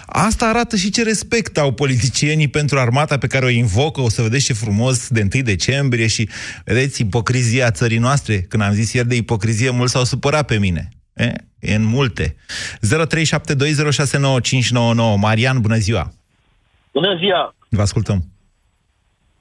Asta 0.05 0.45
arată 0.45 0.75
și 0.75 0.89
ce 0.89 1.03
respect 1.03 1.57
au 1.57 1.71
politicienii 1.71 2.47
pentru 2.47 2.79
armata 2.79 3.17
pe 3.17 3.27
care 3.27 3.45
o 3.45 3.49
invocă. 3.49 4.01
O 4.01 4.09
să 4.09 4.21
vedeți 4.21 4.45
ce 4.45 4.53
frumos 4.53 5.07
de 5.09 5.27
1 5.33 5.43
decembrie 5.43 6.07
și 6.07 6.29
vedeți 6.65 7.01
ipocrizia 7.01 7.71
țării 7.71 7.97
noastre. 7.97 8.39
Când 8.39 8.63
am 8.63 8.73
zis 8.73 8.93
ieri 8.93 9.07
de 9.07 9.15
ipocrizie, 9.15 9.69
mulți 9.69 9.91
s-au 9.91 10.03
supărat 10.03 10.45
pe 10.45 10.57
mine. 10.57 10.89
E, 11.15 11.33
e 11.59 11.75
în 11.75 11.83
multe. 11.83 12.35
0372069599. 12.35 12.39
Marian, 15.19 15.61
bună 15.61 15.75
ziua! 15.75 16.11
Bună 16.91 17.17
ziua! 17.17 17.55
Vă 17.69 17.81
ascultăm. 17.81 18.19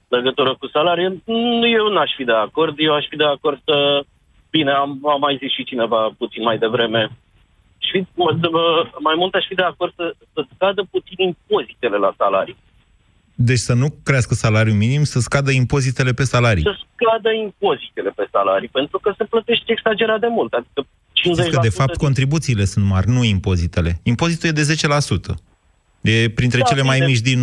Legătură 0.09 0.55
cu 0.55 0.66
salariul, 0.68 1.22
nu, 1.25 1.68
eu 1.68 1.93
n-aș 1.93 2.11
fi 2.16 2.25
de 2.25 2.33
acord. 2.33 2.75
Eu 2.79 2.95
aș 2.95 3.05
fi 3.09 3.16
de 3.16 3.25
acord 3.25 3.61
să... 3.64 4.05
Bine, 4.51 4.70
am, 4.70 5.01
am 5.14 5.20
mai 5.20 5.37
zis 5.41 5.53
și 5.53 5.64
cineva 5.64 6.14
puțin 6.18 6.43
mai 6.43 6.59
devreme. 6.59 7.11
Și 7.79 8.07
mă- 8.14 8.39
mă- 8.51 8.91
mai 9.01 9.14
mult 9.16 9.35
aș 9.35 9.47
fi 9.47 9.55
de 9.55 9.62
acord 9.62 9.93
să, 9.97 10.14
să 10.33 10.45
scadă 10.55 10.87
puțin 10.91 11.16
impozitele 11.18 11.97
la 11.97 12.14
salarii. 12.16 12.57
Deci 13.35 13.59
să 13.59 13.75
nu 13.75 13.95
crească 14.05 14.35
salariul 14.35 14.77
minim, 14.77 15.05
să 15.05 15.20
scadă 15.20 15.51
impozitele 15.51 16.12
pe 16.12 16.22
salarii. 16.22 16.62
Să 16.62 16.77
scadă 16.95 17.31
impozitele 17.33 18.11
pe 18.11 18.29
salarii, 18.31 18.68
pentru 18.68 18.99
că 18.99 19.14
se 19.16 19.25
plătește 19.25 19.72
exagerat 19.72 20.20
de 20.20 20.27
mult. 20.27 20.53
Adică 20.53 20.87
50% 21.31 21.33
Știți 21.33 21.51
că, 21.51 21.59
de 21.62 21.68
fapt, 21.68 21.97
contribuțiile 21.97 22.64
sunt 22.64 22.85
mari, 22.85 23.09
nu 23.09 23.25
impozitele. 23.25 24.01
Impozitul 24.03 24.49
e 24.49 24.53
de 24.53 24.77
10%. 25.33 25.35
E 26.01 26.29
printre 26.31 26.59
Da, 26.59 26.64
cele 26.64 26.83
mai 26.83 26.95
bine. 26.99 27.09
mici 27.11 27.20
din 27.20 27.41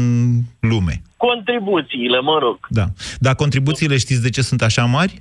lume. 0.60 1.02
Contribuțiile, 1.18 2.20
mă 2.20 2.38
rog. 2.42 2.58
Da. 2.70 2.86
Dar 3.20 3.36
contribuțiile 3.36 3.98
știți 3.98 4.22
de 4.22 4.30
ce 4.30 4.42
sunt 4.42 4.62
așa 4.62 4.86
mari? 4.86 5.20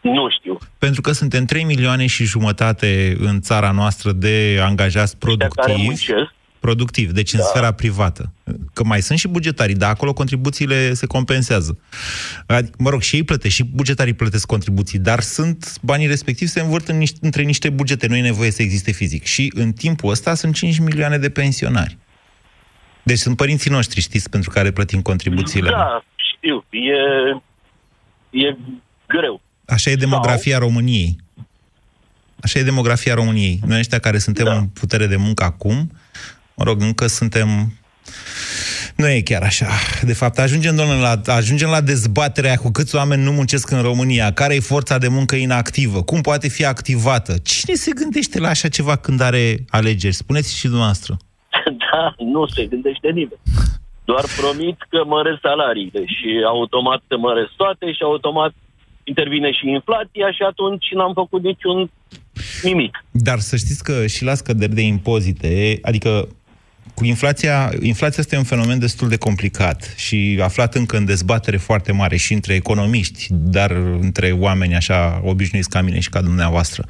Nu 0.00 0.30
știu. 0.38 0.58
Pentru 0.78 1.00
că 1.00 1.12
suntem 1.12 1.44
3 1.44 1.64
milioane 1.64 2.06
și 2.06 2.24
jumătate 2.24 3.16
în 3.20 3.40
țara 3.40 3.70
noastră 3.70 4.12
de 4.12 4.60
angajați 4.62 5.16
care 5.18 5.32
productivi. 5.36 5.82
muncesc. 5.82 6.34
Productiv, 6.60 7.12
deci 7.12 7.32
în 7.32 7.40
sfera 7.42 7.72
privată. 7.72 8.32
Că 8.72 8.84
mai 8.84 9.02
sunt 9.02 9.18
și 9.18 9.28
bugetarii, 9.28 9.74
dar 9.74 9.90
acolo 9.90 10.12
contribuțiile 10.12 10.94
se 10.94 11.06
compensează. 11.06 11.78
Adică, 12.46 12.76
mă 12.78 12.90
rog, 12.90 13.00
și 13.00 13.16
ei 13.16 13.22
plătesc, 13.22 13.54
și 13.54 13.64
bugetarii 13.64 14.12
plătesc 14.12 14.46
contribuții, 14.46 14.98
dar 14.98 15.20
sunt 15.20 15.78
banii 15.80 16.06
respectivi 16.06 16.50
se 16.50 16.60
învârt 16.60 16.88
în 16.88 16.98
niște, 16.98 17.18
între 17.22 17.42
niște 17.42 17.70
bugete, 17.70 18.06
nu 18.06 18.16
e 18.16 18.20
nevoie 18.20 18.50
să 18.50 18.62
existe 18.62 18.90
fizic. 18.90 19.24
Și 19.24 19.52
în 19.54 19.72
timpul 19.72 20.10
ăsta 20.10 20.34
sunt 20.34 20.54
5 20.54 20.78
milioane 20.78 21.18
de 21.18 21.30
pensionari. 21.30 21.96
Deci 23.02 23.18
sunt 23.18 23.36
părinții 23.36 23.70
noștri, 23.70 24.00
știți, 24.00 24.30
pentru 24.30 24.50
care 24.50 24.70
plătim 24.70 25.02
contribuțiile. 25.02 25.70
Da, 25.70 26.04
știu. 26.16 26.64
E, 26.70 26.96
e 28.30 28.56
greu. 29.06 29.40
Așa 29.66 29.90
e 29.90 29.94
demografia 29.94 30.58
României. 30.58 31.16
Așa 32.40 32.58
e 32.58 32.62
demografia 32.62 33.14
României. 33.14 33.60
Noi 33.66 33.78
ăștia 33.78 33.98
care 33.98 34.18
suntem 34.18 34.44
da. 34.44 34.54
în 34.54 34.66
putere 34.66 35.06
de 35.06 35.16
muncă 35.16 35.44
acum, 35.44 35.90
mă 36.58 36.64
rog, 36.64 36.80
încă 36.80 37.06
suntem... 37.06 37.48
Nu 38.96 39.08
e 39.08 39.20
chiar 39.20 39.42
așa. 39.42 39.66
De 40.02 40.12
fapt, 40.12 40.38
ajungem, 40.38 40.76
domnule, 40.76 41.00
la, 41.00 41.34
ajungem 41.34 41.68
la 41.70 41.80
dezbaterea 41.80 42.50
aia 42.50 42.58
cu 42.58 42.70
câți 42.70 42.96
oameni 42.96 43.22
nu 43.22 43.32
muncesc 43.32 43.70
în 43.70 43.82
România, 43.82 44.32
care 44.32 44.54
e 44.54 44.60
forța 44.60 44.98
de 44.98 45.08
muncă 45.08 45.36
inactivă, 45.36 46.02
cum 46.02 46.20
poate 46.20 46.48
fi 46.48 46.64
activată. 46.64 47.34
Cine 47.44 47.74
se 47.74 47.90
gândește 47.94 48.40
la 48.40 48.48
așa 48.48 48.68
ceva 48.68 48.96
când 48.96 49.20
are 49.20 49.56
alegeri? 49.68 50.14
Spuneți 50.14 50.56
și 50.56 50.66
dumneavoastră. 50.66 51.16
Da, 51.92 52.14
nu 52.24 52.46
se 52.46 52.64
gândește 52.64 53.08
nimeni. 53.08 53.40
Doar 54.04 54.24
promit 54.36 54.78
că 54.88 55.04
măresc 55.06 55.38
salariile 55.42 56.02
și 56.06 56.28
automat 56.46 57.00
se 57.08 57.16
măresc 57.16 57.50
toate 57.56 57.92
și 57.92 58.02
automat 58.02 58.52
intervine 59.04 59.52
și 59.52 59.68
inflația 59.68 60.32
și 60.32 60.42
atunci 60.50 60.86
n-am 60.92 61.12
făcut 61.12 61.42
niciun 61.42 61.90
nimic. 62.62 63.04
Dar 63.10 63.38
să 63.38 63.56
știți 63.56 63.84
că 63.84 64.06
și 64.06 64.24
la 64.24 64.34
scăderi 64.34 64.74
de 64.74 64.80
impozite, 64.80 65.78
adică 65.82 66.28
cu 66.98 67.04
inflația, 67.04 67.72
inflația 67.80 68.16
este 68.18 68.36
un 68.36 68.44
fenomen 68.44 68.78
destul 68.78 69.08
de 69.08 69.16
complicat 69.16 69.94
și 69.96 70.38
aflat 70.42 70.74
încă 70.74 70.96
în 70.96 71.04
dezbatere 71.04 71.56
foarte 71.56 71.92
mare 71.92 72.16
și 72.16 72.32
între 72.32 72.54
economiști, 72.54 73.26
dar 73.30 73.70
între 74.00 74.32
oameni 74.32 74.74
așa 74.74 75.20
obișnuiți 75.24 75.68
ca 75.68 75.80
mine 75.80 76.00
și 76.00 76.08
ca 76.08 76.20
dumneavoastră. 76.20 76.84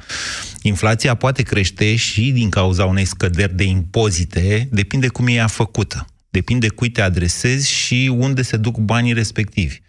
Inflația 0.61 1.15
poate 1.15 1.41
crește 1.41 1.95
și 1.95 2.31
din 2.31 2.49
cauza 2.49 2.85
unei 2.85 3.05
scăderi 3.05 3.55
de 3.55 3.63
impozite, 3.63 4.67
depinde 4.71 5.07
cum 5.07 5.27
e 5.27 5.31
ea 5.31 5.47
făcută. 5.47 6.07
Depinde 6.29 6.67
cui 6.67 6.89
te 6.89 7.01
adresezi 7.01 7.71
și 7.71 8.11
unde 8.17 8.41
se 8.41 8.57
duc 8.57 8.77
banii 8.77 9.13
respectivi. 9.13 9.79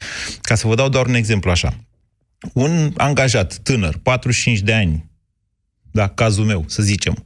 Ca 0.40 0.54
să 0.54 0.66
vă 0.66 0.74
dau 0.74 0.88
doar 0.88 1.06
un 1.06 1.14
exemplu 1.14 1.50
așa. 1.50 1.76
Un 2.52 2.92
angajat 2.96 3.54
tânăr, 3.62 3.98
45 4.02 4.58
de 4.58 4.74
ani, 4.74 5.09
da, 5.90 6.08
cazul 6.08 6.44
meu, 6.44 6.64
să 6.66 6.82
zicem, 6.82 7.24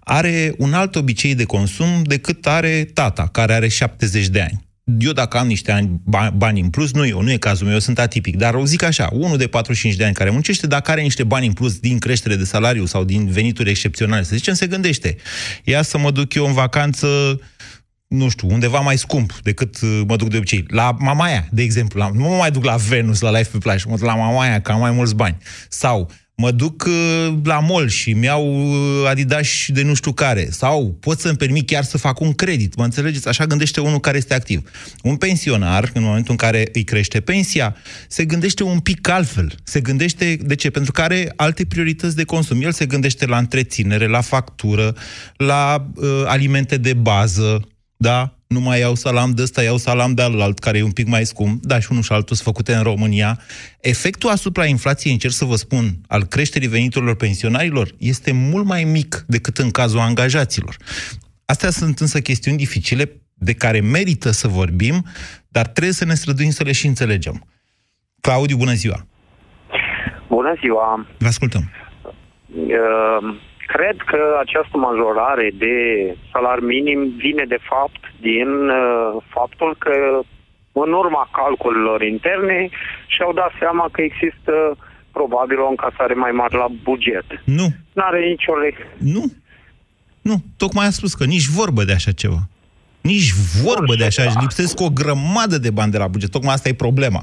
are 0.00 0.54
un 0.58 0.72
alt 0.72 0.96
obicei 0.96 1.34
de 1.34 1.44
consum 1.44 2.02
decât 2.02 2.46
are 2.46 2.90
tata, 2.94 3.26
care 3.26 3.54
are 3.54 3.68
70 3.68 4.28
de 4.28 4.40
ani. 4.40 4.70
Eu 4.98 5.12
dacă 5.12 5.38
am 5.38 5.46
niște 5.46 5.72
ani, 5.72 6.00
ba- 6.04 6.32
bani 6.36 6.60
în 6.60 6.70
plus, 6.70 6.92
nu 6.92 7.06
eu, 7.06 7.22
nu 7.22 7.30
e 7.30 7.36
cazul 7.36 7.64
meu, 7.64 7.74
eu 7.74 7.80
sunt 7.80 7.98
atipic, 7.98 8.36
dar 8.36 8.54
o 8.54 8.64
zic 8.64 8.82
așa, 8.82 9.08
unul 9.12 9.36
de 9.36 9.46
45 9.46 9.94
de 9.94 10.04
ani 10.04 10.14
care 10.14 10.30
muncește, 10.30 10.66
dacă 10.66 10.90
are 10.90 11.00
niște 11.00 11.24
bani 11.24 11.46
în 11.46 11.52
plus 11.52 11.78
din 11.78 11.98
creștere 11.98 12.36
de 12.36 12.44
salariu 12.44 12.86
sau 12.86 13.04
din 13.04 13.26
venituri 13.26 13.70
excepționale, 13.70 14.22
să 14.22 14.36
zicem, 14.36 14.54
se 14.54 14.66
gândește, 14.66 15.16
ia 15.64 15.82
să 15.82 15.98
mă 15.98 16.10
duc 16.10 16.34
eu 16.34 16.46
în 16.46 16.52
vacanță 16.52 17.06
nu 18.12 18.28
știu, 18.28 18.48
undeva 18.50 18.80
mai 18.80 18.98
scump 18.98 19.32
decât 19.42 19.80
uh, 19.80 20.00
mă 20.06 20.16
duc 20.16 20.28
de 20.28 20.36
obicei. 20.36 20.64
La 20.68 20.96
Mamaia, 20.98 21.46
de 21.50 21.62
exemplu. 21.62 22.00
La, 22.00 22.10
nu 22.14 22.28
mă 22.28 22.36
mai 22.36 22.50
duc 22.50 22.64
la 22.64 22.76
Venus, 22.76 23.20
la 23.20 23.30
Life 23.30 23.50
pe 23.50 23.58
plajă, 23.58 23.86
mă 23.88 23.96
duc 23.96 24.06
la 24.06 24.14
Mamaia, 24.14 24.60
că 24.60 24.72
am 24.72 24.80
mai 24.80 24.90
mulți 24.90 25.14
bani. 25.14 25.36
Sau 25.68 26.10
mă 26.34 26.50
duc 26.50 26.84
uh, 26.86 27.34
la 27.44 27.58
mall 27.58 27.88
și 27.88 28.12
mi-au 28.12 28.70
uh, 28.70 29.08
Adidas 29.08 29.48
de 29.66 29.82
nu 29.82 29.94
știu 29.94 30.12
care. 30.12 30.48
Sau 30.50 30.96
pot 31.00 31.20
să-mi 31.20 31.36
permit 31.36 31.66
chiar 31.66 31.84
să 31.84 31.98
fac 31.98 32.20
un 32.20 32.32
credit. 32.32 32.76
Mă 32.76 32.84
înțelegeți? 32.84 33.28
Așa 33.28 33.46
gândește 33.46 33.80
unul 33.80 34.00
care 34.00 34.16
este 34.16 34.34
activ. 34.34 34.70
Un 35.02 35.16
pensionar, 35.16 35.90
în 35.94 36.02
momentul 36.02 36.30
în 36.30 36.36
care 36.36 36.68
îi 36.72 36.84
crește 36.84 37.20
pensia, 37.20 37.76
se 38.08 38.24
gândește 38.24 38.62
un 38.62 38.78
pic 38.78 39.08
altfel. 39.08 39.54
Se 39.64 39.80
gândește, 39.80 40.38
de 40.42 40.54
ce? 40.54 40.70
Pentru 40.70 40.92
că 40.92 41.02
are 41.02 41.32
alte 41.36 41.64
priorități 41.64 42.16
de 42.16 42.24
consum. 42.24 42.62
El 42.62 42.72
se 42.72 42.86
gândește 42.86 43.26
la 43.26 43.38
întreținere, 43.38 44.06
la 44.06 44.20
factură, 44.20 44.94
la 45.36 45.90
uh, 45.94 46.22
alimente 46.26 46.76
de 46.76 46.94
bază, 46.94 47.68
da? 47.96 48.36
Nu 48.52 48.60
mai 48.60 48.78
iau 48.78 48.94
salam 48.94 49.30
de 49.30 49.42
ăsta, 49.42 49.62
iau 49.62 49.76
salam 49.76 50.14
de 50.14 50.22
alt, 50.22 50.58
care 50.58 50.78
e 50.78 50.82
un 50.82 50.90
pic 50.90 51.06
mai 51.06 51.24
scump, 51.24 51.62
da, 51.64 51.80
și 51.80 51.88
unul 51.90 52.02
și 52.02 52.12
altul 52.12 52.36
sunt 52.36 52.46
făcute 52.46 52.74
în 52.74 52.82
România. 52.82 53.38
Efectul 53.80 54.30
asupra 54.30 54.64
inflației, 54.64 55.12
încerc 55.12 55.32
să 55.32 55.44
vă 55.44 55.54
spun, 55.54 55.84
al 56.08 56.24
creșterii 56.24 56.68
veniturilor 56.68 57.16
pensionarilor, 57.16 57.88
este 57.98 58.32
mult 58.32 58.66
mai 58.66 58.84
mic 58.84 59.24
decât 59.26 59.58
în 59.58 59.70
cazul 59.70 59.98
angajaților. 59.98 60.76
Astea 61.44 61.70
sunt 61.70 61.98
însă 61.98 62.20
chestiuni 62.20 62.56
dificile 62.56 63.22
de 63.34 63.52
care 63.52 63.80
merită 63.80 64.30
să 64.30 64.48
vorbim, 64.48 65.04
dar 65.48 65.66
trebuie 65.66 65.94
să 65.94 66.04
ne 66.04 66.14
străduim 66.14 66.50
să 66.50 66.62
le 66.64 66.72
și 66.72 66.86
înțelegem. 66.86 67.46
Claudiu, 68.20 68.56
bună 68.56 68.72
ziua! 68.72 69.06
Bună 70.28 70.54
ziua! 70.60 71.06
Vă 71.18 71.26
ascultăm! 71.26 71.70
Uh, 72.54 73.40
cred 73.74 73.96
că 74.10 74.20
această 74.44 74.76
majorare 74.76 75.50
de 75.54 75.76
salar 76.32 76.58
minim 76.60 77.00
vine 77.16 77.44
de 77.54 77.60
fapt 77.70 78.02
din 78.20 78.50
uh, 78.68 79.22
faptul 79.36 79.70
că 79.78 79.94
în 80.72 80.92
urma 80.92 81.28
calculelor 81.32 82.02
interne 82.02 82.68
și-au 83.06 83.32
dat 83.32 83.52
seama 83.58 83.88
că 83.92 84.00
există 84.02 84.54
probabil 85.12 85.58
o 85.60 85.68
încasare 85.68 86.14
mai 86.14 86.30
mare 86.30 86.56
la 86.56 86.68
buget. 86.82 87.24
Nu. 87.44 87.66
N-are 87.92 88.20
nicio 88.32 88.54
le... 88.54 88.70
Nu. 88.98 89.24
Nu. 90.22 90.34
Tocmai 90.56 90.86
a 90.86 90.90
spus 90.90 91.14
că 91.14 91.24
nici 91.24 91.48
vorbă 91.58 91.82
de 91.84 91.92
așa 91.92 92.12
ceva. 92.12 92.40
Nici 93.00 93.30
vorbă 93.64 93.94
de 93.94 94.04
așa. 94.04 94.22
Își 94.22 94.40
lipsesc 94.40 94.80
o 94.80 94.88
grămadă 95.00 95.58
de 95.58 95.70
bani 95.70 95.90
de 95.90 95.98
la 95.98 96.08
buget. 96.08 96.30
Tocmai 96.30 96.54
asta 96.54 96.68
e 96.68 96.84
problema. 96.86 97.22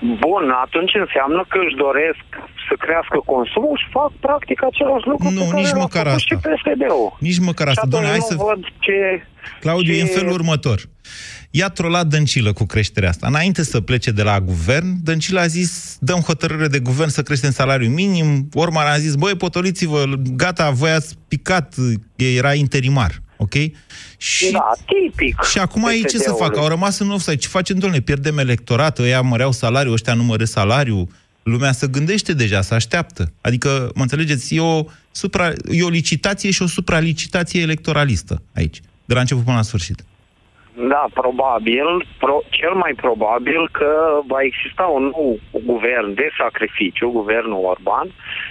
Bun, 0.00 0.44
atunci 0.64 0.94
înseamnă 0.94 1.44
că 1.48 1.58
își 1.66 1.76
doresc 1.76 2.26
să 2.70 2.74
crească 2.84 3.16
consumul 3.34 3.76
și 3.82 3.86
fac 3.98 4.10
practic 4.26 4.58
același 4.70 5.06
lucru 5.12 5.28
Nu, 5.30 5.40
pe 5.40 5.46
care 5.50 5.60
nici 5.62 5.70
l-a 5.76 5.84
măcar 5.86 6.04
făcut 6.06 6.18
asta. 6.20 6.28
și 6.34 6.36
PSD-ul. 6.46 7.08
Nici 7.28 7.38
măcar 7.48 7.66
Și 7.66 7.72
asta, 7.74 7.80
atunci 7.86 7.92
doamne, 7.94 8.08
hai 8.14 8.18
nu 8.24 8.30
să- 8.30 8.44
văd 8.48 8.60
ce... 8.86 8.96
Claudiu, 9.64 9.92
ce... 9.92 9.98
e 9.98 10.02
în 10.06 10.14
felul 10.18 10.32
următor. 10.40 10.78
I-a 11.50 11.68
trolat 11.68 12.06
Dăncilă 12.06 12.52
cu 12.52 12.64
creșterea 12.64 13.08
asta. 13.08 13.26
Înainte 13.26 13.62
să 13.64 13.80
plece 13.80 14.10
de 14.10 14.22
la 14.22 14.40
guvern, 14.40 14.86
Dăncilă 15.02 15.40
a 15.40 15.46
zis, 15.46 15.96
dăm 16.00 16.20
hotărâre 16.20 16.66
de 16.68 16.78
guvern 16.78 17.08
să 17.08 17.22
creștem 17.22 17.50
salariul 17.50 17.90
minim. 17.92 18.48
Ormar 18.54 18.86
a 18.86 18.98
zis, 18.98 19.14
băi, 19.14 19.34
potoliți-vă, 19.34 20.04
gata, 20.36 20.70
voi 20.70 20.90
ați 20.90 21.14
picat, 21.28 21.74
era 22.16 22.54
interimar. 22.54 23.12
Ok? 23.36 23.52
Și, 24.16 24.50
da, 24.52 24.72
tipic. 24.86 25.42
și 25.42 25.58
acum 25.58 25.84
ei 25.86 26.00
ce 26.00 26.08
să 26.18 26.30
PSD-ului. 26.30 26.44
facă? 26.44 26.58
Au 26.60 26.68
rămas 26.68 26.98
în 26.98 27.10
offside. 27.10 27.36
Ce 27.36 27.48
facem, 27.48 27.78
domnule? 27.78 28.02
Pierdem 28.02 28.38
electorat, 28.38 28.98
ăia 28.98 29.20
măreau 29.20 29.52
salariul, 29.52 29.92
ăștia 29.92 30.14
nu 30.14 30.22
măresc 30.22 30.52
salariul. 30.52 31.08
Lumea 31.52 31.72
se 31.72 31.86
gândește 31.86 32.32
deja, 32.32 32.60
se 32.60 32.74
așteaptă. 32.74 33.22
Adică, 33.40 33.68
mă 33.94 34.02
înțelegeți, 34.02 34.54
e 34.56 34.60
o, 34.60 34.84
supra, 35.10 35.46
e 35.70 35.82
o 35.82 35.96
licitație 36.00 36.50
și 36.50 36.62
o 36.62 36.66
supralicitație 36.66 37.60
electoralistă 37.62 38.42
aici, 38.54 38.80
de 39.04 39.14
la 39.14 39.20
început 39.20 39.44
până 39.44 39.56
la 39.56 39.62
sfârșit. 39.62 39.98
Da, 40.88 41.04
probabil, 41.14 41.86
pro, 42.18 42.36
cel 42.48 42.74
mai 42.74 42.92
probabil 42.96 43.68
că 43.72 43.90
va 44.26 44.40
exista 44.42 44.82
un 44.82 45.02
nou 45.02 45.38
guvern 45.64 46.14
de 46.14 46.28
sacrificiu, 46.38 47.10
guvernul 47.10 47.64
Orban, 47.64 48.08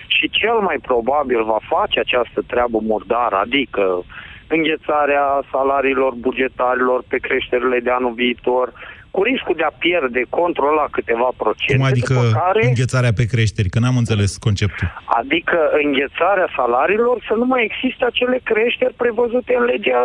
și 0.08 0.30
cel 0.30 0.58
mai 0.68 0.78
probabil 0.82 1.43
va 1.43 1.60
face 1.76 2.00
această 2.00 2.39
treabă 2.48 2.78
murdară, 2.82 3.36
adică 3.36 4.06
înghețarea 4.48 5.26
salariilor 5.52 6.14
bugetarilor 6.14 7.04
pe 7.08 7.18
creșterile 7.18 7.80
de 7.80 7.91
anul 7.91 8.14
viitor, 8.14 8.74
cu 9.12 9.24
riscul 9.24 9.55
de 9.62 9.66
a 9.70 9.74
pierde 9.86 10.22
control 10.39 10.74
la 10.82 10.88
câteva 10.95 11.30
procente, 11.43 11.78
Cum 11.82 11.91
adică 11.91 12.14
după 12.14 12.39
care, 12.41 12.62
înghețarea 12.72 13.14
pe 13.20 13.26
creșteri? 13.34 13.70
Că 13.74 13.80
n-am 13.80 13.97
înțeles 14.03 14.32
conceptul. 14.47 14.88
adică 15.20 15.58
înghețarea 15.84 16.49
salariilor, 16.60 17.16
să 17.28 17.34
nu 17.41 17.45
mai 17.53 17.62
existe 17.70 18.03
acele 18.05 18.38
creșteri 18.51 18.93
prevăzute 19.03 19.51
în 19.60 19.66
legea 19.74 20.01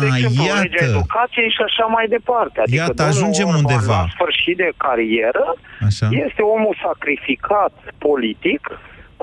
de 0.00 0.06
exemplu, 0.06 0.42
iată. 0.44 0.60
legea 0.62 0.84
educației 0.92 1.50
și 1.56 1.62
așa 1.68 1.84
mai 1.96 2.06
departe. 2.16 2.56
Adică 2.60 2.80
Iată, 2.82 2.92
domnul 3.02 3.12
ajungem 3.14 3.48
Orban, 3.48 3.60
undeva. 3.62 3.98
La 4.02 4.12
sfârșit 4.16 4.56
de 4.64 4.70
carieră, 4.84 5.46
Așa. 5.88 6.06
este 6.26 6.42
omul 6.54 6.74
sacrificat 6.86 7.72
politic, 8.06 8.62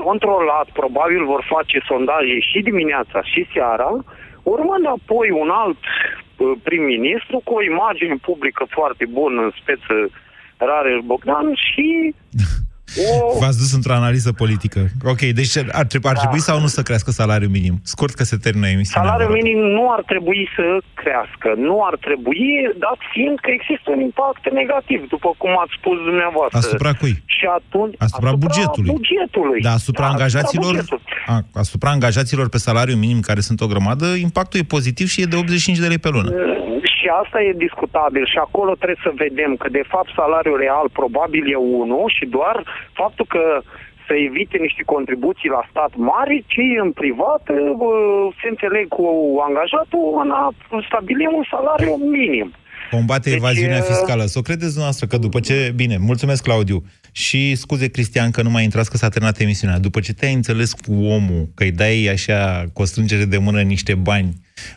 controlat, 0.05 0.67
probabil 0.81 1.21
vor 1.33 1.41
face 1.53 1.77
sondaje 1.89 2.37
și 2.49 2.59
dimineața 2.69 3.19
și 3.31 3.41
seara, 3.53 3.89
urmând 4.53 4.85
apoi 4.85 5.27
un 5.43 5.49
alt 5.49 5.81
uh, 5.83 6.51
prim-ministru 6.63 7.41
cu 7.43 7.53
o 7.53 7.63
imagine 7.63 8.15
publică 8.21 8.63
foarte 8.69 9.05
bună 9.17 9.41
în 9.41 9.51
speță 9.61 9.95
Rareș 10.57 10.99
Bogdan 11.05 11.47
și 11.67 12.13
o... 12.97 13.39
V-ați 13.39 13.57
dus 13.57 13.71
într-o 13.73 13.93
analiză 13.93 14.31
politică. 14.31 14.79
Ok, 15.13 15.21
deci 15.39 15.57
ar, 15.81 15.85
trebui, 15.91 16.09
ar 16.09 16.17
trebui 16.17 16.41
sau 16.49 16.59
nu 16.59 16.67
să 16.67 16.81
crească 16.81 17.11
salariul 17.11 17.51
minim? 17.57 17.75
Scurt 17.83 18.13
că 18.19 18.23
se 18.23 18.37
termină 18.45 18.67
emisiunea. 18.67 19.09
Salariul 19.09 19.29
vă 19.29 19.35
rog. 19.35 19.43
minim 19.43 19.59
nu 19.77 19.85
ar 19.95 20.01
trebui 20.11 20.41
să 20.55 20.65
crească. 21.01 21.47
Nu 21.67 21.75
ar 21.89 21.95
trebui, 22.07 22.45
dat 22.85 22.99
fiind 23.13 23.37
că 23.43 23.49
există 23.57 23.87
un 23.95 24.01
impact 24.09 24.43
negativ, 24.61 25.01
după 25.15 25.29
cum 25.41 25.51
ați 25.63 25.73
spus 25.79 25.97
dumneavoastră. 26.09 26.57
Asupra 26.57 26.91
cui? 27.01 27.15
Și 27.37 27.45
atunci... 27.59 27.95
Asupra 28.07 28.31
bugetului. 28.45 28.89
bugetului. 28.99 29.61
Da, 29.67 29.71
asupra 29.81 30.05
Da, 30.05 30.11
angajaților, 30.13 30.73
bugetului. 30.73 31.03
a, 31.33 31.35
asupra 31.63 31.89
angajaților 31.95 32.47
pe 32.49 32.57
salariu 32.67 32.95
minim, 32.95 33.19
care 33.29 33.39
sunt 33.39 33.59
o 33.61 33.67
grămadă, 33.67 34.05
impactul 34.27 34.59
e 34.59 34.73
pozitiv 34.77 35.07
și 35.07 35.21
e 35.21 35.25
de 35.25 35.35
85 35.35 35.77
de 35.77 35.87
lei 35.87 35.97
pe 36.05 36.09
lună. 36.15 36.29
Și 37.05 37.11
asta 37.23 37.39
e 37.41 37.65
discutabil 37.67 38.25
și 38.33 38.39
acolo 38.47 38.71
trebuie 38.81 39.05
să 39.07 39.19
vedem 39.25 39.51
că 39.61 39.67
de 39.79 39.83
fapt 39.93 40.09
salariul 40.19 40.61
real 40.65 40.87
probabil 40.99 41.43
e 41.55 41.57
unul 41.83 42.07
și 42.17 42.25
doar 42.37 42.55
faptul 43.01 43.25
că 43.35 43.43
să 44.07 44.13
evite 44.27 44.57
niște 44.67 44.83
contribuții 44.93 45.49
la 45.57 45.63
stat 45.71 45.91
mari, 46.11 46.43
cei 46.53 46.71
în 46.85 46.91
privat 47.01 47.43
bă, 47.79 47.91
se 48.39 48.47
înțeleg 48.53 48.85
cu 48.97 49.05
angajatul 49.47 50.05
în 50.23 50.29
a 50.41 50.45
stabili 50.87 51.25
un 51.39 51.45
salariu 51.53 51.93
minim. 52.15 52.47
Combate 52.91 53.29
Deci, 53.29 53.39
evaziunea 53.41 53.81
e- 53.83 53.89
fiscală. 53.91 54.23
Să 54.31 54.37
o 54.39 54.47
credeți 54.47 54.75
dumneavoastră 54.77 55.05
că 55.11 55.17
după 55.17 55.39
ce... 55.47 55.55
Bine, 55.81 55.97
mulțumesc, 55.97 56.43
Claudiu. 56.43 56.79
Și 57.11 57.55
scuze, 57.55 57.87
Cristian, 57.95 58.29
că 58.31 58.41
nu 58.41 58.49
mai 58.49 58.63
intrați 58.63 58.89
că 58.91 58.97
s-a 58.97 59.09
terminat 59.09 59.39
emisiunea. 59.39 59.79
După 59.87 59.99
ce 59.99 60.13
te-ai 60.13 60.33
înțeles 60.33 60.69
cu 60.73 60.93
omul, 61.17 61.43
că 61.55 61.63
îi 61.63 61.71
dai 61.71 61.97
așa 62.15 62.39
cu 62.73 62.81
o 62.81 62.85
strângere 62.85 63.25
de 63.25 63.37
mână 63.37 63.61
niște 63.61 63.93
bani, 63.95 64.29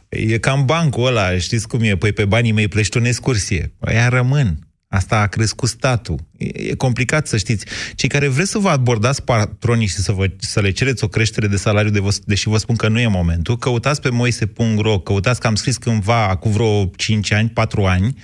e 0.08 0.38
cam 0.38 0.64
bancul 0.64 1.06
ăla, 1.06 1.38
știți 1.38 1.68
cum 1.68 1.82
e? 1.82 1.96
Păi 1.96 2.12
pe 2.12 2.24
banii 2.24 2.52
mei 2.52 2.68
plăști 2.68 2.96
o 2.96 3.06
excursie. 3.06 3.74
Aia 3.80 4.08
rămân. 4.08 4.68
Asta 4.90 5.20
a 5.20 5.26
crescut 5.26 5.68
statul. 5.68 6.18
E, 6.36 6.62
e 6.68 6.74
complicat 6.74 7.26
să 7.26 7.36
știți. 7.36 7.66
Cei 7.94 8.08
care 8.08 8.28
vreți 8.28 8.50
să 8.50 8.58
vă 8.58 8.68
abordați 8.68 9.22
patronii 9.22 9.86
și 9.86 9.94
să, 9.94 10.12
vă, 10.12 10.30
să 10.38 10.60
le 10.60 10.70
cereți 10.70 11.04
o 11.04 11.08
creștere 11.08 11.46
de 11.46 11.56
salariu, 11.56 11.90
de 11.90 11.98
vă, 11.98 12.10
deși 12.24 12.48
vă 12.48 12.56
spun 12.56 12.76
că 12.76 12.88
nu 12.88 13.00
e 13.00 13.06
momentul, 13.06 13.56
căutați 13.58 14.00
pe 14.00 14.08
moise.ro, 14.08 14.98
căutați 14.98 15.40
că 15.40 15.46
am 15.46 15.54
scris 15.54 15.76
cândva, 15.76 16.36
cu 16.36 16.48
vreo 16.48 16.84
5 16.96 17.32
ani, 17.32 17.48
4 17.48 17.84
ani, 17.84 18.14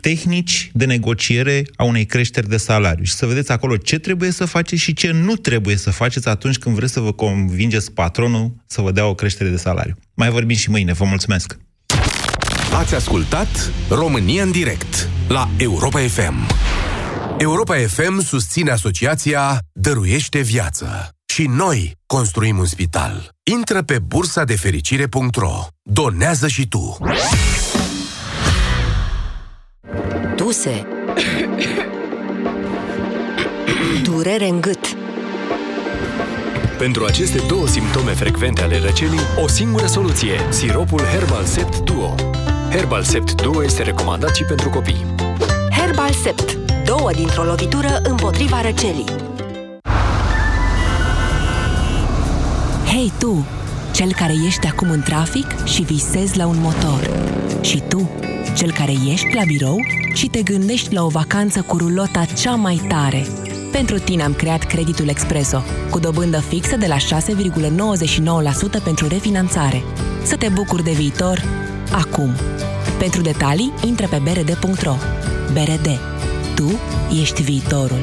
tehnici 0.00 0.70
de 0.72 0.84
negociere 0.84 1.64
a 1.76 1.84
unei 1.84 2.06
creșteri 2.06 2.48
de 2.48 2.56
salariu 2.56 3.04
și 3.04 3.12
să 3.12 3.26
vedeți 3.26 3.52
acolo 3.52 3.76
ce 3.76 3.98
trebuie 3.98 4.30
să 4.30 4.44
faceți 4.44 4.82
și 4.82 4.94
ce 4.94 5.10
nu 5.10 5.36
trebuie 5.36 5.76
să 5.76 5.90
faceți 5.90 6.28
atunci 6.28 6.58
când 6.58 6.74
vreți 6.74 6.92
să 6.92 7.00
vă 7.00 7.12
convingeți 7.12 7.92
patronul 7.92 8.52
să 8.66 8.80
vă 8.80 8.92
dea 8.92 9.06
o 9.06 9.14
creștere 9.14 9.50
de 9.50 9.56
salariu. 9.56 9.96
Mai 10.14 10.30
vorbim 10.30 10.56
și 10.56 10.70
mâine. 10.70 10.92
Vă 10.92 11.04
mulțumesc! 11.04 11.58
Ați 12.72 12.94
ascultat 12.94 13.72
România 13.88 14.42
în 14.42 14.50
direct 14.50 15.08
la 15.28 15.48
Europa 15.56 15.98
FM. 16.00 16.46
Europa 17.38 17.76
FM 17.76 18.20
susține 18.20 18.70
asociația 18.70 19.58
Dăruiește 19.72 20.40
Viață. 20.40 21.08
Și 21.32 21.46
noi 21.46 21.92
construim 22.06 22.58
un 22.58 22.64
spital. 22.64 23.28
Intră 23.50 23.82
pe 23.82 23.98
bursa 23.98 24.44
de 24.44 24.56
fericire.ro. 24.56 25.66
Donează 25.82 26.48
și 26.48 26.68
tu. 26.68 26.98
Duse 30.48 30.86
Durere 34.02 34.48
în 34.48 34.60
gât 34.60 34.96
Pentru 36.78 37.04
aceste 37.04 37.42
două 37.48 37.66
simptome 37.66 38.10
frecvente 38.10 38.62
ale 38.62 38.78
răcelii, 38.78 39.18
o 39.42 39.48
singură 39.48 39.86
soluție, 39.86 40.40
siropul 40.48 41.00
Herbal 41.00 41.44
Sept 41.44 41.78
Duo. 41.78 42.14
Herbal 42.70 43.02
Sept 43.02 43.42
Duo 43.42 43.64
este 43.64 43.82
recomandat 43.82 44.34
și 44.34 44.44
pentru 44.44 44.70
copii. 44.70 45.04
Herbal 45.70 46.12
Sept 46.12 46.58
Două 46.84 47.10
dintr-o 47.12 47.42
lovitură 47.42 48.00
împotriva 48.02 48.60
răcelii 48.60 49.06
Hei 52.86 53.12
tu, 53.18 53.46
cel 53.98 54.12
care 54.12 54.34
ești 54.46 54.66
acum 54.66 54.90
în 54.90 55.00
trafic 55.00 55.64
și 55.64 55.82
visezi 55.82 56.36
la 56.36 56.46
un 56.46 56.60
motor. 56.60 57.10
Și 57.60 57.82
tu, 57.88 58.10
cel 58.56 58.72
care 58.72 58.92
ești 58.92 59.34
la 59.34 59.42
birou 59.46 59.76
și 60.12 60.26
te 60.26 60.42
gândești 60.42 60.94
la 60.94 61.04
o 61.04 61.08
vacanță 61.08 61.60
cu 61.60 61.76
rulota 61.76 62.24
cea 62.24 62.54
mai 62.54 62.80
tare. 62.88 63.26
Pentru 63.72 63.98
tine 63.98 64.22
am 64.22 64.32
creat 64.32 64.64
creditul 64.64 65.08
Expreso, 65.08 65.62
cu 65.90 65.98
dobândă 65.98 66.40
fixă 66.40 66.76
de 66.76 66.86
la 66.86 66.96
6,99% 66.96 68.82
pentru 68.84 69.08
refinanțare. 69.08 69.82
Să 70.22 70.36
te 70.36 70.48
bucuri 70.48 70.84
de 70.84 70.92
viitor 70.92 71.42
acum. 71.92 72.30
Pentru 72.98 73.20
detalii, 73.20 73.72
intră 73.86 74.06
pe 74.06 74.20
brd.ro. 74.22 74.94
BRD. 75.52 75.98
Tu 76.54 76.78
ești 77.20 77.42
viitorul. 77.42 78.02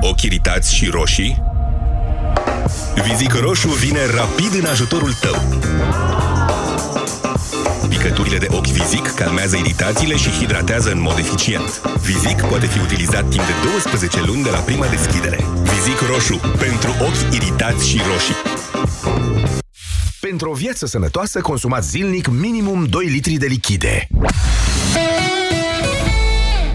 Ochi 0.00 0.22
iritați 0.22 0.74
și 0.74 0.86
roșii? 0.86 1.42
Vizic 3.08 3.32
Roșu 3.32 3.68
vine 3.68 4.06
rapid 4.06 4.54
în 4.62 4.64
ajutorul 4.64 5.12
tău. 5.12 5.34
Picăturile 7.88 8.38
de 8.38 8.46
ochi 8.50 8.66
Vizic 8.66 9.06
calmează 9.14 9.56
iritațiile 9.56 10.16
și 10.16 10.30
hidratează 10.30 10.90
în 10.90 11.00
mod 11.00 11.18
eficient. 11.18 11.80
Vizic 12.00 12.42
poate 12.42 12.66
fi 12.66 12.78
utilizat 12.78 13.28
timp 13.28 13.46
de 13.46 13.52
12 13.72 14.22
luni 14.26 14.42
de 14.42 14.50
la 14.50 14.58
prima 14.58 14.86
deschidere. 14.86 15.44
Vizic 15.62 16.00
Roșu. 16.12 16.40
Pentru 16.58 16.90
ochi 17.00 17.34
iritați 17.34 17.88
și 17.88 18.00
roșii. 18.12 18.36
Pentru 20.20 20.50
o 20.50 20.54
viață 20.54 20.86
sănătoasă, 20.86 21.40
consumați 21.40 21.88
zilnic 21.88 22.28
minimum 22.28 22.84
2 22.84 23.06
litri 23.06 23.34
de 23.34 23.46
lichide. 23.46 24.08